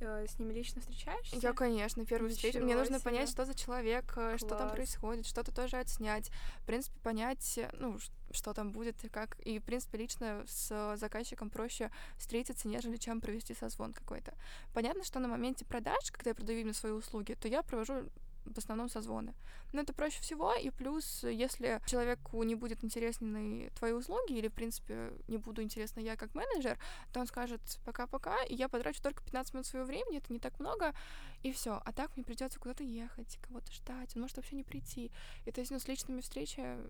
э, 0.00 0.26
с 0.26 0.38
ними 0.38 0.52
лично 0.52 0.80
встречаешься? 0.80 1.36
Я, 1.36 1.52
конечно, 1.52 2.04
первую 2.04 2.30
встречу. 2.30 2.60
Мне 2.60 2.76
нужно 2.76 2.98
себе. 2.98 3.04
понять, 3.04 3.28
что 3.28 3.44
за 3.44 3.54
человек, 3.54 4.12
Класс. 4.12 4.34
Э, 4.34 4.38
что 4.38 4.54
там 4.56 4.70
происходит, 4.70 5.26
что-то 5.26 5.52
тоже 5.54 5.76
отснять. 5.76 6.30
В 6.62 6.66
принципе, 6.66 6.98
понять, 7.00 7.58
э, 7.58 7.70
ну, 7.74 7.98
что 8.30 8.52
там 8.52 8.72
будет 8.72 8.96
как. 9.10 9.38
И, 9.40 9.58
в 9.58 9.64
принципе, 9.64 9.98
лично 9.98 10.44
с 10.46 10.96
заказчиком 10.96 11.50
проще 11.50 11.90
встретиться, 12.16 12.68
нежели 12.68 12.96
чем 12.96 13.20
провести 13.20 13.54
созвон 13.54 13.92
какой-то. 13.92 14.34
Понятно, 14.74 15.04
что 15.04 15.18
на 15.18 15.28
моменте 15.28 15.64
продаж, 15.64 16.10
когда 16.10 16.30
я 16.30 16.34
продаю 16.34 16.60
именно 16.60 16.74
свои 16.74 16.92
услуги, 16.92 17.34
то 17.34 17.48
я 17.48 17.62
провожу 17.62 18.08
в 18.54 18.58
основном 18.58 18.88
созвоны. 18.88 19.34
Но 19.72 19.82
это 19.82 19.92
проще 19.92 20.22
всего, 20.22 20.54
и 20.54 20.70
плюс, 20.70 21.22
если 21.24 21.82
человеку 21.86 22.42
не 22.42 22.54
будет 22.54 22.82
интересны 22.82 23.70
твои 23.78 23.92
услуги, 23.92 24.32
или, 24.32 24.48
в 24.48 24.54
принципе, 24.54 25.12
не 25.28 25.36
буду 25.36 25.62
интересна 25.62 26.00
я 26.00 26.16
как 26.16 26.34
менеджер, 26.34 26.78
то 27.12 27.20
он 27.20 27.26
скажет 27.26 27.60
пока-пока, 27.84 28.42
и 28.44 28.54
я 28.54 28.68
потрачу 28.68 29.02
только 29.02 29.22
15 29.22 29.52
минут 29.52 29.66
своего 29.66 29.86
времени, 29.86 30.18
это 30.18 30.32
не 30.32 30.38
так 30.38 30.58
много, 30.58 30.94
и 31.42 31.52
все. 31.52 31.82
А 31.84 31.92
так 31.92 32.16
мне 32.16 32.24
придется 32.24 32.58
куда-то 32.58 32.84
ехать, 32.84 33.38
кого-то 33.42 33.70
ждать, 33.70 34.16
он 34.16 34.22
может 34.22 34.36
вообще 34.36 34.56
не 34.56 34.64
прийти. 34.64 35.10
И 35.44 35.50
то 35.50 35.60
есть, 35.60 35.70
ну, 35.70 35.78
с 35.78 35.86
личными 35.86 36.22
встречами, 36.22 36.88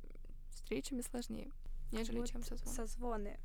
встречами 0.58 1.00
сложнее, 1.00 1.50
нежели 1.92 2.18
вот 2.18 2.30
чем 2.30 2.42
созвоны. 2.42 2.76
Созвоны. 2.76 3.40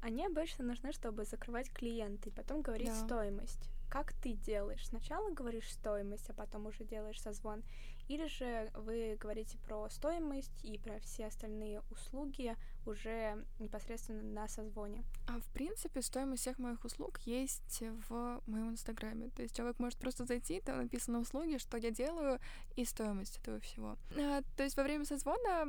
Они 0.00 0.24
обычно 0.24 0.64
нужны, 0.64 0.92
чтобы 0.92 1.24
закрывать 1.24 1.70
клиенты, 1.70 2.30
и 2.30 2.32
потом 2.32 2.62
говорить 2.62 2.88
да. 2.88 3.04
стоимость 3.04 3.70
как 3.90 4.12
ты 4.12 4.32
делаешь? 4.34 4.86
Сначала 4.86 5.30
говоришь 5.30 5.70
стоимость, 5.70 6.30
а 6.30 6.32
потом 6.32 6.66
уже 6.66 6.84
делаешь 6.84 7.20
созвон, 7.20 7.62
или 8.08 8.26
же 8.26 8.70
вы 8.74 9.16
говорите 9.20 9.58
про 9.58 9.88
стоимость 9.90 10.64
и 10.64 10.78
про 10.78 10.98
все 11.00 11.26
остальные 11.26 11.82
услуги 11.90 12.56
уже 12.86 13.44
непосредственно 13.58 14.22
на 14.22 14.48
созвоне? 14.48 15.04
А 15.28 15.40
в 15.40 15.44
принципе 15.52 16.02
стоимость 16.02 16.42
всех 16.42 16.58
моих 16.58 16.84
услуг 16.84 17.18
есть 17.24 17.82
в 18.08 18.40
моем 18.46 18.70
инстаграме. 18.70 19.28
То 19.30 19.42
есть 19.42 19.56
человек 19.56 19.78
может 19.78 19.98
просто 19.98 20.24
зайти, 20.24 20.60
там 20.60 20.78
написано 20.78 21.20
услуги, 21.20 21.58
что 21.58 21.76
я 21.76 21.90
делаю, 21.90 22.40
и 22.76 22.84
стоимость 22.84 23.38
этого 23.38 23.60
всего. 23.60 23.96
А, 24.16 24.42
то 24.56 24.62
есть 24.62 24.76
во 24.76 24.84
время 24.84 25.04
созвона 25.04 25.66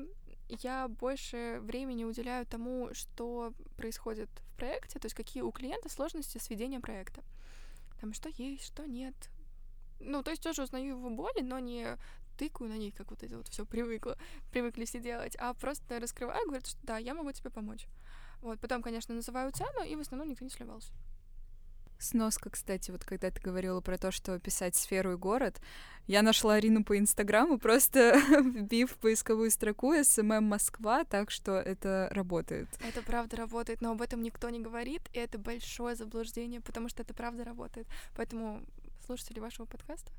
я 0.62 0.88
больше 0.88 1.60
времени 1.62 2.04
уделяю 2.04 2.46
тому, 2.46 2.94
что 2.94 3.54
происходит 3.78 4.30
в 4.30 4.58
проекте, 4.58 5.00
то 5.00 5.06
есть 5.06 5.16
какие 5.16 5.44
у 5.44 5.52
клиента 5.52 5.90
сложности 5.90 6.38
с 6.38 6.50
ведением 6.50 6.82
проекта 6.82 7.24
там 8.02 8.14
что 8.14 8.30
есть, 8.30 8.66
что 8.66 8.86
нет. 8.86 9.14
Ну, 10.00 10.24
то 10.24 10.32
есть 10.32 10.42
тоже 10.42 10.64
узнаю 10.64 10.98
его 10.98 11.10
боли, 11.12 11.42
но 11.42 11.60
не 11.60 11.98
тыкаю 12.38 12.70
на 12.70 12.78
них, 12.78 12.96
как 12.96 13.12
вот 13.12 13.22
это 13.22 13.38
вот 13.38 13.48
все 13.48 13.66
привыкла, 13.66 14.18
привыкли 14.52 14.86
все 14.86 15.00
делать, 15.00 15.36
а 15.36 15.54
просто 15.54 16.00
раскрываю, 16.00 16.44
говорят, 16.48 16.66
что 16.66 16.80
да, 16.82 16.98
я 16.98 17.14
могу 17.14 17.32
тебе 17.32 17.52
помочь. 17.52 17.86
Вот, 18.42 18.60
потом, 18.60 18.82
конечно, 18.82 19.14
называю 19.14 19.52
цену, 19.52 19.84
и 19.86 19.96
в 19.96 20.00
основном 20.00 20.30
никто 20.30 20.44
не 20.44 20.50
сливался. 20.50 20.92
Сноска, 22.02 22.50
кстати, 22.50 22.90
вот 22.92 23.06
когда 23.06 23.30
ты 23.30 23.40
говорила 23.40 23.80
про 23.80 23.98
то, 23.98 24.12
что 24.12 24.40
писать 24.40 24.76
сферу 24.76 25.14
и 25.14 25.16
город, 25.16 25.62
я 26.08 26.24
нашла 26.24 26.56
Арину 26.56 26.84
по 26.84 26.98
Инстаграму, 26.98 27.60
просто 27.60 28.20
вбив 28.42 28.92
в 28.92 28.98
поисковую 28.98 29.52
строку 29.52 29.94
SMM 29.94 30.42
Москва, 30.42 31.04
так 31.04 31.30
что 31.30 31.54
это 31.54 32.10
работает. 32.12 32.68
Это 32.86 33.02
правда 33.04 33.38
работает, 33.38 33.82
но 33.82 33.92
об 33.92 34.02
этом 34.02 34.24
никто 34.24 34.50
не 34.50 34.60
говорит, 34.60 35.02
и 35.14 35.20
это 35.20 35.38
большое 35.38 35.96
заблуждение, 35.96 36.60
потому 36.60 36.90
что 36.90 37.04
это 37.04 37.14
правда 37.14 37.44
работает. 37.44 37.88
Поэтому 38.16 38.64
слушатели 39.06 39.40
вашего 39.40 39.66
подкаста 39.66 40.12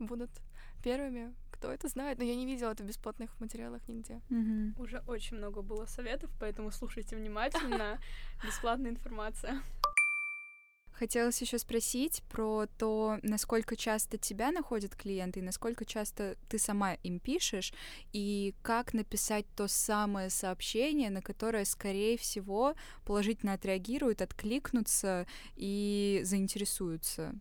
будут 0.00 0.30
первыми, 0.82 1.32
кто 1.52 1.70
это 1.70 1.88
знает. 1.88 2.18
Но 2.18 2.24
я 2.24 2.34
не 2.34 2.46
видела 2.46 2.72
это 2.72 2.82
в 2.82 2.86
бесплатных 2.86 3.30
материалах 3.38 3.86
нигде. 3.86 4.20
Mm-hmm. 4.30 4.80
Уже 4.80 5.02
очень 5.06 5.36
много 5.36 5.62
было 5.62 5.86
советов, 5.86 6.30
поэтому 6.40 6.70
слушайте 6.70 7.16
внимательно. 7.16 8.00
Бесплатная 8.44 8.90
информация. 8.90 9.62
Хотелось 11.00 11.40
еще 11.40 11.58
спросить 11.58 12.22
про 12.28 12.66
то, 12.76 13.18
насколько 13.22 13.74
часто 13.74 14.18
тебя 14.18 14.52
находят 14.52 14.94
клиенты, 14.94 15.40
и 15.40 15.42
насколько 15.42 15.86
часто 15.86 16.36
ты 16.50 16.58
сама 16.58 16.92
им 16.92 17.20
пишешь, 17.20 17.72
и 18.12 18.54
как 18.60 18.92
написать 18.92 19.46
то 19.56 19.66
самое 19.66 20.28
сообщение, 20.28 21.08
на 21.08 21.22
которое, 21.22 21.64
скорее 21.64 22.18
всего, 22.18 22.74
положительно 23.06 23.54
отреагируют, 23.54 24.20
откликнутся 24.20 25.26
и 25.56 26.20
заинтересуются. 26.22 27.32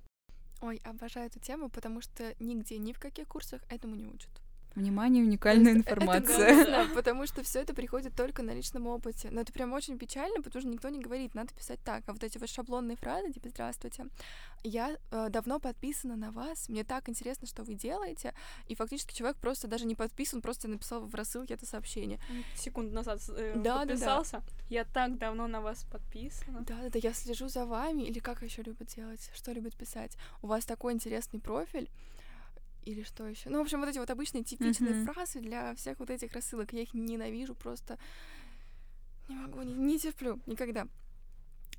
Ой, 0.61 0.79
обожаю 0.85 1.27
эту 1.27 1.41
тему, 1.41 1.67
потому 1.67 1.99
что 1.99 2.33
нигде, 2.39 2.77
ни 2.77 2.93
в 2.93 2.99
каких 2.99 3.27
курсах 3.27 3.61
этому 3.69 3.95
не 3.95 4.07
учат. 4.07 4.38
Внимание, 4.75 5.23
уникальная 5.23 5.73
информация. 5.73 6.47
Это 6.47 6.55
грустно, 6.55 6.89
потому 6.95 7.25
что 7.27 7.43
все 7.43 7.61
это 7.61 7.73
приходит 7.73 8.15
только 8.15 8.43
на 8.43 8.51
личном 8.51 8.87
опыте. 8.87 9.29
Но 9.31 9.41
это 9.41 9.51
прям 9.51 9.73
очень 9.73 9.97
печально, 9.97 10.41
потому 10.41 10.61
что 10.61 10.69
никто 10.69 10.89
не 10.89 10.99
говорит, 10.99 11.33
надо 11.35 11.53
писать 11.53 11.79
так. 11.83 12.03
А 12.07 12.13
вот 12.13 12.23
эти 12.23 12.37
вот 12.37 12.49
шаблонные 12.49 12.95
фразы, 12.95 13.33
типа 13.33 13.49
«Здравствуйте, 13.49 14.05
я 14.63 14.97
э, 15.11 15.27
давно 15.29 15.59
подписана 15.59 16.15
на 16.15 16.31
вас, 16.31 16.69
мне 16.69 16.83
так 16.83 17.09
интересно, 17.09 17.47
что 17.47 17.63
вы 17.63 17.73
делаете». 17.73 18.33
И 18.67 18.75
фактически 18.75 19.13
человек 19.13 19.37
просто 19.37 19.67
даже 19.67 19.85
не 19.85 19.95
подписан, 19.95 20.41
просто 20.41 20.67
написал 20.67 21.01
в 21.01 21.15
рассылке 21.15 21.55
это 21.55 21.65
сообщение. 21.65 22.19
Секунду 22.55 22.93
назад 22.93 23.21
э, 23.29 23.55
да, 23.57 23.79
подписался. 23.79 24.37
Да, 24.37 24.39
да. 24.39 24.65
Я 24.69 24.85
так 24.85 25.17
давно 25.17 25.47
на 25.47 25.61
вас 25.61 25.83
подписана. 25.91 26.61
Да-да-да, 26.61 26.99
я 27.01 27.13
слежу 27.13 27.49
за 27.49 27.65
вами. 27.65 28.03
Или 28.03 28.19
как 28.19 28.43
еще 28.43 28.61
любят 28.61 28.87
делать? 28.95 29.29
Что 29.33 29.51
любят 29.51 29.75
писать? 29.75 30.15
У 30.41 30.47
вас 30.47 30.65
такой 30.65 30.93
интересный 30.93 31.39
профиль 31.39 31.89
или 32.83 33.03
что 33.03 33.27
еще. 33.27 33.49
Ну, 33.49 33.59
в 33.59 33.61
общем, 33.61 33.79
вот 33.79 33.89
эти 33.89 33.97
вот 33.97 34.09
обычные 34.09 34.43
типичные 34.43 34.93
mm-hmm. 34.93 35.05
фразы 35.05 35.39
для 35.39 35.75
всех 35.75 35.99
вот 35.99 36.09
этих 36.09 36.33
рассылок. 36.33 36.73
Я 36.73 36.81
их 36.81 36.93
ненавижу 36.93 37.55
просто. 37.55 37.97
Не 39.27 39.35
могу, 39.35 39.61
не, 39.61 39.73
не 39.73 39.99
терплю 39.99 40.39
никогда. 40.45 40.87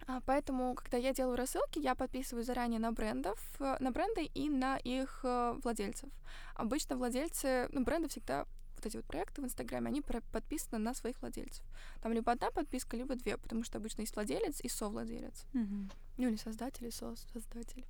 А, 0.07 0.21
поэтому, 0.25 0.75
когда 0.75 0.97
я 0.97 1.13
делаю 1.13 1.37
рассылки, 1.37 1.79
я 1.79 1.95
подписываю 1.95 2.45
заранее 2.45 2.81
на 2.81 2.93
брендов, 2.93 3.39
э, 3.61 3.77
на 3.81 3.91
бренды 3.91 4.25
и 4.25 4.49
на 4.49 4.77
их 4.79 5.21
э, 5.25 5.59
владельцев. 5.63 6.11
Обычно 6.55 6.97
владельцы, 6.97 7.69
ну, 7.73 7.83
бренды 7.85 8.09
всегда 8.09 8.47
вот 8.77 8.87
эти 8.87 8.97
вот 8.97 9.05
проекты 9.05 9.43
в 9.43 9.45
Инстаграме, 9.45 9.89
они 9.89 10.01
подписаны 10.01 10.79
на 10.79 10.95
своих 10.95 11.21
владельцев. 11.21 11.65
Там 12.03 12.13
либо 12.13 12.33
одна 12.33 12.51
подписка, 12.51 12.97
либо 12.97 13.15
две, 13.15 13.37
потому 13.37 13.63
что 13.63 13.79
обычно 13.79 14.01
есть 14.01 14.15
владелец 14.15 14.61
и 14.61 14.69
совладелец. 14.69 15.45
Mm-hmm. 15.53 15.93
Ну, 16.17 16.29
или 16.29 16.37
создатель 16.37 16.87
и 16.87 16.91
со-создатель. 16.91 17.85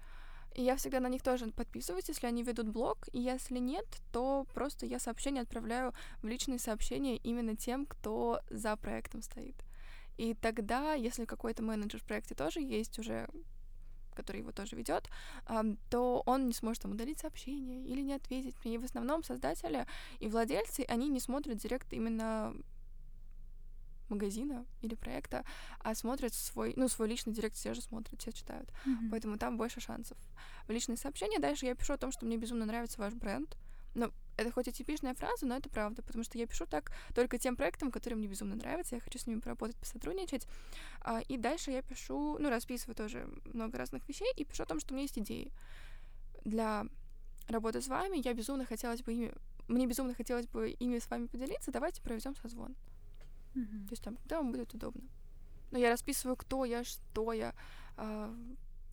И 0.55 0.63
я 0.63 0.77
всегда 0.77 1.01
на 1.01 1.09
них 1.09 1.23
тоже 1.23 1.47
подписываюсь, 1.53 2.09
если 2.09 2.27
они 2.27 2.43
ведут 2.43 2.69
блог, 2.69 3.09
и 3.13 3.21
если 3.21 3.59
нет, 3.59 3.87
то 4.13 4.47
просто 4.53 4.85
я 4.85 4.99
сообщение 4.99 5.43
отправляю 5.43 5.95
в 6.23 6.27
личные 6.27 6.59
сообщения 6.59 7.17
именно 7.17 7.57
тем, 7.57 7.87
кто 7.87 8.41
за 8.51 8.77
проектом 8.77 9.23
стоит. 9.23 9.55
И 10.19 10.35
тогда, 10.35 10.95
если 10.95 11.25
какой-то 11.25 11.63
менеджер 11.63 12.01
в 12.01 12.05
проекте 12.05 12.35
тоже 12.35 12.61
есть 12.61 12.99
уже 12.99 13.29
который 14.15 14.39
его 14.39 14.53
тоже 14.53 14.77
ведет, 14.77 15.09
то 15.89 16.23
он 16.27 16.47
не 16.47 16.53
сможет 16.53 16.83
там 16.83 16.93
удалить 16.93 17.21
сообщение 17.21 17.87
или 17.87 18.03
не 18.03 18.13
ответить 18.13 18.55
мне. 18.65 18.75
И 18.75 18.79
в 18.79 18.85
основном 18.85 19.23
создатели 19.23 19.87
и 20.19 20.29
владельцы, 20.29 20.85
они 20.89 21.09
не 21.09 21.21
смотрят 21.21 21.57
директ 21.57 21.91
именно 21.93 22.55
магазина 24.11 24.67
или 24.83 24.95
проекта, 24.95 25.45
а 25.79 25.95
смотрят 25.95 26.35
свой, 26.35 26.75
ну, 26.77 26.89
свой 26.89 27.09
личный 27.09 27.33
директ 27.33 27.57
все 27.57 27.75
же 27.75 27.81
смотрят, 27.81 28.21
все 28.21 28.33
читают. 28.33 28.69
Mm-hmm. 28.85 29.09
Поэтому 29.11 29.39
там 29.39 29.57
больше 29.57 29.81
шансов. 29.81 30.19
В 30.67 30.71
личные 30.71 30.97
сообщения 30.97 31.39
дальше 31.39 31.67
я 31.67 31.75
пишу 31.75 31.95
о 31.95 31.99
том, 31.99 32.13
что 32.13 32.27
мне 32.27 32.37
безумно 32.37 32.67
нравится 32.67 33.01
ваш 33.01 33.15
бренд. 33.15 33.57
Но 33.95 34.13
это 34.37 34.53
хоть 34.53 34.69
и 34.69 34.73
типичная 34.73 35.15
фраза, 35.15 35.47
но 35.47 35.57
это 35.57 35.69
правда, 35.69 36.03
потому 36.03 36.25
что 36.25 36.39
я 36.39 36.47
пишу 36.47 36.65
так 36.65 36.93
только 37.15 37.39
тем 37.39 37.57
проектам, 37.57 37.91
которые 37.91 38.19
мне 38.19 38.29
безумно 38.29 38.55
нравятся, 38.55 38.95
я 38.95 39.01
хочу 39.01 39.19
с 39.19 39.27
ними 39.27 39.41
поработать, 39.41 39.77
посотрудничать. 39.77 40.47
А, 41.01 41.21
и 41.21 41.37
дальше 41.37 41.73
я 41.73 41.83
пишу, 41.83 42.39
ну, 42.39 42.49
расписываю 42.51 42.95
тоже 42.95 43.29
много 43.45 43.79
разных 43.79 44.09
вещей 44.09 44.33
и 44.37 44.45
пишу 44.45 44.63
о 44.63 44.67
том, 44.67 44.81
что 44.81 44.93
у 44.93 44.95
меня 44.95 45.03
есть 45.03 45.19
идеи 45.19 45.53
для 46.45 46.87
работы 47.49 47.83
с 47.83 47.89
вами. 47.89 48.21
Я 48.25 48.33
безумно 48.33 48.65
хотелось 48.65 49.03
бы 49.03 49.13
ими, 49.13 49.35
мне 49.69 49.87
безумно 49.87 50.15
хотелось 50.15 50.47
бы 50.47 50.71
ими 50.71 50.99
с 50.99 51.11
вами 51.11 51.27
поделиться. 51.27 51.71
Давайте 51.71 52.01
проведем 52.01 52.35
созвон. 52.37 52.75
Mm-hmm. 53.55 53.87
То 53.87 53.93
есть 53.93 54.03
там, 54.03 54.17
когда 54.17 54.39
вам 54.39 54.53
будет 54.53 54.75
удобно. 54.75 55.03
Но 55.71 55.79
я 55.79 55.91
расписываю, 55.91 56.37
кто 56.37 56.65
я, 56.65 56.85
что 56.85 57.33
я, 57.33 57.55
а, 57.97 58.35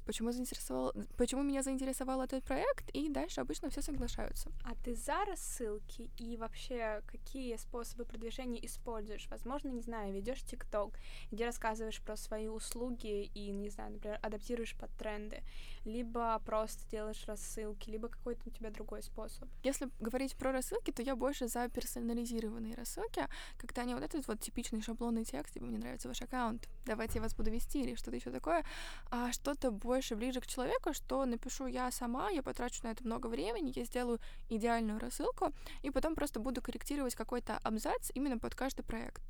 почему, 0.07 0.31
заинтересовал, 0.31 0.93
почему 1.17 1.43
меня 1.43 1.61
заинтересовал 1.61 2.21
этот 2.21 2.43
проект, 2.43 2.89
и 2.91 3.09
дальше 3.09 3.41
обычно 3.41 3.69
все 3.69 3.81
соглашаются. 3.81 4.49
А 4.63 4.73
ты 4.83 4.95
за 4.95 5.25
рассылки 5.25 6.09
и 6.17 6.37
вообще 6.37 7.03
какие 7.05 7.57
способы 7.57 8.05
продвижения 8.05 8.65
используешь? 8.65 9.27
Возможно, 9.29 9.67
не 9.67 9.81
знаю, 9.81 10.13
ведешь 10.13 10.43
ТикТок, 10.43 10.97
где 11.31 11.45
рассказываешь 11.45 12.01
про 12.01 12.15
свои 12.15 12.47
услуги 12.47 13.25
и, 13.25 13.51
не 13.51 13.69
знаю, 13.69 13.91
например, 13.91 14.19
адаптируешь 14.23 14.75
под 14.75 14.89
тренды, 14.97 15.43
либо 15.83 16.41
просто 16.45 16.89
делаешь 16.89 17.25
рассылки, 17.27 17.89
либо 17.89 18.07
какой-то 18.07 18.41
у 18.45 18.49
тебя 18.49 18.71
другой 18.71 19.03
способ. 19.03 19.49
Если 19.63 19.89
говорить 19.99 20.37
про 20.37 20.53
рассылки, 20.53 20.91
то 20.91 21.01
я 21.01 21.15
больше 21.15 21.47
за 21.47 21.67
персонализированные 21.67 22.75
рассылки, 22.75 23.27
когда 23.57 23.83
не 23.83 23.93
вот 23.93 24.03
этот 24.03 24.25
вот 24.27 24.39
типичный 24.39 24.81
шаблонный 24.81 25.25
текст, 25.25 25.53
типа 25.53 25.65
мне 25.65 25.77
нравится 25.77 26.07
ваш 26.07 26.21
аккаунт, 26.21 26.69
давайте 26.85 27.15
я 27.15 27.21
вас 27.21 27.35
буду 27.35 27.51
вести 27.51 27.81
или 27.81 27.95
что-то 27.95 28.15
еще 28.15 28.31
такое, 28.31 28.63
а 29.11 29.33
что-то 29.33 29.71
больше 29.71 29.96
больше 29.97 30.15
ближе 30.15 30.41
к 30.41 30.47
человеку, 30.47 30.93
что 30.93 31.25
напишу 31.25 31.65
я 31.65 31.91
сама, 31.91 32.29
я 32.29 32.43
потрачу 32.43 32.81
на 32.83 32.91
это 32.91 33.03
много 33.03 33.27
времени, 33.27 33.73
я 33.75 33.83
сделаю 33.83 34.19
идеальную 34.47 34.99
рассылку, 34.99 35.51
и 35.81 35.89
потом 35.89 36.13
просто 36.13 36.39
буду 36.39 36.61
корректировать 36.61 37.15
какой-то 37.15 37.57
абзац 37.63 38.11
именно 38.13 38.37
под 38.37 38.53
каждый 38.53 38.83
проект. 38.83 39.23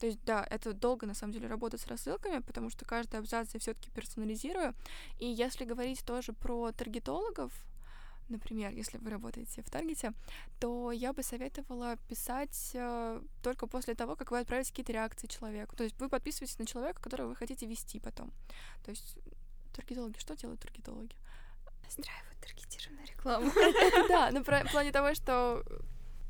То 0.00 0.06
есть, 0.06 0.24
да, 0.24 0.46
это 0.50 0.72
долго, 0.72 1.06
на 1.06 1.14
самом 1.14 1.34
деле, 1.34 1.46
работа 1.46 1.76
с 1.76 1.86
рассылками, 1.86 2.38
потому 2.38 2.70
что 2.70 2.86
каждый 2.86 3.20
абзац 3.20 3.52
я 3.52 3.60
все 3.60 3.74
таки 3.74 3.90
персонализирую. 3.90 4.74
И 5.20 5.26
если 5.26 5.66
говорить 5.66 6.02
тоже 6.06 6.32
про 6.32 6.72
таргетологов, 6.72 7.52
например, 8.30 8.72
если 8.72 8.96
вы 8.96 9.10
работаете 9.10 9.62
в 9.62 9.70
Таргете, 9.70 10.14
то 10.58 10.90
я 10.90 11.12
бы 11.12 11.22
советовала 11.22 11.96
писать 12.08 12.70
э, 12.72 13.20
только 13.42 13.66
после 13.66 13.94
того, 13.94 14.16
как 14.16 14.30
вы 14.30 14.40
отправите 14.40 14.70
какие-то 14.70 14.92
реакции 14.92 15.26
человеку. 15.26 15.76
То 15.76 15.84
есть 15.84 16.00
вы 16.00 16.08
подписываетесь 16.08 16.58
на 16.58 16.64
человека, 16.64 17.02
которого 17.02 17.28
вы 17.28 17.36
хотите 17.36 17.66
вести 17.66 18.00
потом. 18.00 18.32
То 18.84 18.90
есть 18.90 19.18
Таргетологи, 19.74 20.18
что 20.18 20.36
делают 20.36 20.60
таргетологи? 20.60 21.14
Настраивают 21.82 22.38
таргетированную 22.40 23.06
рекламу. 23.06 23.50
Да, 24.08 24.30
ну 24.32 24.42
в 24.42 24.70
плане 24.72 24.92
того, 24.92 25.14
что 25.14 25.64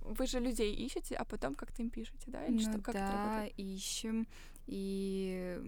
вы 0.04 0.26
же 0.26 0.38
людей 0.40 0.74
ищете, 0.74 1.16
а 1.16 1.24
потом 1.24 1.54
как-то 1.54 1.82
им 1.82 1.90
пишете, 1.90 2.24
да? 2.26 2.44
Или 2.44 2.56
ну, 2.56 2.60
что, 2.60 2.80
как 2.80 2.94
да, 2.94 3.46
ищем 3.56 4.26
и 4.66 5.60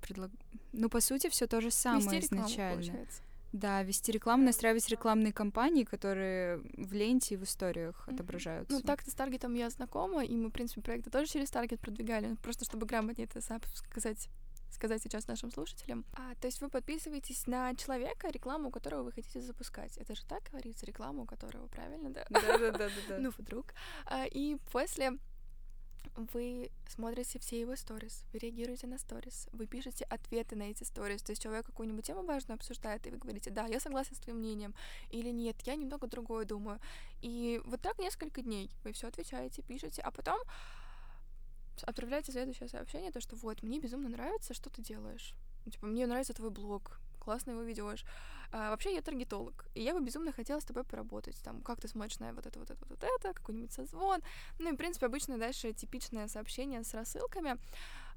предлаг... 0.00 0.30
Ну, 0.72 0.88
по 0.88 1.00
сути, 1.00 1.28
все 1.28 1.46
то 1.46 1.60
же 1.60 1.70
самое 1.70 2.20
Вести 2.20 2.34
изначально. 2.34 2.82
Получается. 2.82 3.22
Да, 3.52 3.84
вести 3.84 4.10
рекламу, 4.10 4.44
настраивать 4.44 4.88
рекламные 4.88 5.32
кампании, 5.32 5.84
которые 5.84 6.58
в 6.76 6.92
ленте 6.92 7.34
и 7.34 7.38
в 7.38 7.44
историях 7.44 8.04
mm-hmm. 8.08 8.14
отображаются. 8.14 8.76
Ну, 8.76 8.82
так-то 8.82 9.12
с 9.12 9.14
Таргетом 9.14 9.54
я 9.54 9.70
знакома, 9.70 10.24
и 10.24 10.34
мы, 10.34 10.48
в 10.48 10.52
принципе, 10.52 10.82
проекты 10.82 11.10
тоже 11.10 11.30
через 11.30 11.50
Таргет 11.50 11.78
продвигали, 11.78 12.34
просто 12.42 12.64
чтобы 12.64 12.84
грамотнее 12.84 13.28
это 13.32 13.40
сказать 13.40 14.28
сказать 14.74 15.02
сейчас 15.02 15.26
нашим 15.26 15.50
слушателям. 15.50 16.04
А, 16.14 16.34
то 16.36 16.46
есть 16.46 16.60
вы 16.60 16.68
подписываетесь 16.68 17.46
на 17.46 17.74
человека, 17.74 18.28
рекламу 18.28 18.70
которого 18.70 19.04
вы 19.04 19.12
хотите 19.12 19.40
запускать. 19.40 19.96
Это 19.96 20.14
же 20.14 20.24
так 20.26 20.42
говорится, 20.50 20.86
рекламу 20.86 21.26
которого, 21.26 21.66
правильно, 21.68 22.10
да? 22.10 22.26
Да-да-да. 22.30 22.88
Ну, 23.18 23.30
вдруг. 23.38 23.74
А, 24.06 24.26
и 24.26 24.56
после 24.72 25.18
вы 26.16 26.70
смотрите 26.88 27.38
все 27.38 27.60
его 27.60 27.76
сторис, 27.76 28.24
вы 28.32 28.38
реагируете 28.38 28.86
на 28.86 28.98
сторис, 28.98 29.48
вы 29.52 29.66
пишете 29.66 30.04
ответы 30.04 30.54
на 30.54 30.64
эти 30.64 30.84
сторис, 30.84 31.22
то 31.22 31.32
есть 31.32 31.42
человек 31.42 31.66
какую-нибудь 31.66 32.04
тему 32.04 32.22
важную 32.22 32.56
обсуждает, 32.56 33.06
и 33.06 33.10
вы 33.10 33.16
говорите, 33.16 33.50
да, 33.50 33.66
я 33.66 33.80
согласен 33.80 34.14
с 34.14 34.18
твоим 34.18 34.38
мнением, 34.38 34.74
или 35.10 35.30
нет, 35.30 35.56
я 35.62 35.74
немного 35.74 36.06
другое 36.06 36.44
думаю. 36.44 36.78
И 37.20 37.60
вот 37.64 37.80
так 37.80 37.98
несколько 37.98 38.42
дней 38.42 38.70
вы 38.84 38.92
все 38.92 39.08
отвечаете, 39.08 39.62
пишете, 39.62 40.02
а 40.02 40.10
потом 40.10 40.38
отправляйте 41.82 42.32
следующее 42.32 42.68
сообщение, 42.68 43.10
то, 43.10 43.20
что 43.20 43.36
вот, 43.36 43.62
мне 43.62 43.80
безумно 43.80 44.08
нравится, 44.08 44.54
что 44.54 44.70
ты 44.70 44.82
делаешь. 44.82 45.34
Типа, 45.70 45.86
мне 45.86 46.06
нравится 46.06 46.34
твой 46.34 46.50
блог, 46.50 47.00
классно 47.24 47.52
его 47.52 47.62
ведешь. 47.62 48.04
А, 48.52 48.70
вообще 48.70 48.94
я 48.94 49.02
таргетолог, 49.02 49.64
и 49.74 49.82
я 49.82 49.94
бы 49.94 50.00
безумно 50.00 50.30
хотела 50.30 50.60
с 50.60 50.64
тобой 50.64 50.84
поработать. 50.84 51.36
Там, 51.42 51.60
как 51.62 51.80
ты 51.80 51.88
смотришь 51.88 52.20
на 52.20 52.32
вот 52.32 52.46
это, 52.46 52.58
вот 52.60 52.70
это, 52.70 52.86
вот 52.88 53.02
это, 53.02 53.32
какой-нибудь 53.32 53.72
созвон. 53.72 54.20
Ну 54.60 54.70
и, 54.70 54.72
в 54.72 54.76
принципе, 54.76 55.06
обычно 55.06 55.38
дальше 55.38 55.72
типичное 55.72 56.28
сообщение 56.28 56.84
с 56.84 56.94
рассылками. 56.94 57.58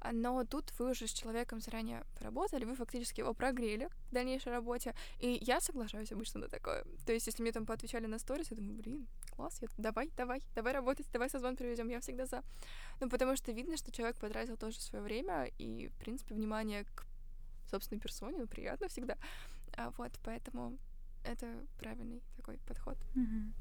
А, 0.00 0.12
но 0.12 0.44
тут 0.44 0.72
вы 0.78 0.90
уже 0.90 1.08
с 1.08 1.12
человеком 1.12 1.60
заранее 1.60 2.04
поработали, 2.16 2.64
вы 2.64 2.76
фактически 2.76 3.20
его 3.20 3.34
прогрели 3.34 3.88
к 3.88 4.12
дальнейшей 4.12 4.52
работе, 4.52 4.94
и 5.18 5.38
я 5.42 5.60
соглашаюсь 5.60 6.12
обычно 6.12 6.40
на 6.40 6.48
такое. 6.48 6.84
То 7.04 7.12
есть, 7.12 7.26
если 7.26 7.42
мне 7.42 7.50
там 7.50 7.66
поотвечали 7.66 8.06
на 8.06 8.20
сторис, 8.20 8.50
я 8.50 8.56
думаю, 8.56 8.74
блин, 8.74 9.08
класс, 9.34 9.58
я, 9.60 9.68
давай, 9.76 10.10
давай, 10.16 10.40
давай 10.54 10.72
работать, 10.72 11.10
давай 11.12 11.28
созвон 11.28 11.56
приведем, 11.56 11.88
я 11.88 11.98
всегда 11.98 12.26
за. 12.26 12.44
Ну, 13.00 13.08
потому 13.08 13.34
что 13.34 13.50
видно, 13.50 13.76
что 13.76 13.90
человек 13.90 14.18
потратил 14.18 14.56
тоже 14.56 14.80
свое 14.80 15.02
время 15.02 15.50
и, 15.58 15.88
в 15.88 15.96
принципе, 15.98 16.36
внимание 16.36 16.84
к 16.84 17.07
собственной 17.70 18.00
персоне, 18.00 18.38
ну, 18.38 18.46
приятно 18.46 18.88
всегда. 18.88 19.16
А, 19.76 19.90
вот, 19.90 20.12
поэтому 20.24 20.78
это 21.24 21.46
правильный 21.78 22.22
такой 22.36 22.58
подход. 22.66 22.96
Mm-hmm. 23.14 23.52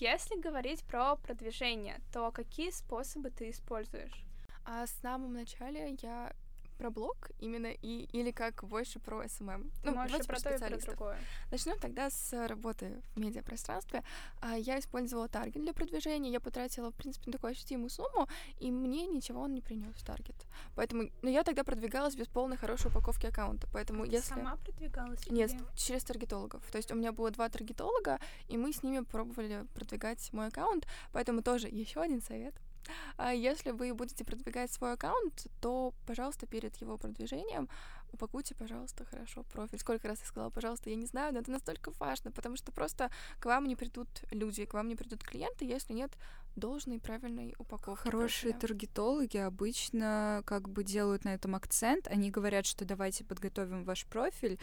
Если 0.00 0.40
говорить 0.40 0.84
про 0.84 1.16
продвижение, 1.16 2.00
то 2.12 2.32
какие 2.32 2.70
способы 2.70 3.30
ты 3.30 3.50
используешь? 3.50 4.24
А 4.64 4.86
в 4.86 4.88
самом 4.88 5.32
начале 5.32 5.96
я 6.00 6.32
про 6.74 6.90
блог 6.90 7.30
именно 7.40 7.68
и 7.68 8.04
или 8.12 8.30
как 8.30 8.64
больше 8.64 8.98
про 8.98 9.26
SMM. 9.28 9.70
Ну, 9.84 9.94
Можешь 9.94 10.26
про 10.26 10.40
то 10.40 10.54
и 10.54 10.58
про 10.58 10.78
другое. 10.78 11.18
Начнем 11.50 11.78
тогда 11.78 12.10
с 12.10 12.46
работы 12.46 13.02
в 13.14 13.20
медиапространстве. 13.20 14.02
А, 14.40 14.56
я 14.56 14.78
использовала 14.78 15.28
таргет 15.28 15.62
для 15.62 15.72
продвижения, 15.72 16.30
я 16.30 16.40
потратила, 16.40 16.90
в 16.90 16.94
принципе, 16.94 17.30
такую 17.30 17.52
ощутимую 17.52 17.90
сумму, 17.90 18.28
и 18.58 18.70
мне 18.70 19.06
ничего 19.06 19.42
он 19.42 19.54
не 19.54 19.60
принес 19.60 19.94
таргет. 20.02 20.36
Поэтому, 20.74 21.10
ну, 21.22 21.30
я 21.30 21.42
тогда 21.44 21.64
продвигалась 21.64 22.14
без 22.14 22.28
полной 22.28 22.56
хорошей 22.56 22.90
упаковки 22.90 23.26
аккаунта, 23.26 23.66
поэтому 23.72 24.04
а 24.04 24.06
если... 24.06 24.34
сама 24.34 24.56
продвигалась? 24.56 25.26
Нет, 25.28 25.52
через 25.76 26.04
таргетологов. 26.04 26.62
То 26.70 26.78
есть 26.78 26.90
у 26.92 26.94
меня 26.94 27.12
было 27.12 27.30
два 27.30 27.48
таргетолога, 27.48 28.18
и 28.48 28.56
мы 28.56 28.72
с 28.72 28.82
ними 28.82 29.00
пробовали 29.04 29.66
продвигать 29.74 30.32
мой 30.32 30.48
аккаунт, 30.48 30.86
поэтому 31.12 31.42
тоже 31.42 31.68
еще 31.68 32.00
один 32.00 32.22
совет 32.22 32.54
если 33.32 33.70
вы 33.70 33.94
будете 33.94 34.24
продвигать 34.24 34.72
свой 34.72 34.92
аккаунт, 34.92 35.46
то, 35.60 35.92
пожалуйста, 36.06 36.46
перед 36.46 36.76
его 36.76 36.96
продвижением 36.96 37.68
упакуйте, 38.14 38.54
пожалуйста, 38.54 39.04
хорошо 39.04 39.42
профиль. 39.52 39.78
Сколько 39.78 40.08
раз 40.08 40.20
я 40.20 40.26
сказала, 40.26 40.50
пожалуйста, 40.50 40.90
я 40.90 40.96
не 40.96 41.06
знаю, 41.06 41.34
но 41.34 41.40
это 41.40 41.50
настолько 41.50 41.92
важно, 41.98 42.30
потому 42.30 42.56
что 42.56 42.72
просто 42.72 43.10
к 43.40 43.44
вам 43.44 43.66
не 43.66 43.76
придут 43.76 44.08
люди, 44.30 44.64
к 44.64 44.74
вам 44.74 44.88
не 44.88 44.96
придут 44.96 45.22
клиенты, 45.22 45.64
если 45.64 45.92
нет 45.92 46.12
должной 46.56 47.00
правильной 47.00 47.54
упаковки. 47.58 48.04
Хорошие 48.04 48.52
профиля. 48.52 48.60
таргетологи 48.60 49.36
обычно 49.38 50.42
как 50.46 50.68
бы 50.68 50.84
делают 50.84 51.24
на 51.24 51.34
этом 51.34 51.56
акцент. 51.56 52.06
Они 52.06 52.30
говорят, 52.30 52.64
что 52.64 52.84
давайте 52.84 53.24
подготовим 53.24 53.84
ваш 53.84 54.06
профиль, 54.06 54.58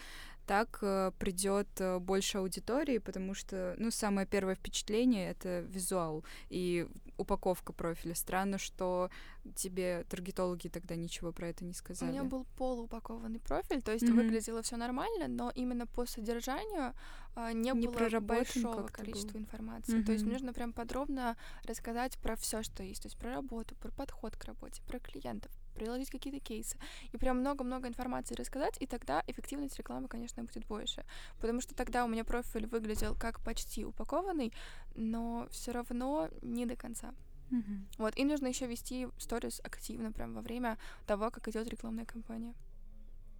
так 0.47 0.79
э, 0.81 1.11
придет 1.19 1.67
э, 1.79 1.99
больше 1.99 2.37
аудитории, 2.37 2.97
потому 2.97 3.33
что, 3.33 3.75
ну, 3.77 3.91
самое 3.91 4.25
первое 4.25 4.55
впечатление 4.55 5.29
это 5.29 5.59
визуал. 5.61 6.23
И 6.49 6.87
упаковка 7.21 7.73
профиля. 7.73 8.15
Странно, 8.15 8.57
что 8.57 9.09
тебе 9.55 10.05
таргетологи 10.09 10.67
тогда 10.67 10.95
ничего 10.95 11.31
про 11.31 11.47
это 11.49 11.63
не 11.63 11.73
сказали. 11.73 12.09
У 12.09 12.13
меня 12.13 12.23
был 12.23 12.45
полуупакованный 12.57 13.39
профиль, 13.39 13.81
то 13.81 13.91
есть 13.91 14.05
mm-hmm. 14.05 14.13
выглядело 14.13 14.61
все 14.61 14.77
нормально, 14.77 15.27
но 15.27 15.51
именно 15.55 15.87
по 15.87 16.05
содержанию 16.05 16.93
а, 17.35 17.53
не, 17.53 17.71
не 17.71 17.87
было 17.87 18.19
большого 18.19 18.87
количества 18.87 19.33
было. 19.33 19.41
информации. 19.41 19.99
Mm-hmm. 19.99 20.05
То 20.05 20.11
есть 20.11 20.25
нужно 20.25 20.53
прям 20.53 20.73
подробно 20.73 21.37
рассказать 21.63 22.17
про 22.19 22.35
все, 22.35 22.63
что 22.63 22.83
есть, 22.83 23.03
то 23.03 23.07
есть 23.07 23.17
про 23.17 23.33
работу, 23.33 23.75
про 23.75 23.91
подход 23.91 24.35
к 24.35 24.43
работе, 24.45 24.81
про 24.87 24.99
клиентов, 24.99 25.51
приложить 25.73 26.09
какие-то 26.09 26.39
кейсы. 26.39 26.77
И 27.11 27.17
прям 27.17 27.39
много-много 27.39 27.87
информации 27.87 28.35
рассказать, 28.35 28.75
и 28.79 28.87
тогда 28.87 29.23
эффективность 29.27 29.77
рекламы, 29.77 30.07
конечно, 30.07 30.43
будет 30.43 30.65
больше. 30.67 31.05
Потому 31.39 31.61
что 31.61 31.75
тогда 31.75 32.05
у 32.05 32.07
меня 32.07 32.23
профиль 32.23 32.67
выглядел 32.67 33.15
как 33.15 33.39
почти 33.41 33.85
упакованный, 33.85 34.53
но 34.95 35.47
все 35.51 35.71
равно 35.71 36.29
не 36.41 36.65
до 36.65 36.75
конца. 36.75 37.13
Mm-hmm. 37.51 37.79
Вот, 37.97 38.17
и 38.17 38.23
нужно 38.23 38.47
еще 38.47 38.65
вести 38.67 39.07
сторис 39.17 39.59
активно, 39.63 40.11
прям 40.11 40.33
во 40.33 40.41
время 40.41 40.77
того, 41.05 41.31
как 41.31 41.47
идет 41.47 41.67
рекламная 41.67 42.05
кампания. 42.05 42.53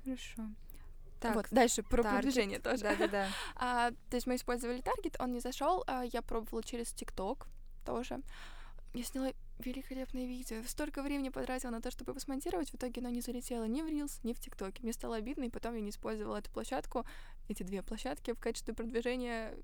Хорошо. 0.04 0.50
Так, 1.22 1.36
вот, 1.36 1.46
дальше 1.52 1.84
про 1.84 2.02
таргет. 2.02 2.12
продвижение 2.12 2.60
тоже. 2.60 2.84
Да-да-да. 2.84 3.28
а, 3.56 3.92
то 3.92 4.16
есть 4.16 4.26
мы 4.26 4.36
использовали 4.36 4.82
таргет, 4.82 5.16
он 5.20 5.32
не 5.32 5.40
зашел, 5.40 5.84
а 5.88 6.04
я 6.04 6.22
пробовала 6.22 6.64
через 6.64 6.92
ТикТок 6.92 7.48
тоже. 7.86 8.22
Я 8.94 9.04
сняла 9.04 9.32
великолепное 9.62 10.26
видео. 10.26 10.64
Столько 10.68 11.02
времени 11.04 11.30
потратила 11.30 11.72
на 11.72 11.82
то, 11.82 11.92
чтобы 11.92 12.12
его 12.12 12.20
смонтировать, 12.20 12.72
в 12.72 12.76
итоге 12.76 13.02
оно 13.02 13.10
не 13.10 13.22
залетело 13.22 13.66
ни 13.66 13.82
в 13.82 13.88
Reels, 13.88 14.20
ни 14.24 14.34
в 14.34 14.40
ТикТоке. 14.40 14.84
Мне 14.84 14.94
стало 14.94 15.16
обидно, 15.16 15.44
и 15.44 15.50
потом 15.50 15.76
я 15.76 15.82
не 15.82 15.90
использовала 15.90 16.38
эту 16.38 16.52
площадку, 16.52 17.06
эти 17.48 17.64
две 17.64 17.82
площадки 17.82 18.32
в 18.34 18.40
качестве 18.40 18.74
продвижения 18.74 19.56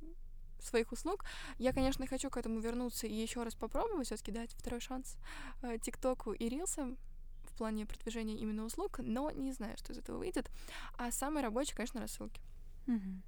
своих 0.60 0.92
услуг. 0.92 1.26
Я, 1.60 1.74
конечно, 1.74 2.08
хочу 2.08 2.30
к 2.30 2.38
этому 2.38 2.60
вернуться 2.60 3.08
и 3.08 3.14
еще 3.14 3.44
раз 3.44 3.56
попробовать, 3.56 4.08
все-таки 4.08 4.32
дать 4.32 4.54
второй 4.54 4.80
шанс 4.80 5.18
э, 5.62 5.78
ТикТоку 5.80 6.34
и 6.34 6.50
Рилсам 6.50 6.98
в 7.44 7.58
плане 7.58 7.86
продвижения 7.86 8.36
именно 8.36 8.66
услуг, 8.66 9.00
но 9.00 9.32
не 9.32 9.52
знаю, 9.52 9.78
что 9.78 9.94
из 9.94 9.98
этого 9.98 10.18
выйдет. 10.18 10.50
А 10.98 11.12
самый 11.12 11.44
рабочий, 11.44 11.76
конечно, 11.76 12.02
рассылки. 12.02 12.42
Угу. 12.88 13.22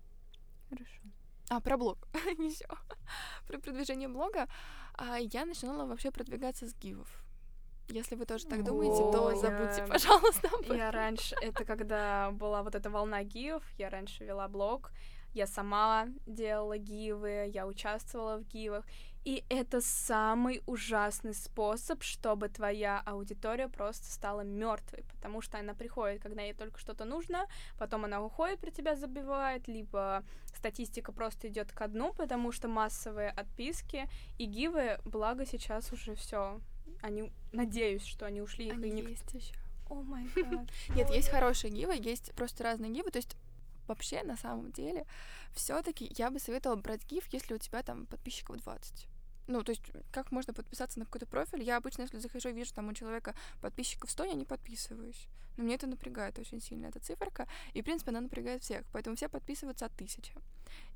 Хорошо. 0.70 1.01
А, 1.50 1.60
про 1.60 1.78
блог 1.78 1.97
еще. 2.38 2.68
про 3.47 3.60
продвижение 3.60 4.08
блога. 4.08 4.47
А 4.93 5.18
я 5.18 5.45
начинала 5.45 5.86
вообще 5.86 6.12
продвигаться 6.12 6.68
с 6.68 6.76
гивов. 6.76 7.08
Если 7.88 8.16
вы 8.16 8.26
тоже 8.26 8.45
так 8.45 8.64
думаете, 8.64 9.02
О, 9.02 9.12
то 9.12 9.36
забудьте, 9.36 9.82
я... 9.82 9.88
пожалуйста. 9.88 10.50
Я 10.68 10.91
раньше, 10.91 11.36
это 11.41 11.66
когда 11.66 12.30
была 12.32 12.62
вот 12.62 12.76
эта 12.76 12.91
волна 12.91 13.24
гивов, 13.24 13.64
я 13.80 13.89
раньше 13.89 14.24
вела 14.26 14.47
блог, 14.47 14.91
я 15.34 15.47
сама 15.47 16.08
делала 16.28 16.78
гивы, 16.78 17.50
я 17.52 17.66
участвовала 17.66 18.38
в 18.38 18.43
гивах, 18.43 18.86
и 19.26 19.43
это 19.49 19.82
самый 19.82 20.61
ужасный 20.65 21.34
способ, 21.34 22.03
чтобы 22.03 22.49
твоя 22.49 23.01
аудитория 23.05 23.67
просто 23.67 24.11
стала 24.11 24.41
мертвой, 24.41 25.03
потому 25.15 25.41
что 25.41 25.59
она 25.59 25.74
приходит, 25.74 26.22
когда 26.22 26.41
ей 26.41 26.53
только 26.53 26.80
что-то 26.80 27.05
нужно, 27.05 27.45
потом 27.78 28.05
она 28.05 28.22
уходит, 28.24 28.59
про 28.59 28.72
тебя 28.72 28.95
забивает, 28.95 29.67
либо 29.67 30.24
статистика 30.55 31.11
просто 31.11 31.47
идет 31.47 31.72
ко 31.72 31.88
дну, 31.88 32.13
потому 32.13 32.51
что 32.51 32.67
массовые 32.67 33.30
отписки 33.30 34.09
и 34.38 34.45
гивы, 34.45 34.99
благо 35.05 35.45
сейчас 35.45 35.91
уже 35.91 36.15
все. 36.15 36.59
Они, 37.01 37.32
надеюсь, 37.51 38.05
что 38.05 38.26
они 38.26 38.41
ушли. 38.41 38.70
Они 38.70 38.89
их 39.01 39.09
есть 39.09 39.34
еще. 39.34 39.53
О 39.89 40.01
май 40.01 40.28
гад. 40.36 40.70
Нет, 40.89 41.09
есть 41.09 41.30
хорошие 41.30 41.72
гивы, 41.72 41.95
есть 41.95 42.34
просто 42.36 42.63
разные 42.63 42.91
гивы. 42.91 43.11
То 43.11 43.17
есть 43.17 43.36
вообще, 43.88 44.24
на 44.24 44.38
самом 44.38 44.72
деле, 44.72 45.05
все 45.53 45.82
таки 45.82 46.13
я 46.17 46.30
бы 46.30 46.39
советовала 46.39 46.78
брать 46.78 47.05
гиф, 47.05 47.28
если 47.34 47.55
у 47.55 47.57
тебя 47.57 47.84
там 47.84 48.05
подписчиков 48.05 48.57
20. 48.57 49.09
Ну, 49.50 49.64
то 49.64 49.72
есть, 49.72 49.82
как 50.12 50.32
можно 50.32 50.54
подписаться 50.54 51.00
на 51.00 51.06
какой-то 51.06 51.26
профиль? 51.26 51.64
Я 51.64 51.78
обычно, 51.78 52.04
если 52.04 52.20
захожу, 52.20 52.52
вижу, 52.52 52.72
там 52.72 52.88
у 52.88 52.93
человека 52.93 53.34
подписчиков 53.62 54.12
100, 54.12 54.26
я 54.26 54.34
не 54.36 54.45
подписываюсь. 54.45 55.28
Но 55.58 55.64
мне 55.64 55.74
это 55.74 55.88
напрягает 55.88 56.38
очень 56.38 56.62
сильно, 56.62 56.86
эта 56.86 57.00
циферка. 57.00 57.47
И, 57.74 57.82
в 57.82 57.84
принципе, 57.84 58.12
она 58.12 58.22
напрягает 58.22 58.62
всех. 58.62 58.86
Поэтому 58.93 59.16
все 59.16 59.28
подписываются 59.28 59.88
от 59.88 59.91
тысячи. 59.93 60.36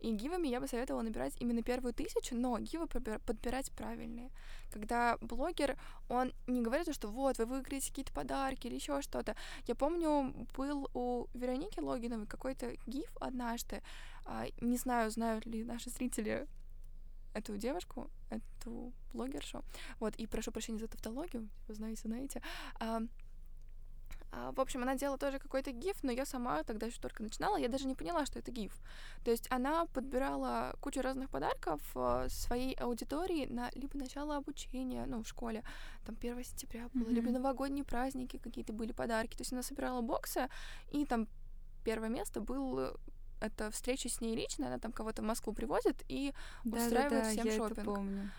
И 0.01 0.11
гивами 0.11 0.49
я 0.49 0.59
бы 0.59 0.67
советовала 0.67 1.01
набирать 1.01 1.33
именно 1.39 1.63
первую 1.63 1.95
тысячу, 1.95 2.35
но 2.35 2.59
гивы 2.59 2.85
подбирать 2.85 3.71
правильные. 3.71 4.29
Когда 4.71 5.17
блогер, 5.19 5.75
он 6.07 6.31
не 6.45 6.61
говорит, 6.61 6.93
что 6.93 7.07
вот, 7.07 7.39
вы 7.39 7.47
выиграете 7.47 7.89
какие-то 7.89 8.13
подарки 8.13 8.67
или 8.67 8.75
еще 8.75 9.01
что-то. 9.01 9.35
Я 9.65 9.73
помню, 9.73 10.31
был 10.55 10.91
у 10.93 11.25
Вероники 11.33 11.79
Логиновой 11.79 12.27
какой-то 12.27 12.75
гиф 12.85 13.17
однажды. 13.19 13.81
А, 14.25 14.45
не 14.61 14.77
знаю, 14.77 15.09
знают 15.09 15.47
ли 15.47 15.63
наши 15.63 15.89
зрители 15.89 16.47
эту 17.33 17.57
девушку, 17.57 18.09
эту 18.29 18.93
блогершу. 19.13 19.63
Вот, 19.99 20.15
и 20.15 20.27
прошу 20.27 20.51
прощения 20.51 20.79
за 20.79 20.87
тавтологию, 20.87 21.49
вы 21.67 21.73
знаете, 21.73 22.07
знаете. 22.07 22.41
А, 22.79 23.01
а, 24.35 24.51
в 24.51 24.59
общем, 24.59 24.81
она 24.81 24.95
делала 24.95 25.17
тоже 25.17 25.39
какой-то 25.39 25.71
гиф, 25.71 25.97
но 26.03 26.11
я 26.11 26.25
сама 26.25 26.63
тогда 26.63 26.87
еще 26.87 26.99
только 26.99 27.21
начинала, 27.21 27.57
я 27.57 27.67
даже 27.67 27.85
не 27.85 27.95
поняла, 27.95 28.25
что 28.25 28.39
это 28.39 28.51
гиф. 28.51 28.75
То 29.23 29.31
есть 29.31 29.47
она 29.51 29.85
подбирала 29.85 30.75
кучу 30.81 31.01
разных 31.01 31.29
подарков 31.29 31.81
э, 31.95 32.27
своей 32.29 32.73
аудитории 32.75 33.45
на 33.45 33.69
либо 33.75 33.97
начало 33.97 34.37
обучения, 34.37 35.05
ну, 35.05 35.23
в 35.23 35.27
школе, 35.27 35.63
там 36.05 36.15
1 36.19 36.43
сентября 36.43 36.89
было, 36.93 37.03
mm-hmm. 37.03 37.13
либо 37.13 37.31
новогодние 37.31 37.83
праздники 37.83 38.37
какие-то 38.37 38.73
были 38.73 38.91
подарки. 38.91 39.35
То 39.35 39.41
есть 39.41 39.53
она 39.53 39.61
собирала 39.61 40.01
боксы, 40.01 40.49
и 40.91 41.05
там 41.05 41.27
первое 41.83 42.09
место 42.09 42.41
был 42.41 42.97
это 43.43 43.69
встреча 43.71 44.09
с 44.09 44.21
ней 44.21 44.35
лично, 44.35 44.67
она 44.67 44.79
там 44.79 44.91
кого-то 44.91 45.21
в 45.21 45.25
Москву 45.25 45.53
привозит 45.53 46.03
и 46.07 46.33
да, 46.63 46.77
устраивает 46.77 47.11
да, 47.11 47.21
да, 47.21 47.29
всем 47.29 47.45
я 47.45 47.57
шопинг. 47.57 47.77
Это 47.77 47.83
помню. 47.83 48.31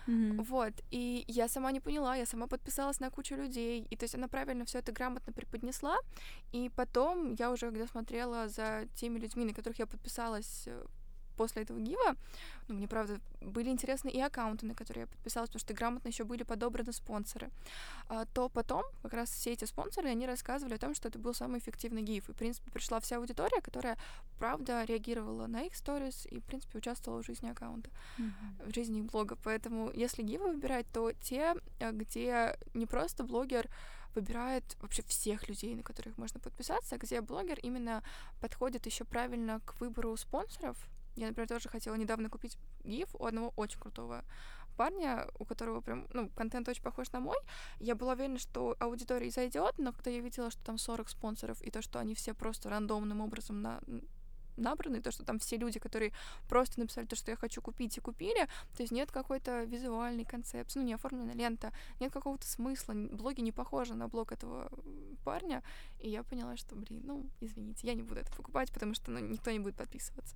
Вот. 0.43 0.73
И 0.91 1.23
я 1.27 1.47
сама 1.47 1.71
не 1.71 1.79
поняла, 1.79 2.15
я 2.15 2.25
сама 2.25 2.47
подписалась 2.47 2.99
на 2.99 3.09
кучу 3.09 3.35
людей. 3.35 3.85
И 3.89 3.95
то 3.95 4.05
есть 4.05 4.15
она 4.15 4.27
правильно 4.27 4.65
все 4.65 4.79
это 4.79 4.91
грамотно 4.91 5.33
преподнесла. 5.33 5.97
И 6.51 6.69
потом 6.75 7.35
я 7.39 7.51
уже 7.51 7.67
когда 7.67 7.87
смотрела 7.87 8.47
за 8.47 8.87
теми 8.95 9.19
людьми, 9.19 9.45
на 9.45 9.53
которых 9.53 9.79
я 9.79 9.85
подписалась 9.85 10.63
э, 10.67 10.85
после 11.35 11.63
этого 11.63 11.79
гива, 11.79 12.15
ну, 12.67 12.75
мне, 12.75 12.87
правда, 12.87 13.19
были 13.41 13.69
интересны 13.69 14.09
и 14.09 14.19
аккаунты, 14.19 14.65
на 14.65 14.73
которые 14.73 15.01
я 15.01 15.07
подписалась, 15.07 15.49
потому 15.49 15.59
что 15.59 15.73
грамотно 15.73 16.07
еще 16.07 16.23
были 16.23 16.43
подобраны 16.43 16.93
спонсоры, 16.93 17.49
а, 18.09 18.25
то 18.25 18.49
потом 18.49 18.83
как 19.03 19.13
раз 19.13 19.29
все 19.29 19.51
эти 19.51 19.65
спонсоры, 19.65 20.09
они 20.09 20.25
рассказывали 20.25 20.75
о 20.75 20.79
том, 20.79 20.95
что 20.95 21.07
это 21.07 21.19
был 21.19 21.33
самый 21.33 21.59
эффективный 21.59 22.01
гиф. 22.01 22.29
И, 22.29 22.33
в 22.33 22.35
принципе, 22.35 22.71
пришла 22.71 22.99
вся 22.99 23.17
аудитория, 23.17 23.61
которая, 23.61 23.97
правда, 24.39 24.83
реагировала 24.83 25.47
на 25.47 25.63
их 25.63 25.75
сторис 25.75 26.27
и, 26.31 26.39
в 26.39 26.43
принципе, 26.43 26.79
участвовала 26.79 27.21
в 27.21 27.25
жизни 27.25 27.49
аккаунта, 27.49 27.89
mm-hmm. 28.17 28.71
в 28.71 28.73
жизни 28.73 28.99
их 28.99 29.05
блога. 29.05 29.37
Поэтому, 29.43 29.91
если 29.93 30.23
гивы 30.23 30.51
выбирать, 30.53 30.85
то 30.91 31.11
те, 31.11 31.55
э, 31.79 31.91
где 31.91 32.57
не 32.73 32.85
просто 32.85 33.23
блогер 33.23 33.69
выбирает 34.15 34.63
вообще 34.81 35.03
всех 35.03 35.47
людей, 35.49 35.75
на 35.75 35.83
которых 35.83 36.17
можно 36.17 36.39
подписаться, 36.39 36.97
где 36.97 37.21
блогер 37.21 37.59
именно 37.61 38.03
подходит 38.41 38.85
еще 38.85 39.03
правильно 39.03 39.59
к 39.65 39.79
выбору 39.79 40.15
спонсоров, 40.17 40.77
я, 41.15 41.27
например, 41.27 41.47
тоже 41.47 41.69
хотела 41.69 41.95
недавно 41.95 42.29
купить 42.29 42.57
гиф 42.83 43.09
у 43.15 43.25
одного 43.25 43.53
очень 43.55 43.79
крутого 43.79 44.23
парня, 44.75 45.27
у 45.39 45.45
которого 45.45 45.81
прям, 45.81 46.07
ну, 46.13 46.29
контент 46.29 46.67
очень 46.67 46.83
похож 46.83 47.11
на 47.11 47.19
мой. 47.19 47.37
Я 47.79 47.95
была 47.95 48.13
уверена, 48.13 48.37
что 48.37 48.75
аудитория 48.79 49.31
зайдет, 49.31 49.75
но 49.77 49.93
когда 49.93 50.11
я 50.11 50.19
видела, 50.19 50.51
что 50.51 50.63
там 50.63 50.77
40 50.77 51.09
спонсоров, 51.09 51.61
и 51.61 51.71
то, 51.71 51.81
что 51.81 51.99
они 51.99 52.13
все 52.13 52.33
просто 52.33 52.69
рандомным 52.69 53.21
образом 53.21 53.61
на 53.61 53.79
набраны, 54.57 55.01
то, 55.01 55.11
что 55.11 55.23
там 55.23 55.39
все 55.39 55.57
люди, 55.57 55.79
которые 55.79 56.13
просто 56.47 56.79
написали 56.79 57.05
то, 57.05 57.15
что 57.15 57.31
я 57.31 57.37
хочу 57.37 57.61
купить, 57.61 57.97
и 57.97 58.01
купили, 58.01 58.47
то 58.75 58.83
есть 58.83 58.91
нет 58.91 59.11
какой-то 59.11 59.63
визуальной 59.63 60.25
концепции, 60.25 60.79
ну, 60.79 60.85
не 60.85 60.93
оформленная 60.93 61.35
лента, 61.35 61.73
нет 61.99 62.11
какого-то 62.11 62.47
смысла, 62.47 62.93
блоги 62.93 63.41
не 63.41 63.51
похожи 63.51 63.95
на 63.95 64.07
блог 64.07 64.31
этого 64.31 64.71
парня, 65.23 65.63
и 65.99 66.09
я 66.09 66.23
поняла, 66.23 66.55
что, 66.57 66.75
блин, 66.75 67.01
ну, 67.03 67.29
извините, 67.41 67.87
я 67.87 67.93
не 67.93 68.03
буду 68.03 68.21
это 68.21 68.31
покупать, 68.31 68.71
потому 68.71 68.93
что, 68.93 69.11
ну, 69.11 69.19
никто 69.19 69.51
не 69.51 69.59
будет 69.59 69.75
подписываться. 69.75 70.35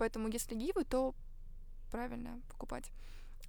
Поэтому, 0.00 0.28
если 0.28 0.54
гивы, 0.54 0.84
то 0.84 1.14
правильно 1.90 2.40
покупать. 2.48 2.90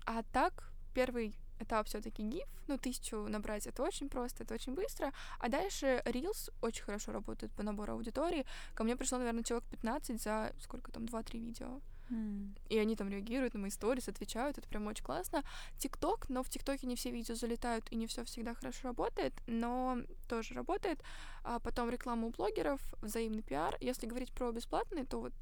А 0.06 0.22
так, 0.34 0.70
первый 0.94 1.34
этап 1.62 1.88
все-таки 1.88 2.24
гиф, 2.24 2.50
ну, 2.68 2.78
тысячу 2.78 3.26
набрать 3.30 3.68
это 3.68 3.82
очень 3.84 4.10
просто, 4.10 4.44
это 4.44 4.54
очень 4.56 4.74
быстро. 4.74 5.14
А 5.40 5.48
дальше 5.48 6.02
Reels 6.04 6.52
очень 6.62 6.84
хорошо 6.84 7.14
работает 7.14 7.54
по 7.54 7.64
набору 7.64 7.94
аудитории. 7.94 8.46
Ко 8.74 8.84
мне 8.84 8.98
пришло, 8.98 9.18
наверное, 9.18 9.44
человек 9.44 9.66
15 9.70 10.22
за 10.22 10.52
сколько 10.60 10.92
там, 10.92 11.06
2-3 11.06 11.40
видео. 11.40 11.80
Mm. 12.10 12.50
И 12.68 12.78
они 12.78 12.98
там 12.98 13.08
реагируют 13.08 13.54
на 13.54 13.62
мои 13.62 13.70
сторис, 13.70 14.10
отвечают, 14.10 14.58
это 14.58 14.68
прям 14.68 14.88
очень 14.88 15.06
классно. 15.06 15.46
ТикТок, 15.78 16.28
но 16.28 16.44
в 16.44 16.50
ТикТоке 16.50 16.86
не 16.86 16.98
все 16.98 17.12
видео 17.12 17.36
залетают 17.36 17.90
и 17.92 17.96
не 17.96 18.08
все 18.08 18.26
всегда 18.26 18.56
хорошо 18.56 18.90
работает, 18.90 19.34
но 19.48 20.00
тоже 20.28 20.54
работает. 20.54 21.02
А 21.46 21.60
потом 21.60 21.90
реклама 21.90 22.28
у 22.28 22.32
блогеров, 22.32 22.82
взаимный 23.02 23.42
пиар. 23.42 23.78
Если 23.80 24.06
говорить 24.06 24.34
про 24.34 24.52
бесплатные, 24.52 25.06
то 25.06 25.22
вот 25.22 25.34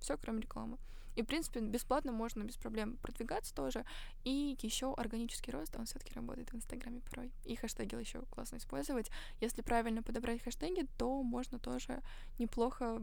все, 0.00 0.16
кроме 0.16 0.40
рекламы. 0.40 0.78
И, 1.18 1.22
в 1.22 1.26
принципе, 1.26 1.58
бесплатно 1.58 2.12
можно 2.12 2.44
без 2.44 2.56
проблем 2.56 2.96
продвигаться 2.98 3.52
тоже. 3.52 3.84
И 4.22 4.56
еще 4.62 4.94
органический 4.94 5.52
рост, 5.52 5.74
он 5.76 5.84
все-таки 5.84 6.14
работает 6.14 6.52
в 6.52 6.54
Инстаграме 6.54 7.00
порой. 7.00 7.32
И 7.44 7.56
хэштеги 7.56 7.96
еще 7.96 8.22
классно 8.30 8.58
использовать. 8.58 9.10
Если 9.40 9.62
правильно 9.62 10.04
подобрать 10.04 10.40
хэштеги, 10.40 10.86
то 10.96 11.20
можно 11.24 11.58
тоже 11.58 12.02
неплохо 12.38 13.02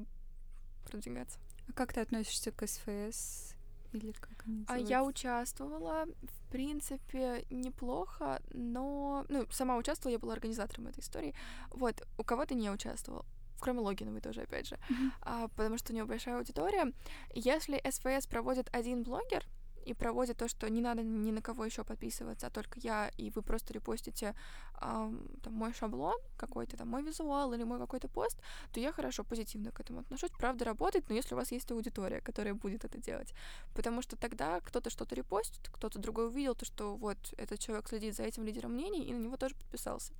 продвигаться. 0.89 1.39
А 1.67 1.73
как 1.73 1.91
ты 1.91 1.99
относишься 1.99 2.53
к 2.53 2.65
СФС 2.65 3.53
Или 3.91 4.13
как 4.13 4.45
они 4.45 4.63
А 4.69 4.77
я 4.77 5.03
участвовала, 5.03 6.05
в 6.05 6.51
принципе, 6.51 7.45
неплохо, 7.49 8.41
но... 8.53 9.25
Ну, 9.27 9.45
сама 9.51 9.75
участвовала, 9.75 10.13
я 10.13 10.19
была 10.19 10.33
организатором 10.33 10.87
этой 10.87 11.01
истории. 11.01 11.35
Вот, 11.69 12.01
у 12.17 12.23
кого-то 12.23 12.53
не 12.55 12.69
участвовал 12.69 13.25
кроме 13.59 13.79
Логиновой 13.79 14.21
тоже, 14.21 14.41
опять 14.41 14.67
же, 14.67 14.77
Мгм. 14.89 15.13
а, 15.21 15.47
потому 15.49 15.77
что 15.77 15.91
у 15.91 15.95
нее 15.95 16.05
большая 16.05 16.37
аудитория. 16.37 16.91
Если 17.33 17.81
СВС 17.89 18.27
проводит 18.27 18.69
один 18.75 19.03
блогер 19.03 19.45
и 19.85 19.93
проводит 19.93 20.37
то, 20.37 20.47
что 20.47 20.67
не 20.67 20.81
надо 20.81 21.03
ни 21.03 21.31
на 21.31 21.41
кого 21.41 21.63
еще 21.63 21.83
подписываться, 21.83 22.47
а 22.47 22.49
только 22.49 22.79
я, 22.79 23.11
и 23.17 23.29
вы 23.29 23.43
просто 23.43 23.71
репостите 23.73 24.33
ам, 24.73 25.27
там, 25.43 25.53
мой 25.53 25.73
шаблон 25.73 26.15
какой-то, 26.37 26.75
там, 26.75 26.87
мой 26.89 27.03
визуал 27.03 27.53
или 27.53 27.63
мой 27.63 27.77
какой-то 27.77 28.07
пост, 28.07 28.39
то 28.73 28.79
я 28.79 28.91
хорошо, 28.91 29.23
позитивно 29.23 29.71
к 29.71 29.79
этому 29.79 29.99
отношусь. 29.99 30.31
Правда, 30.39 30.65
работает, 30.65 31.07
но 31.09 31.15
если 31.15 31.35
у 31.35 31.37
вас 31.37 31.51
есть 31.51 31.71
аудитория, 31.71 32.19
которая 32.21 32.55
будет 32.55 32.83
это 32.83 32.97
делать. 32.97 33.33
Потому 33.75 34.01
что 34.01 34.15
тогда 34.15 34.59
кто-то 34.61 34.89
что-то 34.89 35.13
репостит, 35.15 35.69
кто-то 35.71 35.99
другой 35.99 36.27
увидел, 36.27 36.55
то, 36.55 36.65
что 36.65 36.95
вот 36.95 37.17
этот 37.37 37.59
человек 37.59 37.87
следит 37.87 38.15
за 38.15 38.23
этим 38.23 38.43
лидером 38.43 38.73
мнений, 38.73 39.03
и 39.05 39.13
на 39.13 39.19
него 39.19 39.37
тоже 39.37 39.53
подписался 39.55 40.13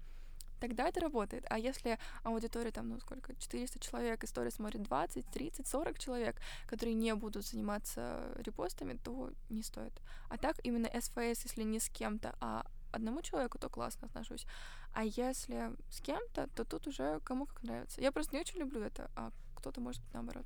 тогда 0.68 0.88
это 0.88 0.99
работает. 0.99 1.45
А 1.49 1.59
если 1.59 1.99
аудитория 2.24 2.72
там, 2.72 2.89
ну 2.89 2.99
сколько, 2.99 3.36
400 3.36 3.80
человек, 3.80 4.24
история 4.24 4.51
смотрит 4.51 4.82
20, 4.84 5.26
30, 5.28 5.68
40 5.68 5.99
человек, 5.99 6.36
которые 6.66 6.95
не 6.95 7.13
будут 7.13 7.45
заниматься 7.45 8.32
репостами, 8.38 8.97
то 9.03 9.32
не 9.49 9.61
стоит. 9.61 9.93
А 10.30 10.38
так 10.38 10.55
именно 10.63 10.89
СФС, 10.89 11.43
если 11.45 11.63
не 11.63 11.80
с 11.80 11.89
кем-то, 11.89 12.36
а 12.39 12.66
одному 12.91 13.22
человеку, 13.22 13.59
то 13.59 13.70
классно 13.70 14.07
отношусь. 14.07 14.47
А 14.93 15.03
если 15.03 15.72
с 15.89 16.01
кем-то, 16.01 16.47
то 16.55 16.66
тут 16.66 16.88
уже 16.88 17.20
кому 17.20 17.45
как 17.45 17.61
нравится. 17.63 18.01
Я 18.01 18.11
просто 18.11 18.36
не 18.36 18.41
очень 18.41 18.59
люблю 18.59 18.82
это, 18.82 19.11
а 19.16 19.32
кто-то 19.55 19.82
может 19.82 20.01
быть 20.01 20.13
наоборот. 20.13 20.45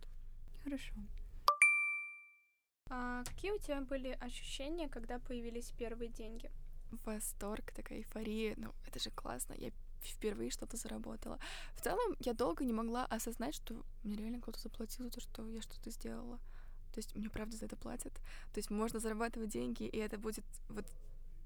Хорошо. 0.64 0.94
А 2.90 3.24
какие 3.24 3.52
у 3.52 3.60
тебя 3.60 3.82
были 3.82 4.18
ощущения, 4.20 4.90
когда 4.90 5.20
появились 5.20 5.72
первые 5.78 6.10
деньги? 6.10 6.52
Восторг, 7.06 7.72
такая 7.72 8.00
эйфория. 8.00 8.56
Ну, 8.58 8.74
это 8.88 9.00
же 9.00 9.12
классно. 9.12 9.54
Я 9.54 9.72
впервые 10.02 10.52
что-то 10.52 10.78
заработала. 10.78 11.40
В 11.76 11.82
целом, 11.82 12.16
я 12.20 12.34
долго 12.34 12.64
не 12.64 12.74
могла 12.74 13.06
осознать, 13.06 13.56
что 13.56 13.84
мне 14.04 14.16
реально 14.16 14.42
кто-то 14.42 14.60
заплатил 14.60 15.06
за 15.06 15.12
то, 15.12 15.22
что 15.22 15.48
я 15.50 15.62
что-то 15.62 15.90
сделала. 15.92 16.38
То 16.94 16.98
есть 16.98 17.16
мне 17.16 17.30
правда 17.30 17.56
за 17.56 17.66
это 17.66 17.76
платят. 17.76 18.14
То 18.54 18.58
есть 18.58 18.70
можно 18.72 19.00
зарабатывать 19.00 19.50
деньги, 19.50 19.84
и 19.84 19.98
это 19.98 20.18
будет 20.18 20.44
вот 20.70 20.86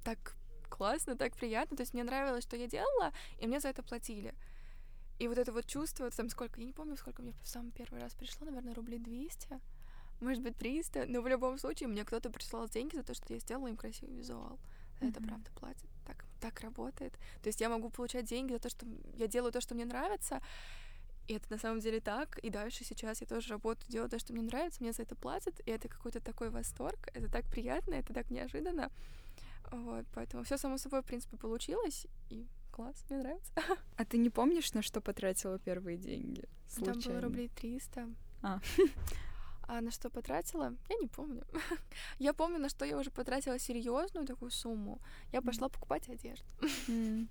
так 0.04 0.36
классно, 0.70 1.16
так 1.16 1.36
приятно. 1.36 1.78
То 1.78 1.82
есть 1.82 1.94
мне 1.94 2.04
нравилось, 2.04 2.44
что 2.44 2.56
я 2.56 2.68
делала, 2.68 3.14
и 3.40 3.48
мне 3.48 3.60
за 3.60 3.70
это 3.70 3.84
платили. 3.84 4.34
И 5.20 5.28
вот 5.28 5.38
это 5.38 5.52
вот 5.52 5.66
чувство, 5.68 6.10
там 6.10 6.30
сколько, 6.30 6.60
я 6.60 6.66
не 6.66 6.74
помню, 6.74 6.98
сколько 6.98 7.22
мне 7.22 7.34
в 7.44 7.48
самый 7.48 7.72
первый 7.72 8.02
раз 8.02 8.14
пришло, 8.16 8.46
наверное, 8.46 8.74
рублей 8.74 9.00
200, 9.00 9.60
может 10.22 10.42
быть, 10.42 10.58
300, 10.58 11.06
но 11.08 11.22
в 11.22 11.28
любом 11.28 11.58
случае 11.58 11.88
мне 11.90 12.04
кто-то 12.04 12.30
прислал 12.30 12.68
деньги 12.68 12.96
за 12.96 13.04
то, 13.04 13.14
что 13.14 13.34
я 13.34 13.40
сделала 13.40 13.68
им 13.68 13.78
красивый 13.78 14.16
визуал. 14.16 14.58
За 15.00 15.08
это 15.08 15.20
Мгм. 15.20 15.30
правда 15.30 15.52
платят. 15.52 15.90
Так, 16.44 16.60
работает. 16.60 17.14
То 17.42 17.48
есть 17.48 17.62
я 17.62 17.70
могу 17.70 17.90
получать 17.90 18.26
деньги 18.26 18.52
за 18.52 18.60
то, 18.60 18.70
что 18.70 18.86
я 19.16 19.28
делаю 19.28 19.54
то, 19.54 19.62
что 19.62 19.76
мне 19.76 19.86
нравится, 19.86 20.42
и 21.30 21.36
это 21.36 21.50
на 21.50 21.58
самом 21.58 21.80
деле 21.80 22.02
так. 22.02 22.38
И 22.40 22.50
дальше 22.50 22.84
сейчас 22.84 23.22
я 23.22 23.28
тоже 23.28 23.50
работаю, 23.52 23.90
делаю 23.90 24.10
то, 24.10 24.20
что 24.20 24.34
мне 24.34 24.42
нравится, 24.42 24.84
мне 24.84 24.92
за 24.92 25.04
это 25.04 25.16
платят, 25.16 25.58
и 25.66 25.72
это 25.72 25.88
какой-то 25.88 26.20
такой 26.20 26.50
восторг. 26.50 27.08
Это 27.14 27.30
так 27.30 27.46
приятно, 27.46 27.94
это 27.94 28.14
так 28.14 28.30
неожиданно. 28.30 28.92
Вот, 29.72 30.06
поэтому 30.14 30.44
все 30.44 30.58
само 30.58 30.78
собой, 30.78 31.02
в 31.02 31.06
принципе, 31.06 31.38
получилось, 31.38 32.08
и 32.30 32.46
класс, 32.74 33.06
мне 33.10 33.20
нравится. 33.20 33.54
А 33.96 34.04
ты 34.04 34.18
не 34.18 34.30
помнишь, 34.30 34.74
на 34.74 34.82
что 34.82 35.00
потратила 35.00 35.60
первые 35.60 35.98
деньги? 35.98 36.44
Там 36.76 36.84
было 36.84 36.94
Случайно? 36.96 37.22
рублей 37.22 37.48
300. 37.56 38.10
А. 38.42 38.60
А 39.68 39.82
на 39.82 39.92
что 39.92 40.10
потратила? 40.10 40.76
Я 40.90 40.98
не 40.98 41.08
помню. 41.08 41.44
я 42.20 42.34
помню, 42.34 42.60
на 42.60 42.70
что 42.70 42.86
я 42.86 42.98
уже 42.98 43.12
потратила 43.12 43.58
серьезную 43.60 44.26
такую 44.26 44.52
сумму. 44.52 45.00
Я 45.32 45.42
пошла 45.42 45.70
покупать 45.70 46.10
одежду. 46.10 46.46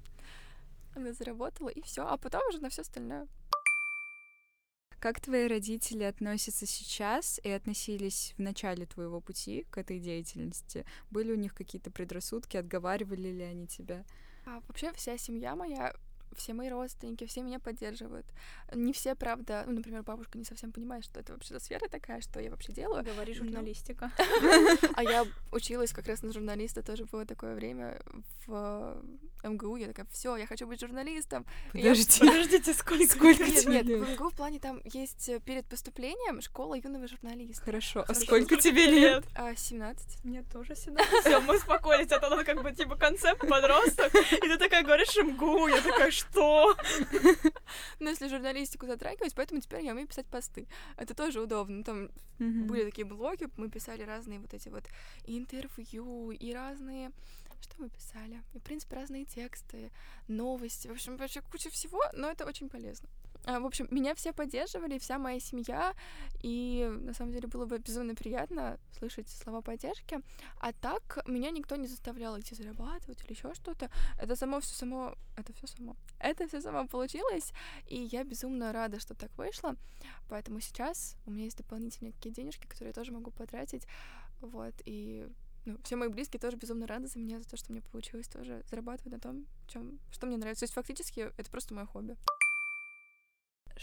Она 0.95 1.13
заработала, 1.13 1.69
и 1.69 1.81
все. 1.83 2.03
А 2.07 2.17
потом 2.17 2.43
уже 2.49 2.61
на 2.61 2.69
все 2.69 2.83
остальное. 2.83 3.29
Как 4.99 5.21
твои 5.21 5.49
родители 5.49 6.05
относятся 6.05 6.65
сейчас 6.65 7.41
и 7.43 7.51
относились 7.51 8.35
в 8.39 8.41
начале 8.41 8.87
твоего 8.87 9.21
пути 9.21 9.67
к 9.71 9.79
этой 9.79 9.99
деятельности? 9.99 10.87
Были 11.11 11.33
у 11.33 11.37
них 11.37 11.55
какие-то 11.55 11.91
предрассудки, 11.91 12.57
отговаривали 12.57 13.29
ли 13.29 13.43
они 13.43 13.67
тебя? 13.67 14.05
А 14.47 14.61
вообще 14.69 14.93
вся 14.93 15.19
семья 15.19 15.57
моя, 15.57 15.93
все 16.37 16.55
мои 16.55 16.69
родственники, 16.69 17.27
все 17.27 17.43
меня 17.43 17.59
поддерживают. 17.59 18.27
Не 18.73 18.93
все, 18.93 19.15
правда, 19.15 19.65
ну, 19.67 19.75
например, 19.75 20.03
бабушка 20.03 20.39
не 20.39 20.45
совсем 20.45 20.73
понимает, 20.73 21.05
что 21.05 21.21
это 21.21 21.33
вообще 21.33 21.55
за 21.55 21.61
сфера 21.61 21.89
такая, 21.89 22.21
что 22.21 22.41
я 22.41 22.51
вообще 22.51 22.73
делаю. 22.73 23.05
Говори 23.05 23.35
журналистика. 23.35 24.11
А 24.95 25.03
я 25.03 25.27
училась 25.53 25.93
как 25.93 26.07
раз 26.07 26.23
на 26.23 26.33
журналиста, 26.33 26.83
тоже 26.83 27.05
было 27.05 27.25
такое 27.25 27.55
время 27.55 28.01
в 28.47 29.03
МГУ. 29.43 29.77
Я 29.77 29.87
такая, 29.89 30.07
все, 30.11 30.37
я 30.37 30.47
хочу 30.47 30.67
быть 30.67 30.81
журналистом. 30.81 31.47
И 31.73 31.79
я- 31.79 31.91
Подожди. 31.91 32.21
Подождите, 32.21 32.75
сколько? 32.75 33.07
Тебе 33.07 33.83
нет, 33.83 33.87
в 33.87 34.13
МГУ 34.15 34.31
в 34.31 34.35
плане 34.37 34.59
там 34.59 34.81
есть 34.85 35.29
э, 35.29 35.41
перед 35.41 35.67
поступлением 35.67 36.41
школа 36.41 36.75
юного 36.75 37.09
журналиста. 37.09 37.65
Хорошо. 37.65 38.05
А 38.07 38.15
сколько 38.15 38.57
тебе 38.57 38.87
лет? 38.87 39.25
А, 39.35 39.55
17. 39.55 40.25
Мне 40.25 40.43
тоже 40.53 40.75
сюда. 40.77 41.03
Все, 41.21 41.41
мы 41.41 41.57
успокоились, 41.57 42.11
а 42.13 42.19
то 42.19 42.27
она 42.29 42.45
как 42.45 42.63
бы 42.63 42.73
типа 42.73 42.97
концепт 42.97 43.41
подросток. 43.49 44.15
И 44.15 44.41
ты 44.41 44.59
такая 44.59 44.83
говоришь 44.83 45.17
МГУ, 45.17 45.69
я 45.69 45.81
такая, 45.81 46.11
что? 46.23 46.77
Ну, 48.01 48.11
если 48.11 48.29
журналистику 48.29 48.87
затрагивать, 48.87 49.35
поэтому 49.35 49.61
теперь 49.61 49.85
я 49.85 49.93
умею 49.93 50.09
писать 50.09 50.27
посты. 50.27 50.67
Это 50.97 51.15
тоже 51.15 51.41
удобно. 51.41 51.85
Там 51.85 52.11
были 52.39 52.85
такие 52.85 53.05
блоги, 53.05 53.49
мы 53.57 53.69
писали 53.69 54.03
разные 54.03 54.41
вот 54.41 54.53
эти 54.55 54.69
вот 54.69 54.85
интервью 55.27 56.31
и 56.31 56.53
разные... 56.53 57.11
Что 57.61 57.75
мы 57.79 57.89
писали? 57.91 58.43
И, 58.55 58.59
в 58.59 58.63
принципе, 58.63 58.97
разные 58.97 59.25
тексты, 59.25 59.93
новости. 60.27 60.89
В 60.89 60.93
общем, 60.93 61.17
вообще 61.17 61.43
куча 61.43 61.71
всего, 61.71 62.03
но 62.13 62.29
это 62.29 62.45
очень 62.45 62.69
полезно. 62.69 63.09
А, 63.45 63.59
в 63.59 63.67
общем, 63.67 63.89
меня 63.91 64.15
все 64.15 64.33
поддерживали, 64.33 64.99
вся 64.99 65.19
моя 65.19 65.41
семья, 65.41 65.95
и 66.43 66.89
на 67.01 67.13
самом 67.13 67.33
деле 67.33 67.49
было 67.49 67.67
бы 67.67 67.79
безумно 67.79 68.15
приятно 68.15 68.79
слышать 68.99 69.29
слова 69.29 69.63
поддержки. 69.63 70.21
А 70.61 70.73
так 70.73 71.19
меня 71.27 71.51
никто 71.51 71.77
не 71.77 71.89
заставлял 71.89 72.39
идти 72.39 72.55
зарабатывать 72.55 73.23
или 73.25 73.33
еще 73.33 73.53
что-то. 73.55 73.91
Это 74.21 74.37
само 74.37 74.61
все 74.61 74.75
само, 74.75 75.15
это 75.37 75.53
все 75.55 75.67
само. 75.67 75.97
Это 76.21 76.47
все 76.47 76.61
само 76.61 76.87
получилось, 76.87 77.53
и 77.89 77.97
я 78.13 78.23
безумно 78.23 78.73
рада, 78.73 79.01
что 79.01 79.15
так 79.15 79.37
вышло. 79.37 79.75
Поэтому 80.29 80.61
сейчас 80.61 81.17
у 81.27 81.33
меня 81.33 81.45
есть 81.45 81.59
дополнительные 81.59 82.13
какие 82.13 82.33
денежки, 82.33 82.67
которые 82.67 82.89
я 82.91 82.95
тоже 82.95 83.13
могу 83.13 83.33
потратить. 83.33 83.87
Вот, 84.41 84.75
и 84.85 85.29
ну, 85.65 85.79
все 85.85 85.97
мои 85.97 86.09
близкие 86.09 86.41
тоже 86.41 86.57
безумно 86.57 86.87
рады 86.87 87.07
за 87.09 87.19
меня, 87.19 87.41
за 87.41 87.49
то, 87.49 87.57
что 87.57 87.73
мне 87.73 87.83
получилось 87.83 88.29
тоже 88.29 88.63
зарабатывать 88.69 89.13
на 89.13 89.21
том, 89.21 89.47
чем, 89.69 89.99
что 90.11 90.27
мне 90.27 90.37
нравится. 90.37 90.61
То 90.61 90.65
есть 90.65 90.75
фактически 90.75 91.33
это 91.37 91.51
просто 91.51 91.75
мое 91.75 91.87
хобби. 91.87 92.17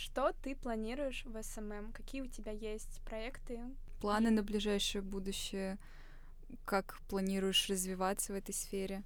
Что 0.02 0.32
ты 0.32 0.56
планируешь 0.56 1.26
в 1.26 1.44
SMM? 1.44 1.92
Какие 1.92 2.22
у 2.22 2.28
тебя 2.28 2.54
есть 2.54 3.02
проекты? 3.04 3.60
Планы 4.00 4.32
на 4.32 4.44
ближайшее 4.44 5.02
будущее? 5.02 5.78
Как 6.64 7.02
планируешь 7.10 7.68
развиваться 7.68 8.32
в 8.32 8.38
этой 8.38 8.54
сфере? 8.54 9.04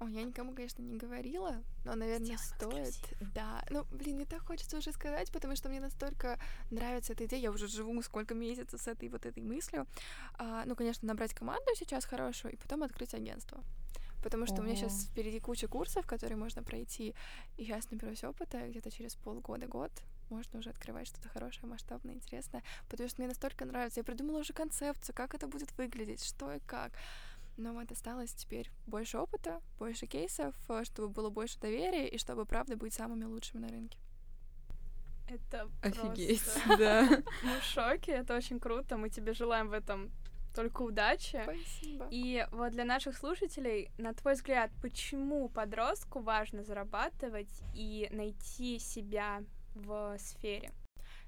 О, 0.00 0.06
я 0.06 0.22
никому, 0.22 0.52
конечно, 0.52 0.82
не 0.82 0.98
говорила, 0.98 1.62
но, 1.86 1.94
наверное, 1.94 2.36
Сделаем 2.36 2.84
стоит. 2.84 2.94
эксклюзив. 2.94 3.32
Да. 3.32 3.64
Ну, 3.70 3.84
блин, 3.92 4.16
мне 4.16 4.26
так 4.26 4.46
хочется 4.46 4.76
уже 4.76 4.92
сказать, 4.92 5.32
потому 5.32 5.56
что 5.56 5.70
мне 5.70 5.80
настолько 5.80 6.38
нравится 6.70 7.14
эта 7.14 7.24
идея. 7.24 7.40
Я 7.40 7.50
уже 7.50 7.66
живу 7.66 8.02
сколько 8.02 8.34
месяцев 8.34 8.82
с 8.82 8.86
этой 8.86 9.08
вот 9.08 9.24
этой 9.24 9.42
мыслью. 9.42 9.86
А, 10.34 10.66
ну, 10.66 10.76
конечно, 10.76 11.08
набрать 11.08 11.32
команду 11.32 11.70
сейчас 11.74 12.04
хорошую 12.04 12.52
и 12.52 12.56
потом 12.56 12.82
открыть 12.82 13.14
агентство. 13.14 13.64
Потому 14.22 14.44
что 14.44 14.56
у 14.56 14.62
меня 14.62 14.76
сейчас 14.76 15.06
впереди 15.06 15.40
куча 15.40 15.68
курсов, 15.68 16.06
которые 16.06 16.36
можно 16.36 16.62
пройти. 16.62 17.14
И 17.56 17.64
сейчас 17.64 17.90
наберусь 17.90 18.24
опыта, 18.24 18.68
где-то 18.68 18.90
через 18.90 19.14
полгода-год 19.14 19.90
можно 20.30 20.58
уже 20.58 20.70
открывать 20.70 21.08
что-то 21.08 21.28
хорошее, 21.28 21.66
масштабное, 21.66 22.14
интересное. 22.14 22.62
Потому 22.88 23.08
что 23.08 23.20
мне 23.20 23.28
настолько 23.28 23.64
нравится. 23.64 24.00
Я 24.00 24.04
придумала 24.04 24.38
уже 24.38 24.52
концепцию, 24.52 25.14
как 25.14 25.34
это 25.34 25.46
будет 25.46 25.76
выглядеть, 25.76 26.24
что 26.24 26.52
и 26.52 26.60
как. 26.60 26.92
Но 27.56 27.72
вот 27.72 27.90
осталось 27.92 28.32
теперь 28.32 28.70
больше 28.86 29.18
опыта, 29.18 29.60
больше 29.78 30.06
кейсов, 30.06 30.54
э, 30.68 30.82
чтобы 30.84 31.08
было 31.08 31.30
больше 31.30 31.58
доверия 31.60 32.08
и 32.08 32.18
чтобы, 32.18 32.46
правда, 32.46 32.76
быть 32.76 32.94
самыми 32.94 33.24
лучшими 33.24 33.60
на 33.60 33.68
рынке. 33.68 33.98
Это 35.28 35.70
Офигеть, 35.82 36.42
просто- 36.42 36.76
да. 36.78 37.08
Мы 37.42 37.60
в 37.60 37.64
шоке, 37.64 38.12
это 38.12 38.36
очень 38.36 38.58
круто. 38.58 38.96
Мы 38.96 39.08
тебе 39.08 39.32
желаем 39.32 39.68
в 39.68 39.72
этом 39.72 40.10
только 40.54 40.82
удачи. 40.82 41.40
Спасибо. 41.42 42.08
И 42.10 42.46
вот 42.52 42.72
для 42.72 42.84
наших 42.84 43.16
слушателей, 43.16 43.90
на 43.98 44.14
твой 44.14 44.34
взгляд, 44.34 44.70
почему 44.82 45.48
подростку 45.48 46.20
важно 46.20 46.62
зарабатывать 46.62 47.62
и 47.74 48.08
найти 48.12 48.78
себя 48.78 49.42
в 49.74 50.16
сфере? 50.18 50.72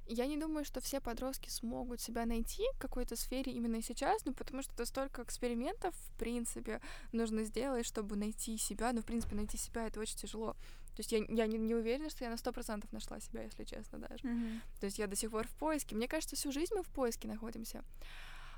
Я 0.08 0.26
не 0.26 0.36
думаю, 0.36 0.64
что 0.64 0.80
все 0.80 1.00
подростки 1.00 1.50
смогут 1.50 2.00
себя 2.00 2.26
найти 2.26 2.62
в 2.74 2.78
какой-то 2.78 3.16
сфере 3.16 3.52
именно 3.52 3.82
сейчас, 3.82 4.24
ну, 4.24 4.32
потому 4.32 4.62
что 4.62 4.72
это 4.74 4.86
столько 4.86 5.22
экспериментов, 5.22 5.94
в 5.96 6.18
принципе, 6.18 6.80
нужно 7.12 7.42
сделать, 7.42 7.84
чтобы 7.84 8.14
найти 8.16 8.56
себя. 8.56 8.92
Ну, 8.92 9.02
в 9.02 9.04
принципе, 9.04 9.34
найти 9.34 9.56
себя— 9.56 9.86
это 9.88 9.98
очень 9.98 10.16
тяжело. 10.16 10.52
То 10.94 11.00
есть 11.00 11.12
я, 11.12 11.18
я 11.28 11.46
не, 11.46 11.58
не 11.58 11.74
уверена, 11.74 12.08
что 12.08 12.24
я 12.24 12.30
на 12.30 12.36
сто 12.36 12.52
процентов 12.52 12.90
нашла 12.92 13.20
себя, 13.20 13.42
если 13.42 13.64
честно 13.64 13.98
даже. 13.98 14.26
Мгм. 14.26 14.62
То 14.80 14.86
есть 14.86 14.98
я 14.98 15.06
до 15.06 15.16
сих 15.16 15.30
пор 15.30 15.46
в 15.46 15.54
поиске. 15.56 15.96
Мне 15.96 16.08
кажется, 16.08 16.36
всю 16.36 16.52
жизнь 16.52 16.72
мы 16.74 16.82
в 16.82 16.88
поиске 16.88 17.26
находимся. 17.28 17.84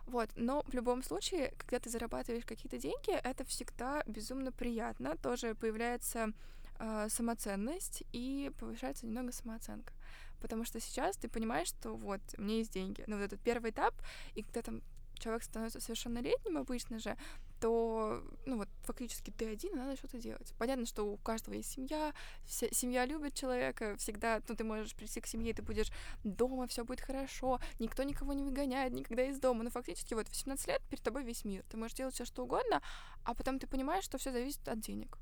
Вот, 0.07 0.31
но 0.37 0.63
в 0.67 0.73
любом 0.73 1.03
случае, 1.03 1.53
когда 1.59 1.81
ты 1.81 1.91
зарабатываешь 1.91 2.45
какие-то 2.45 2.79
деньги, 2.79 3.11
это 3.11 3.45
всегда 3.45 4.03
безумно 4.07 4.53
приятно. 4.53 5.17
Тоже 5.17 5.55
появляется 5.55 6.33
э, 6.79 7.09
самоценность 7.09 8.03
и 8.13 8.51
повышается 8.59 9.07
немного 9.07 9.33
самооценка. 9.33 9.93
Потому 10.41 10.65
что 10.65 10.81
сейчас 10.81 11.17
ты 11.17 11.29
понимаешь, 11.29 11.69
что 11.69 11.95
вот, 11.95 12.21
у 12.37 12.43
меня 12.43 12.57
есть 12.57 12.73
деньги. 12.73 13.05
Но 13.07 13.17
вот 13.17 13.25
этот 13.25 13.41
первый 13.41 13.71
этап, 13.71 13.95
и 14.35 14.43
когда 14.43 14.63
там 14.63 14.83
человек 15.19 15.43
становится 15.43 15.81
совершеннолетним 15.81 16.59
обычно 16.59 16.99
же, 16.99 17.17
то, 17.61 18.23
ну 18.47 18.59
вот, 18.59 18.69
фактически 18.85 19.31
ты 19.31 19.51
один, 19.51 19.77
надо 19.77 19.97
что-то 19.97 20.19
делать. 20.19 20.55
Понятно, 20.59 20.87
что 20.87 21.05
у 21.05 21.17
каждого 21.17 21.55
есть 21.55 21.73
семья, 21.73 22.15
вся, 22.45 22.69
семья 22.71 23.05
любит 23.05 23.35
человека, 23.35 23.97
всегда, 23.97 24.41
ну, 24.49 24.55
ты 24.55 24.63
можешь 24.63 24.95
прийти 24.95 25.21
к 25.21 25.27
семье, 25.27 25.53
ты 25.53 25.63
будешь 25.63 25.91
дома, 26.23 26.69
все 26.69 26.85
будет 26.85 27.01
хорошо, 27.01 27.61
никто 27.81 28.05
никого 28.05 28.33
не 28.33 28.45
выгоняет 28.45 28.93
никогда 28.93 29.25
из 29.25 29.41
дома, 29.41 29.65
но 29.65 29.71
фактически 29.71 30.15
вот 30.15 30.29
18 30.29 30.69
лет 30.69 30.83
перед 30.89 31.03
тобой 31.03 31.25
весь 31.25 31.45
мир, 31.45 31.65
ты 31.69 31.77
можешь 31.77 31.97
делать 31.97 32.15
все 32.15 32.25
что 32.25 32.45
угодно, 32.45 32.81
а 33.25 33.35
потом 33.35 33.59
ты 33.59 33.67
понимаешь, 33.67 34.05
что 34.05 34.19
все 34.19 34.31
зависит 34.31 34.67
от 34.69 34.79
денег. 34.79 35.19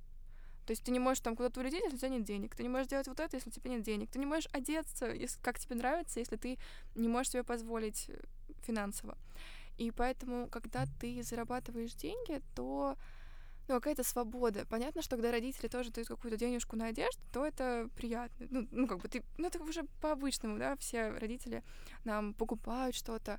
То 0.67 0.73
есть 0.73 0.83
ты 0.83 0.91
не 0.91 0.99
можешь 0.99 1.21
там 1.21 1.37
куда-то 1.37 1.61
улететь, 1.61 1.85
если 1.85 1.97
у 1.97 1.99
тебя 1.99 2.09
нет 2.09 2.25
денег. 2.25 2.55
Ты 2.57 2.63
не 2.63 2.69
можешь 2.69 2.89
делать 2.89 3.07
вот 3.07 3.21
это, 3.21 3.37
если 3.37 3.51
у 3.51 3.53
тебя 3.53 3.71
нет 3.71 3.83
денег. 3.83 4.11
Ты 4.11 4.19
не 4.19 4.27
можешь 4.27 4.49
одеться, 4.53 5.07
если, 5.07 5.41
как 5.41 5.59
тебе 5.59 5.77
нравится, 5.77 6.19
если 6.19 6.37
ты 6.37 6.59
не 6.95 7.09
можешь 7.09 7.33
себе 7.33 7.45
позволить 7.45 8.07
э, 8.09 8.21
финансово. 8.63 9.17
И 9.79 9.91
поэтому, 9.93 10.49
когда 10.49 10.87
ты 11.01 11.23
зарабатываешь 11.23 11.95
деньги, 11.95 12.43
то 12.55 12.97
ну, 13.69 13.75
какая-то 13.75 14.05
свобода. 14.05 14.65
Понятно, 14.69 15.03
что 15.03 15.17
когда 15.17 15.31
родители 15.31 15.69
тоже 15.69 15.91
дают 15.91 16.09
какую-то 16.09 16.37
денежку 16.37 16.77
на 16.77 16.87
одежду, 16.87 17.21
то 17.33 17.45
это 17.45 17.89
приятно. 17.97 18.47
Ну, 18.51 18.69
ну 18.71 18.87
как 18.87 18.99
бы 18.99 19.09
ты, 19.09 19.23
ну, 19.39 19.47
это 19.47 19.63
уже 19.63 19.85
по-обычному, 20.01 20.59
да, 20.59 20.77
все 20.77 21.11
родители 21.11 21.63
нам 22.05 22.35
покупают 22.35 22.95
что-то, 22.97 23.39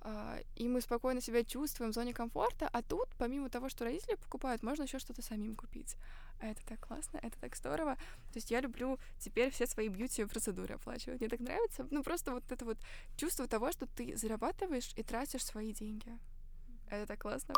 а, 0.00 0.38
и 0.54 0.68
мы 0.68 0.80
спокойно 0.80 1.20
себя 1.20 1.44
чувствуем 1.44 1.90
в 1.90 1.94
зоне 1.94 2.14
комфорта, 2.14 2.68
а 2.72 2.82
тут, 2.82 3.08
помимо 3.18 3.50
того, 3.50 3.68
что 3.68 3.84
родители 3.84 4.14
покупают, 4.14 4.62
можно 4.62 4.84
еще 4.84 4.98
что-то 4.98 5.22
самим 5.22 5.56
купить. 5.56 5.96
А 6.40 6.46
это 6.48 6.64
так 6.66 6.80
классно, 6.80 7.18
это 7.22 7.38
так 7.40 7.56
здорово. 7.56 7.94
То 7.94 8.36
есть 8.36 8.50
я 8.50 8.60
люблю 8.60 8.98
теперь 9.18 9.50
все 9.50 9.66
свои 9.66 9.88
бьюти-процедуры 9.88 10.74
оплачивать. 10.74 11.20
Мне 11.20 11.28
так 11.28 11.40
нравится. 11.40 11.86
Ну, 11.90 12.02
просто 12.02 12.32
вот 12.32 12.50
это 12.50 12.64
вот 12.64 12.78
чувство 13.16 13.46
того, 13.46 13.72
что 13.72 13.86
ты 13.86 14.16
зарабатываешь 14.16 14.92
и 14.96 15.02
тратишь 15.02 15.44
свои 15.44 15.72
деньги. 15.72 16.18
Это 16.88 17.06
так 17.06 17.20
классно. 17.20 17.54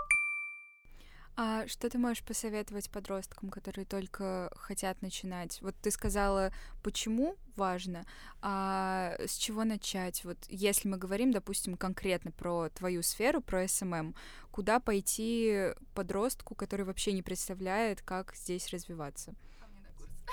А 1.40 1.68
что 1.68 1.88
ты 1.88 1.98
можешь 1.98 2.24
посоветовать 2.24 2.90
подросткам, 2.90 3.48
которые 3.50 3.86
только 3.86 4.50
хотят 4.56 5.00
начинать? 5.02 5.62
Вот 5.62 5.76
ты 5.80 5.92
сказала, 5.92 6.50
почему 6.82 7.36
важно, 7.54 8.04
а 8.42 9.14
с 9.24 9.36
чего 9.36 9.62
начать? 9.62 10.24
Вот 10.24 10.36
если 10.48 10.88
мы 10.88 10.96
говорим, 10.96 11.30
допустим, 11.30 11.76
конкретно 11.76 12.32
про 12.32 12.70
твою 12.70 13.04
сферу, 13.04 13.40
про 13.40 13.66
SMM, 13.66 14.16
куда 14.50 14.80
пойти 14.80 15.74
подростку, 15.94 16.56
который 16.56 16.84
вообще 16.84 17.12
не 17.12 17.22
представляет, 17.22 18.02
как 18.02 18.34
здесь 18.34 18.70
развиваться? 18.70 19.32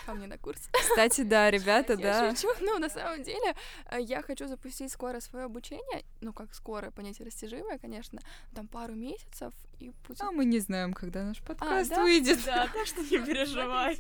Ко 0.05 0.13
мне 0.13 0.27
на 0.27 0.37
курс. 0.37 0.69
Кстати, 0.71 1.21
да, 1.21 1.51
ребята, 1.55 1.97
да. 1.97 2.25
Я 2.25 2.35
шучу, 2.35 2.49
но 2.61 2.77
на 2.79 2.89
самом 2.89 3.23
деле 3.23 3.55
э, 3.91 4.01
я 4.01 4.21
хочу 4.21 4.47
запустить 4.47 4.91
скоро 4.91 5.19
свое 5.19 5.45
обучение, 5.45 6.03
ну 6.21 6.33
как 6.33 6.53
скоро, 6.53 6.91
понятие 6.91 7.25
растяжимое, 7.25 7.77
конечно, 7.77 8.19
там 8.53 8.67
пару 8.67 8.93
месяцев 8.93 9.53
и 9.79 9.91
будет... 10.07 10.21
А 10.21 10.31
мы 10.31 10.45
не 10.45 10.59
знаем, 10.59 10.93
когда 10.93 11.23
наш 11.23 11.41
а, 11.41 11.43
подкаст 11.45 11.91
а, 11.91 11.95
да? 11.95 12.01
выйдет. 12.01 12.39
Да, 12.45 12.67
так 12.73 12.85
что 12.85 13.01
не 13.01 13.19
переживай. 13.25 13.97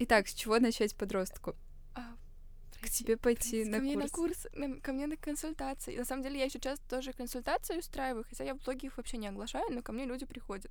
Итак, 0.00 0.28
с 0.28 0.34
чего 0.34 0.58
начать 0.58 0.94
подростку? 0.96 1.54
А, 1.94 2.14
к 2.80 2.90
тебе 2.90 3.16
пойти 3.16 3.64
на 3.64 3.78
ко 3.78 3.82
мне 3.82 3.94
курс. 3.94 4.04
на 4.04 4.16
курс, 4.16 4.46
на, 4.52 4.80
ко 4.80 4.92
мне 4.92 5.06
на 5.06 5.16
консультации. 5.16 5.96
На 5.96 6.04
самом 6.04 6.22
деле 6.22 6.38
я 6.38 6.48
сейчас 6.48 6.78
тоже 6.80 7.12
консультации 7.12 7.78
устраиваю, 7.78 8.24
хотя 8.28 8.44
я 8.44 8.54
в 8.54 8.62
блоге 8.62 8.88
их 8.88 8.96
вообще 8.96 9.16
не 9.16 9.28
оглашаю, 9.28 9.64
но 9.70 9.82
ко 9.82 9.92
мне 9.92 10.04
люди 10.04 10.26
приходят. 10.26 10.70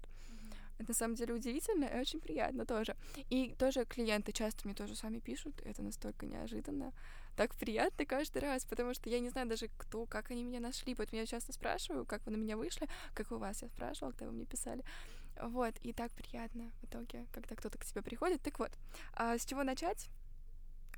Это 0.83 0.91
на 0.91 0.95
самом 0.95 1.15
деле 1.15 1.33
удивительно 1.33 1.85
и 1.85 1.97
очень 1.97 2.19
приятно 2.19 2.65
тоже. 2.65 2.95
И 3.29 3.55
тоже 3.57 3.85
клиенты 3.85 4.33
часто 4.33 4.67
мне 4.67 4.75
тоже 4.75 4.95
сами 4.95 5.19
пишут, 5.19 5.61
это 5.63 5.81
настолько 5.81 6.25
неожиданно. 6.25 6.91
Так 7.37 7.55
приятно 7.55 8.05
каждый 8.05 8.39
раз, 8.39 8.65
потому 8.65 8.93
что 8.93 9.09
я 9.09 9.19
не 9.19 9.29
знаю 9.29 9.47
даже 9.47 9.69
кто, 9.77 10.05
как 10.05 10.29
они 10.31 10.43
меня 10.43 10.59
нашли, 10.59 10.93
поэтому 10.93 11.21
я 11.21 11.25
часто 11.25 11.53
спрашиваю, 11.53 12.05
как 12.05 12.25
вы 12.25 12.33
на 12.33 12.35
меня 12.35 12.57
вышли, 12.57 12.89
как 13.13 13.31
у 13.31 13.37
вас, 13.37 13.61
я 13.61 13.69
спрашивала, 13.69 14.11
когда 14.11 14.25
вы 14.25 14.33
мне 14.33 14.45
писали. 14.45 14.83
Вот, 15.41 15.73
и 15.81 15.93
так 15.93 16.11
приятно 16.11 16.69
в 16.81 16.85
итоге, 16.85 17.25
когда 17.31 17.55
кто-то 17.55 17.77
к 17.77 17.85
тебе 17.85 18.01
приходит. 18.01 18.41
Так 18.41 18.59
вот, 18.59 18.71
а 19.13 19.37
с 19.37 19.45
чего 19.45 19.63
начать? 19.63 20.09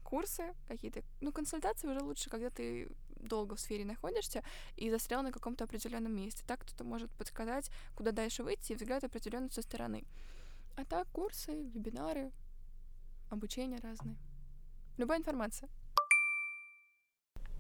Курсы 0.04 0.54
какие-то, 0.68 1.04
ну, 1.22 1.32
консультации 1.32 1.88
уже 1.88 2.00
лучше, 2.02 2.30
когда 2.30 2.50
ты 2.50 2.90
долго 3.20 3.56
в 3.56 3.60
сфере 3.60 3.86
находишься 3.86 4.44
и 4.76 4.90
застрял 4.90 5.24
на 5.24 5.32
каком-то 5.32 5.64
определенном 5.64 6.16
месте. 6.16 6.44
Так 6.48 6.62
кто-то 6.62 6.84
может 6.84 7.12
подсказать, 7.12 7.70
куда 7.96 8.12
дальше 8.12 8.44
выйти, 8.44 8.74
и 8.74 8.76
взгляд 8.76 9.04
определенно 9.04 9.50
со 9.50 9.62
стороны. 9.62 10.04
А 10.76 10.86
так 10.86 11.08
курсы, 11.10 11.54
вебинары, 11.74 12.32
обучение 13.30 13.80
разные. 13.80 14.18
Любая 14.98 15.20
информация. 15.20 15.70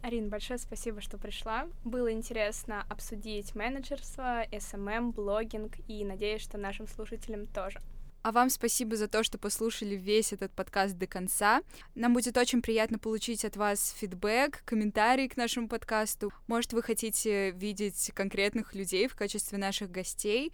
Арин, 0.01 0.29
большое 0.29 0.59
спасибо, 0.59 1.01
что 1.01 1.17
пришла. 1.17 1.67
Было 1.83 2.11
интересно 2.11 2.85
обсудить 2.89 3.55
менеджерство, 3.55 4.45
SMM, 4.49 5.11
блогинг, 5.13 5.77
и 5.87 6.05
надеюсь, 6.05 6.43
что 6.43 6.59
нашим 6.59 6.87
слушателям 6.87 7.47
тоже. 7.47 7.81
А 8.25 8.31
вам 8.31 8.49
спасибо 8.49 8.95
за 8.95 9.07
то, 9.07 9.23
что 9.23 9.37
послушали 9.37 9.93
весь 9.93 10.33
этот 10.33 10.51
подкаст 10.51 10.97
до 10.97 11.05
конца. 11.05 11.61
Нам 11.93 12.15
будет 12.15 12.35
очень 12.37 12.63
приятно 12.63 12.97
получить 12.97 13.45
от 13.45 13.55
вас 13.55 13.93
фидбэк, 13.99 14.63
комментарии 14.65 15.27
к 15.27 15.37
нашему 15.37 15.67
подкасту. 15.67 16.33
Может, 16.47 16.73
вы 16.73 16.81
хотите 16.81 17.51
видеть 17.51 18.09
конкретных 18.15 18.73
людей 18.73 19.07
в 19.07 19.15
качестве 19.15 19.59
наших 19.59 19.91
гостей. 19.91 20.51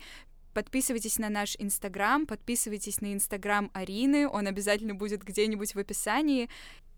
Подписывайтесь 0.54 1.18
на 1.18 1.30
наш 1.30 1.56
Инстаграм, 1.60 2.28
подписывайтесь 2.28 3.00
на 3.00 3.14
Инстаграм 3.14 3.72
Арины, 3.74 4.28
он 4.28 4.48
обязательно 4.48 4.94
будет 4.94 5.24
где-нибудь 5.24 5.74
в 5.74 5.80
описании. 5.80 6.50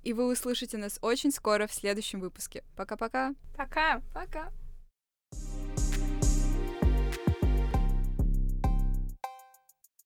И 0.01 0.11
вы 0.11 0.25
услышите 0.25 0.77
нас 0.77 0.97
очень 1.03 1.31
скоро 1.31 1.67
в 1.67 1.71
следующем 1.71 2.19
выпуске. 2.19 2.63
Пока-пока. 2.75 3.35
Пока. 3.55 4.01
Пока. 4.11 4.51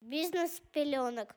Бизнес 0.07 0.61
пеленок. 0.71 1.35